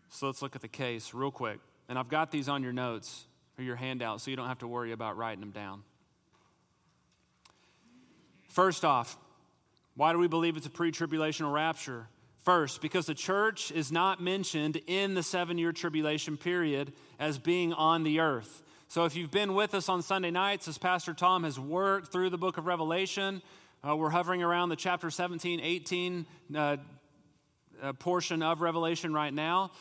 So 0.10 0.28
let's 0.28 0.42
look 0.42 0.56
at 0.56 0.62
the 0.62 0.68
case 0.68 1.14
real 1.14 1.32
quick. 1.32 1.60
And 1.88 1.98
I've 1.98 2.10
got 2.10 2.32
these 2.32 2.48
on 2.48 2.64
your 2.64 2.74
notes 2.74 3.26
or 3.58 3.64
your 3.64 3.76
handout 3.76 4.22
so 4.22 4.30
you 4.30 4.38
don't 4.38 4.48
have 4.48 4.60
to 4.60 4.68
worry 4.68 4.92
about 4.92 5.18
writing 5.18 5.39
them 5.39 5.52
down. 5.52 5.84
First 8.50 8.84
off, 8.84 9.18
why 9.96 10.12
do 10.12 10.20
we 10.20 10.28
believe 10.28 10.58
it's 10.58 10.68
a 10.68 10.70
pre 10.70 10.92
tribulational 10.92 11.54
rapture? 11.54 12.08
First, 12.44 12.82
because 12.82 13.06
the 13.06 13.14
church 13.14 13.72
is 13.72 13.92
not 13.92 14.20
mentioned 14.20 14.82
in 14.88 15.14
the 15.14 15.24
seven 15.24 15.58
year 15.58 15.72
tribulation 15.72 16.38
period 16.38 16.92
as 17.20 17.38
being 17.38 17.72
on 17.72 18.04
the 18.04 18.20
earth. 18.20 18.64
So, 18.92 19.06
if 19.06 19.16
you've 19.16 19.32
been 19.32 19.54
with 19.54 19.74
us 19.74 19.88
on 19.88 20.02
Sunday 20.02 20.32
nights, 20.32 20.68
as 20.68 20.78
Pastor 20.78 21.14
Tom 21.14 21.46
has 21.46 21.58
worked 21.58 22.12
through 22.12 22.30
the 22.30 22.38
book 22.38 22.58
of 22.58 22.66
Revelation, 22.66 23.42
uh, 23.88 23.96
we're 23.96 24.10
hovering 24.10 24.44
around 24.44 24.68
the 24.68 24.76
chapter 24.76 25.10
17, 25.10 25.62
18 25.62 26.26
uh, 26.54 26.76
uh, 27.82 27.94
portion 27.94 28.44
of 28.44 28.60
Revelation 28.60 29.14
right 29.14 29.34
now. 29.34 29.72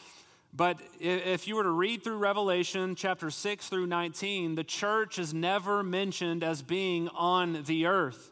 But 0.55 0.79
if 1.01 1.49
you 1.49 1.57
were 1.57 1.65
to 1.65 1.71
read 1.71 2.05
through 2.05 2.19
Revelation 2.19 2.95
chapter 2.95 3.31
6 3.31 3.69
through 3.69 3.89
19, 3.89 4.55
the 4.55 4.63
church 4.63 5.19
is 5.19 5.35
never 5.35 5.83
mentioned 5.83 6.45
as 6.45 6.63
being 6.63 7.09
on 7.09 7.65
the 7.65 7.87
earth. 7.87 8.31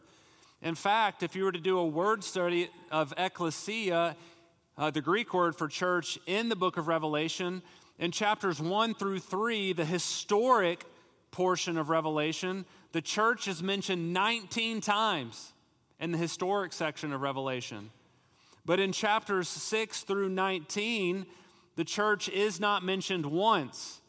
In 0.62 0.76
fact, 0.76 1.24
if 1.24 1.34
you 1.34 1.42
were 1.42 1.50
to 1.50 1.58
do 1.58 1.76
a 1.80 1.86
word 1.86 2.22
study 2.22 2.70
of 2.92 3.12
ecclesia, 3.16 4.14
uh, 4.76 4.90
the 4.92 5.00
Greek 5.00 5.34
word 5.34 5.56
for 5.56 5.66
church 5.66 6.20
in 6.24 6.48
the 6.48 6.54
book 6.54 6.76
of 6.76 6.86
Revelation, 6.86 7.62
in 7.98 8.10
chapters 8.10 8.60
1 8.60 8.94
through 8.94 9.18
3, 9.18 9.72
the 9.72 9.84
historic 9.84 10.84
portion 11.30 11.76
of 11.76 11.90
Revelation, 11.90 12.64
the 12.92 13.02
church 13.02 13.48
is 13.48 13.62
mentioned 13.62 14.12
19 14.12 14.80
times 14.80 15.52
in 16.00 16.12
the 16.12 16.18
historic 16.18 16.72
section 16.72 17.12
of 17.12 17.20
Revelation. 17.20 17.90
But 18.64 18.80
in 18.80 18.92
chapters 18.92 19.48
6 19.48 20.02
through 20.02 20.28
19, 20.28 21.26
the 21.76 21.84
church 21.84 22.28
is 22.28 22.60
not 22.60 22.84
mentioned 22.84 23.26
once. 23.26 24.00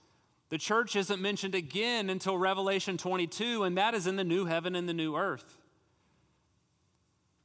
The 0.49 0.57
church 0.57 0.95
isn't 0.95 1.21
mentioned 1.21 1.55
again 1.55 2.09
until 2.09 2.37
Revelation 2.37 2.97
22, 2.97 3.63
and 3.63 3.77
that 3.77 3.93
is 3.93 4.07
in 4.07 4.15
the 4.15 4.23
new 4.23 4.45
heaven 4.45 4.75
and 4.75 4.89
the 4.89 4.93
new 4.93 5.15
earth. 5.15 5.57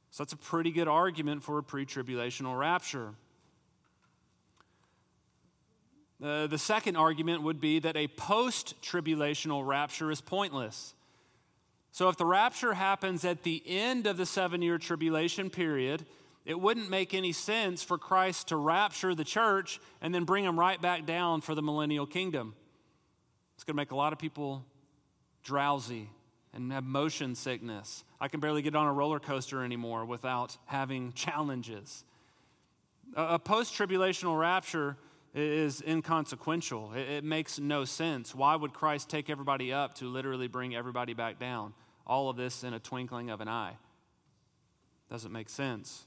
So 0.09 0.23
that's 0.23 0.33
a 0.33 0.37
pretty 0.37 0.71
good 0.71 0.87
argument 0.87 1.43
for 1.43 1.57
a 1.57 1.63
pre 1.63 1.85
tribulational 1.85 2.57
rapture. 2.57 3.13
Uh, 6.23 6.47
the 6.47 6.57
second 6.57 6.95
argument 6.95 7.43
would 7.43 7.59
be 7.59 7.79
that 7.79 7.97
a 7.97 8.07
post 8.07 8.75
tribulational 8.81 9.65
rapture 9.65 10.11
is 10.11 10.21
pointless. 10.21 10.93
So, 11.91 12.09
if 12.09 12.17
the 12.17 12.25
rapture 12.25 12.73
happens 12.73 13.23
at 13.25 13.43
the 13.43 13.61
end 13.65 14.07
of 14.07 14.17
the 14.17 14.25
seven 14.25 14.61
year 14.61 14.77
tribulation 14.77 15.49
period, 15.49 16.05
it 16.45 16.59
wouldn't 16.59 16.89
make 16.89 17.13
any 17.13 17.31
sense 17.31 17.83
for 17.83 17.97
Christ 17.97 18.49
to 18.49 18.55
rapture 18.55 19.15
the 19.15 19.23
church 19.23 19.79
and 20.01 20.13
then 20.13 20.25
bring 20.25 20.45
them 20.45 20.59
right 20.59 20.81
back 20.81 21.05
down 21.05 21.41
for 21.41 21.55
the 21.55 21.61
millennial 21.61 22.05
kingdom. 22.05 22.53
It's 23.55 23.63
going 23.63 23.75
to 23.75 23.77
make 23.77 23.91
a 23.91 23.95
lot 23.95 24.13
of 24.13 24.19
people 24.19 24.65
drowsy 25.43 26.09
and 26.53 26.71
have 26.71 26.83
motion 26.83 27.35
sickness. 27.35 28.03
I 28.21 28.27
can 28.27 28.39
barely 28.39 28.61
get 28.61 28.75
on 28.75 28.87
a 28.87 28.93
roller 28.93 29.19
coaster 29.19 29.63
anymore 29.63 30.05
without 30.05 30.57
having 30.65 31.13
challenges. 31.15 32.03
A, 33.15 33.39
post 33.39 33.73
tribulational 33.73 34.39
rapture 34.39 34.97
is 35.35 35.83
inconsequential. 35.85 36.93
It, 36.93 37.09
it 37.09 37.23
makes 37.23 37.59
no 37.59 37.85
sense. 37.85 38.33
Why 38.33 38.55
would 38.55 38.73
Christ 38.73 39.09
take 39.09 39.29
everybody 39.29 39.73
up 39.73 39.93
to 39.95 40.05
literally 40.07 40.47
bring 40.47 40.75
everybody 40.75 41.13
back 41.13 41.39
down? 41.39 41.73
All 42.07 42.29
of 42.29 42.37
this 42.37 42.63
in 42.63 42.73
a 42.73 42.79
twinkling 42.79 43.29
of 43.29 43.41
an 43.41 43.47
eye. 43.47 43.77
Doesn't 45.09 45.31
make 45.31 45.49
sense. 45.49 46.05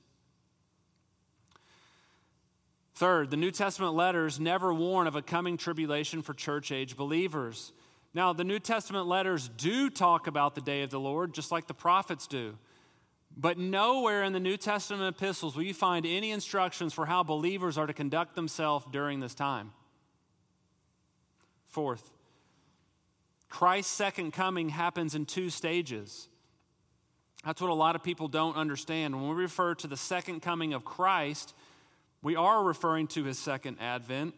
Third, 2.95 3.31
the 3.31 3.37
New 3.37 3.53
Testament 3.53 3.95
letters 3.95 4.41
never 4.41 4.75
warn 4.75 5.07
of 5.07 5.15
a 5.15 5.23
coming 5.23 5.57
tribulation 5.57 6.23
for 6.23 6.35
church 6.35 6.73
age 6.73 6.97
believers. 6.97 7.73
Now, 8.13 8.33
the 8.33 8.43
New 8.43 8.59
Testament 8.59 9.07
letters 9.07 9.49
do 9.57 9.89
talk 9.91 10.27
about 10.27 10.55
the 10.55 10.61
day 10.61 10.83
of 10.83 10.91
the 10.91 10.99
Lord, 10.99 11.33
just 11.33 11.53
like 11.53 11.69
the 11.69 11.75
prophets 11.75 12.27
do. 12.27 12.57
But 13.41 13.57
nowhere 13.57 14.25
in 14.25 14.33
the 14.33 14.41
New 14.41 14.57
Testament 14.57 15.17
epistles 15.17 15.55
will 15.55 15.63
you 15.63 15.73
find 15.73 16.05
any 16.05 16.33
instructions 16.33 16.93
for 16.93 17.07
how 17.07 17.23
believers 17.23 17.79
are 17.79 17.87
to 17.87 17.93
conduct 17.93 18.35
themselves 18.35 18.85
during 18.91 19.21
this 19.21 19.35
time. 19.35 19.71
Fourth, 21.69 22.11
Christ's 23.49 23.93
second 23.93 24.33
coming 24.33 24.71
happens 24.71 25.15
in 25.15 25.25
two 25.25 25.51
stages. 25.51 26.29
That's 27.45 27.61
what 27.61 27.71
a 27.71 27.75
lot 27.75 27.95
of 27.95 28.03
people 28.03 28.27
don't 28.27 28.57
understand. 28.57 29.15
When 29.15 29.29
we 29.29 29.43
refer 29.43 29.77
to 29.77 29.87
the 29.87 29.97
second 29.97 30.41
coming 30.41 30.73
of 30.73 30.85
Christ, 30.85 31.55
we 32.23 32.35
are 32.35 32.65
referring 32.65 33.07
to 33.09 33.23
his 33.23 33.39
second 33.39 33.77
advent, 33.81 34.35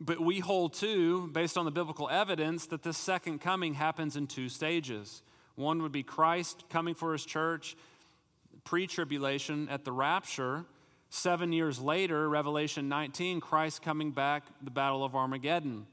but 0.00 0.18
we 0.18 0.40
hold 0.40 0.74
to, 0.74 1.28
based 1.28 1.56
on 1.56 1.64
the 1.64 1.70
biblical 1.70 2.10
evidence, 2.10 2.66
that 2.66 2.82
this 2.82 2.98
second 2.98 3.40
coming 3.40 3.74
happens 3.74 4.16
in 4.16 4.26
two 4.26 4.48
stages. 4.48 5.22
One 5.54 5.82
would 5.82 5.92
be 5.92 6.02
Christ 6.02 6.64
coming 6.68 6.96
for 6.96 7.12
his 7.12 7.24
church 7.24 7.76
pre 8.64 8.86
tribulation 8.86 9.68
at 9.68 9.84
the 9.84 9.92
rapture. 9.92 10.64
Seven 11.10 11.52
years 11.52 11.78
later, 11.78 12.28
Revelation 12.28 12.88
19, 12.88 13.40
Christ 13.40 13.82
coming 13.82 14.10
back, 14.10 14.42
the 14.62 14.70
Battle 14.70 15.04
of 15.04 15.14
Armageddon. 15.14 15.86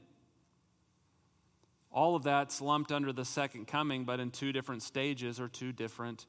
All 1.92 2.16
of 2.16 2.24
that's 2.24 2.60
lumped 2.60 2.90
under 2.90 3.12
the 3.12 3.24
second 3.24 3.68
coming, 3.68 4.04
but 4.04 4.18
in 4.18 4.30
two 4.30 4.52
different 4.52 4.82
stages 4.82 5.38
or 5.38 5.46
two 5.46 5.72
different 5.72 6.26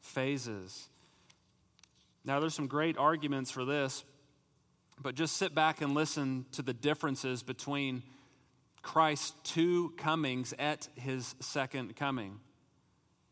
phases. 0.00 0.88
Now, 2.24 2.40
there's 2.40 2.54
some 2.54 2.66
great 2.66 2.98
arguments 2.98 3.50
for 3.50 3.64
this. 3.64 4.04
But 5.00 5.14
just 5.14 5.36
sit 5.36 5.54
back 5.54 5.80
and 5.80 5.94
listen 5.94 6.46
to 6.52 6.62
the 6.62 6.72
differences 6.72 7.42
between 7.42 8.02
Christ's 8.82 9.32
two 9.44 9.92
comings 9.98 10.54
at 10.58 10.88
his 10.96 11.34
second 11.40 11.96
coming. 11.96 12.40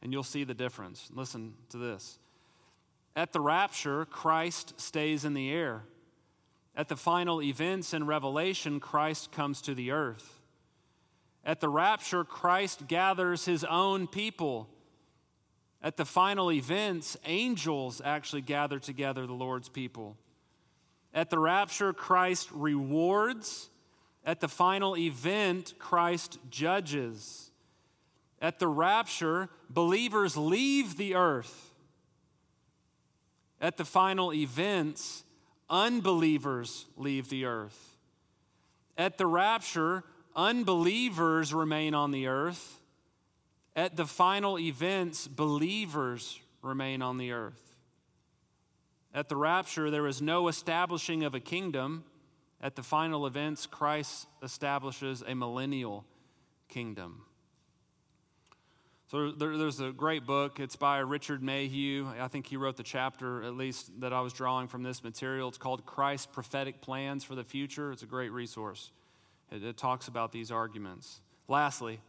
And 0.03 0.13
you'll 0.13 0.23
see 0.23 0.45
the 0.45 0.55
difference. 0.55 1.09
Listen 1.13 1.55
to 1.71 1.79
this. 1.79 2.19
At 3.17 3.33
the 3.33 3.41
rapture, 3.41 4.05
Christ 4.05 4.81
stays 4.81 5.25
in 5.25 5.35
the 5.35 5.51
air. 5.51 5.85
At 6.77 6.89
the 6.89 6.97
final 6.97 7.41
events 7.41 7.95
in 7.95 8.07
Revelation, 8.07 8.81
Christ 8.81 9.31
comes 9.31 9.61
to 9.63 9.75
the 9.75 9.93
earth. 9.93 10.41
At 11.45 11.61
the 11.61 11.69
rapture, 11.69 12.25
Christ 12.25 12.89
gathers 12.89 13.45
his 13.45 13.63
own 13.65 14.09
people. 14.09 14.69
At 15.83 15.97
the 15.97 16.05
final 16.05 16.51
events, 16.51 17.17
angels 17.25 18.01
actually 18.05 18.43
gather 18.43 18.79
together 18.79 19.27
the 19.27 19.35
Lord's 19.35 19.69
people. 19.69 20.17
At 21.13 21.31
the 21.31 21.39
rapture, 21.39 21.93
Christ 21.93 22.49
rewards. 22.53 23.69
At 24.25 24.41
the 24.41 24.49
final 24.49 24.97
event, 24.97 25.75
Christ 25.79 26.39
judges. 26.51 27.51
At 28.41 28.59
the 28.59 28.69
rapture, 28.69 29.51
believers 29.71 30.37
leave 30.37 30.97
the 30.97 31.15
earth. 31.15 31.74
At 33.65 33.79
the 33.79 33.87
final 33.87 34.31
events, 34.35 35.25
unbelievers 35.71 36.85
leave 36.99 37.31
the 37.31 37.47
earth. 37.47 37.97
At 38.99 39.17
the 39.17 39.27
rapture, 39.27 40.05
unbelievers 40.37 41.55
remain 41.55 41.95
on 41.95 42.11
the 42.11 42.27
earth. 42.27 42.79
At 43.75 43.97
the 43.97 44.05
final 44.05 44.59
events, 44.59 45.27
believers 45.27 46.39
remain 46.61 47.01
on 47.01 47.17
the 47.17 47.33
earth. 47.33 47.79
At 49.15 49.31
the 49.31 49.37
rapture, 49.37 49.91
there 49.91 50.07
is 50.07 50.21
no 50.21 50.49
establishing 50.49 51.25
of 51.25 51.35
a 51.35 51.41
kingdom. 51.41 52.05
At 52.61 52.77
the 52.77 52.83
final 52.83 53.27
events, 53.27 53.65
Christ 53.65 54.29
establishes 54.43 55.25
a 55.27 55.35
millennial 55.35 56.05
kingdom. 56.69 57.23
So 59.11 59.33
there, 59.33 59.57
there's 59.57 59.81
a 59.81 59.93
great 59.93 60.27
book. 60.27 60.59
It's 60.61 60.77
by 60.77 60.99
Richard 60.99 61.43
Mayhue. 61.43 62.09
I 62.19 62.29
think 62.29 62.47
he 62.47 62.57
wrote 62.57 62.77
the 62.77 62.83
chapter, 62.83 63.43
at 63.43 63.55
least, 63.55 64.01
that 64.01 64.13
I 64.13 64.21
was 64.21 64.33
drawing 64.33 64.67
from 64.67 64.83
this 64.83 65.05
material. 65.05 65.49
It's 65.49 65.59
called 65.59 65.85
Christ's 65.85 66.27
Prophetic 66.27 66.81
Plans 66.81 67.23
for 67.23 67.35
the 67.35 67.45
Future. 67.45 67.93
It's 67.93 68.03
a 68.03 68.07
great 68.07 68.33
resource. 68.33 68.91
It, 69.51 69.63
it 69.63 69.77
talks 69.77 70.09
about 70.09 70.33
these 70.33 70.51
arguments. 70.51 71.21
Lastly, 71.49 72.01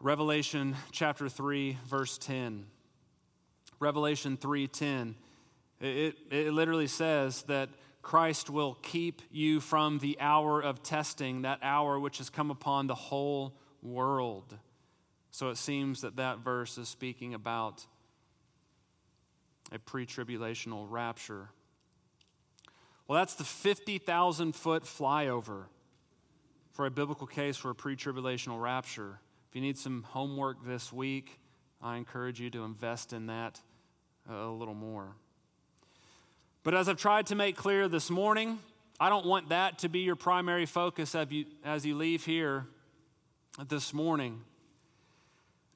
Revelation 0.00 0.74
chapter 0.90 1.28
3, 1.28 1.78
verse 1.86 2.18
10. 2.18 2.66
Revelation 3.78 4.38
3:10 4.38 5.14
it, 5.80 6.16
it 6.30 6.52
literally 6.52 6.86
says 6.86 7.42
that 7.42 7.68
Christ 8.02 8.48
will 8.48 8.74
keep 8.82 9.20
you 9.30 9.60
from 9.60 9.98
the 9.98 10.16
hour 10.20 10.60
of 10.60 10.82
testing, 10.82 11.42
that 11.42 11.58
hour 11.60 11.98
which 11.98 12.18
has 12.18 12.30
come 12.30 12.50
upon 12.50 12.86
the 12.86 12.94
whole 12.94 13.52
world. 13.82 14.56
So 15.36 15.50
it 15.50 15.58
seems 15.58 16.00
that 16.00 16.16
that 16.16 16.38
verse 16.38 16.78
is 16.78 16.88
speaking 16.88 17.34
about 17.34 17.84
a 19.70 19.78
pre 19.78 20.06
tribulational 20.06 20.86
rapture. 20.88 21.50
Well, 23.06 23.18
that's 23.18 23.34
the 23.34 23.44
50,000 23.44 24.56
foot 24.56 24.84
flyover 24.84 25.64
for 26.72 26.86
a 26.86 26.90
biblical 26.90 27.26
case 27.26 27.58
for 27.58 27.68
a 27.68 27.74
pre 27.74 27.96
tribulational 27.96 28.62
rapture. 28.62 29.20
If 29.50 29.54
you 29.54 29.60
need 29.60 29.76
some 29.76 30.04
homework 30.04 30.64
this 30.64 30.90
week, 30.90 31.38
I 31.82 31.98
encourage 31.98 32.40
you 32.40 32.48
to 32.48 32.64
invest 32.64 33.12
in 33.12 33.26
that 33.26 33.60
uh, 34.30 34.36
a 34.36 34.50
little 34.50 34.72
more. 34.72 35.16
But 36.62 36.72
as 36.72 36.88
I've 36.88 36.96
tried 36.96 37.26
to 37.26 37.34
make 37.34 37.58
clear 37.58 37.88
this 37.88 38.08
morning, 38.08 38.58
I 38.98 39.10
don't 39.10 39.26
want 39.26 39.50
that 39.50 39.80
to 39.80 39.90
be 39.90 39.98
your 39.98 40.16
primary 40.16 40.64
focus 40.64 41.14
as 41.14 41.30
you, 41.30 41.44
as 41.62 41.84
you 41.84 41.94
leave 41.94 42.24
here 42.24 42.64
this 43.68 43.92
morning. 43.92 44.40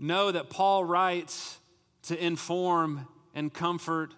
Know 0.02 0.32
that 0.32 0.48
Paul 0.48 0.82
writes 0.82 1.58
to 2.04 2.24
inform 2.24 3.06
and 3.34 3.52
comfort 3.52 4.14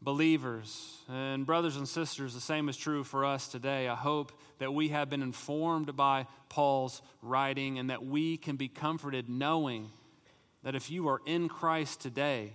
believers. 0.00 0.98
And, 1.08 1.46
brothers 1.46 1.76
and 1.76 1.88
sisters, 1.88 2.34
the 2.34 2.40
same 2.40 2.68
is 2.68 2.76
true 2.76 3.04
for 3.04 3.24
us 3.24 3.46
today. 3.46 3.86
I 3.86 3.94
hope 3.94 4.32
that 4.58 4.74
we 4.74 4.88
have 4.88 5.08
been 5.08 5.22
informed 5.22 5.94
by 5.94 6.26
Paul's 6.48 7.02
writing 7.22 7.78
and 7.78 7.88
that 7.88 8.04
we 8.04 8.36
can 8.36 8.56
be 8.56 8.66
comforted 8.66 9.28
knowing 9.28 9.90
that 10.64 10.74
if 10.74 10.90
you 10.90 11.06
are 11.06 11.20
in 11.24 11.48
Christ 11.48 12.00
today, 12.00 12.54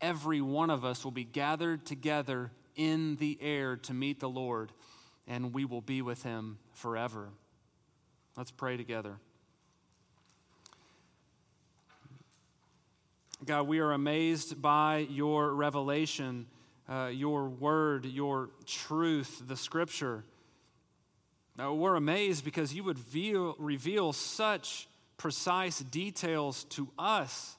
every 0.00 0.40
one 0.40 0.70
of 0.70 0.84
us 0.84 1.02
will 1.02 1.10
be 1.10 1.24
gathered 1.24 1.84
together 1.84 2.52
in 2.76 3.16
the 3.16 3.36
air 3.40 3.74
to 3.74 3.92
meet 3.92 4.20
the 4.20 4.28
Lord, 4.28 4.70
and 5.26 5.52
we 5.52 5.64
will 5.64 5.80
be 5.80 6.02
with 6.02 6.22
him 6.22 6.58
forever. 6.72 7.30
Let's 8.36 8.52
pray 8.52 8.76
together. 8.76 9.16
God, 13.46 13.66
we 13.66 13.78
are 13.78 13.92
amazed 13.92 14.60
by 14.60 15.06
your 15.08 15.54
revelation, 15.54 16.44
uh, 16.86 17.10
your 17.10 17.48
word, 17.48 18.04
your 18.04 18.50
truth, 18.66 19.42
the 19.46 19.56
scripture. 19.56 20.24
Now, 21.56 21.72
we're 21.72 21.94
amazed 21.94 22.44
because 22.44 22.74
you 22.74 22.84
would 22.84 22.98
reveal, 22.98 23.56
reveal 23.58 24.12
such 24.12 24.88
precise 25.16 25.78
details 25.78 26.64
to 26.64 26.88
us. 26.98 27.56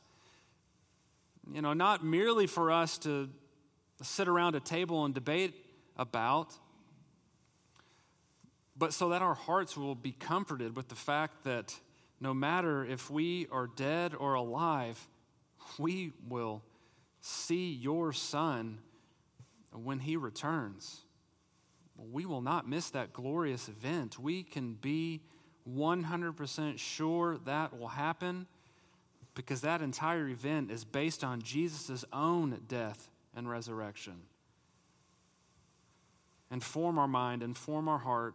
You 1.51 1.63
know, 1.63 1.73
not 1.73 2.05
merely 2.05 2.45
for 2.45 2.71
us 2.71 2.99
to 2.99 3.29
sit 4.03 4.27
around 4.27 4.53
a 4.53 4.59
table 4.59 5.03
and 5.03 5.15
debate 5.15 5.55
about, 5.97 6.53
but 8.77 8.93
so 8.93 9.09
that 9.09 9.23
our 9.23 9.36
hearts 9.36 9.75
will 9.75 9.95
be 9.95 10.11
comforted 10.11 10.75
with 10.75 10.89
the 10.89 10.95
fact 10.95 11.43
that 11.43 11.73
no 12.19 12.36
matter 12.36 12.86
if 12.86 13.09
we 13.09 13.47
are 13.51 13.65
dead 13.65 14.13
or 14.13 14.36
alive, 14.36 15.07
we 15.80 16.13
will 16.28 16.63
see 17.22 17.72
your 17.72 18.13
Son 18.13 18.80
when 19.74 19.99
he 19.99 20.17
returns. 20.17 21.01
We 21.97 22.26
will 22.26 22.41
not 22.41 22.67
miss 22.67 22.89
that 22.91 23.13
glorious 23.13 23.69
event. 23.69 24.17
We 24.17 24.43
can 24.43 24.74
be 24.74 25.22
100% 25.69 26.80
sure 26.80 27.38
that 27.45 27.78
will 27.78 27.89
happen 27.89 28.47
because 29.36 29.61
that 29.61 29.82
entire 29.82 30.28
event 30.28 30.72
is 30.72 30.84
based 30.84 31.24
on 31.24 31.41
Jesus' 31.41 32.03
own 32.11 32.61
death 32.67 33.09
and 33.36 33.49
resurrection. 33.49 34.24
Inform 36.51 36.97
our 36.97 37.07
mind, 37.07 37.43
inform 37.43 37.88
our 37.88 37.99
heart, 37.99 38.34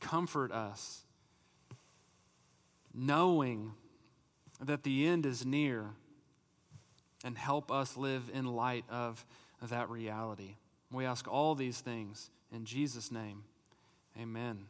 comfort 0.00 0.52
us, 0.52 1.04
knowing 2.92 3.72
that 4.60 4.82
the 4.82 5.06
end 5.06 5.24
is 5.26 5.44
near, 5.46 5.90
and 7.24 7.36
help 7.36 7.70
us 7.70 7.96
live 7.96 8.30
in 8.32 8.46
light 8.46 8.84
of 8.90 9.24
that 9.62 9.90
reality. 9.90 10.56
We 10.90 11.04
ask 11.04 11.28
all 11.28 11.54
these 11.54 11.80
things 11.80 12.30
in 12.52 12.64
Jesus' 12.64 13.10
name. 13.10 13.44
Amen. 14.20 14.66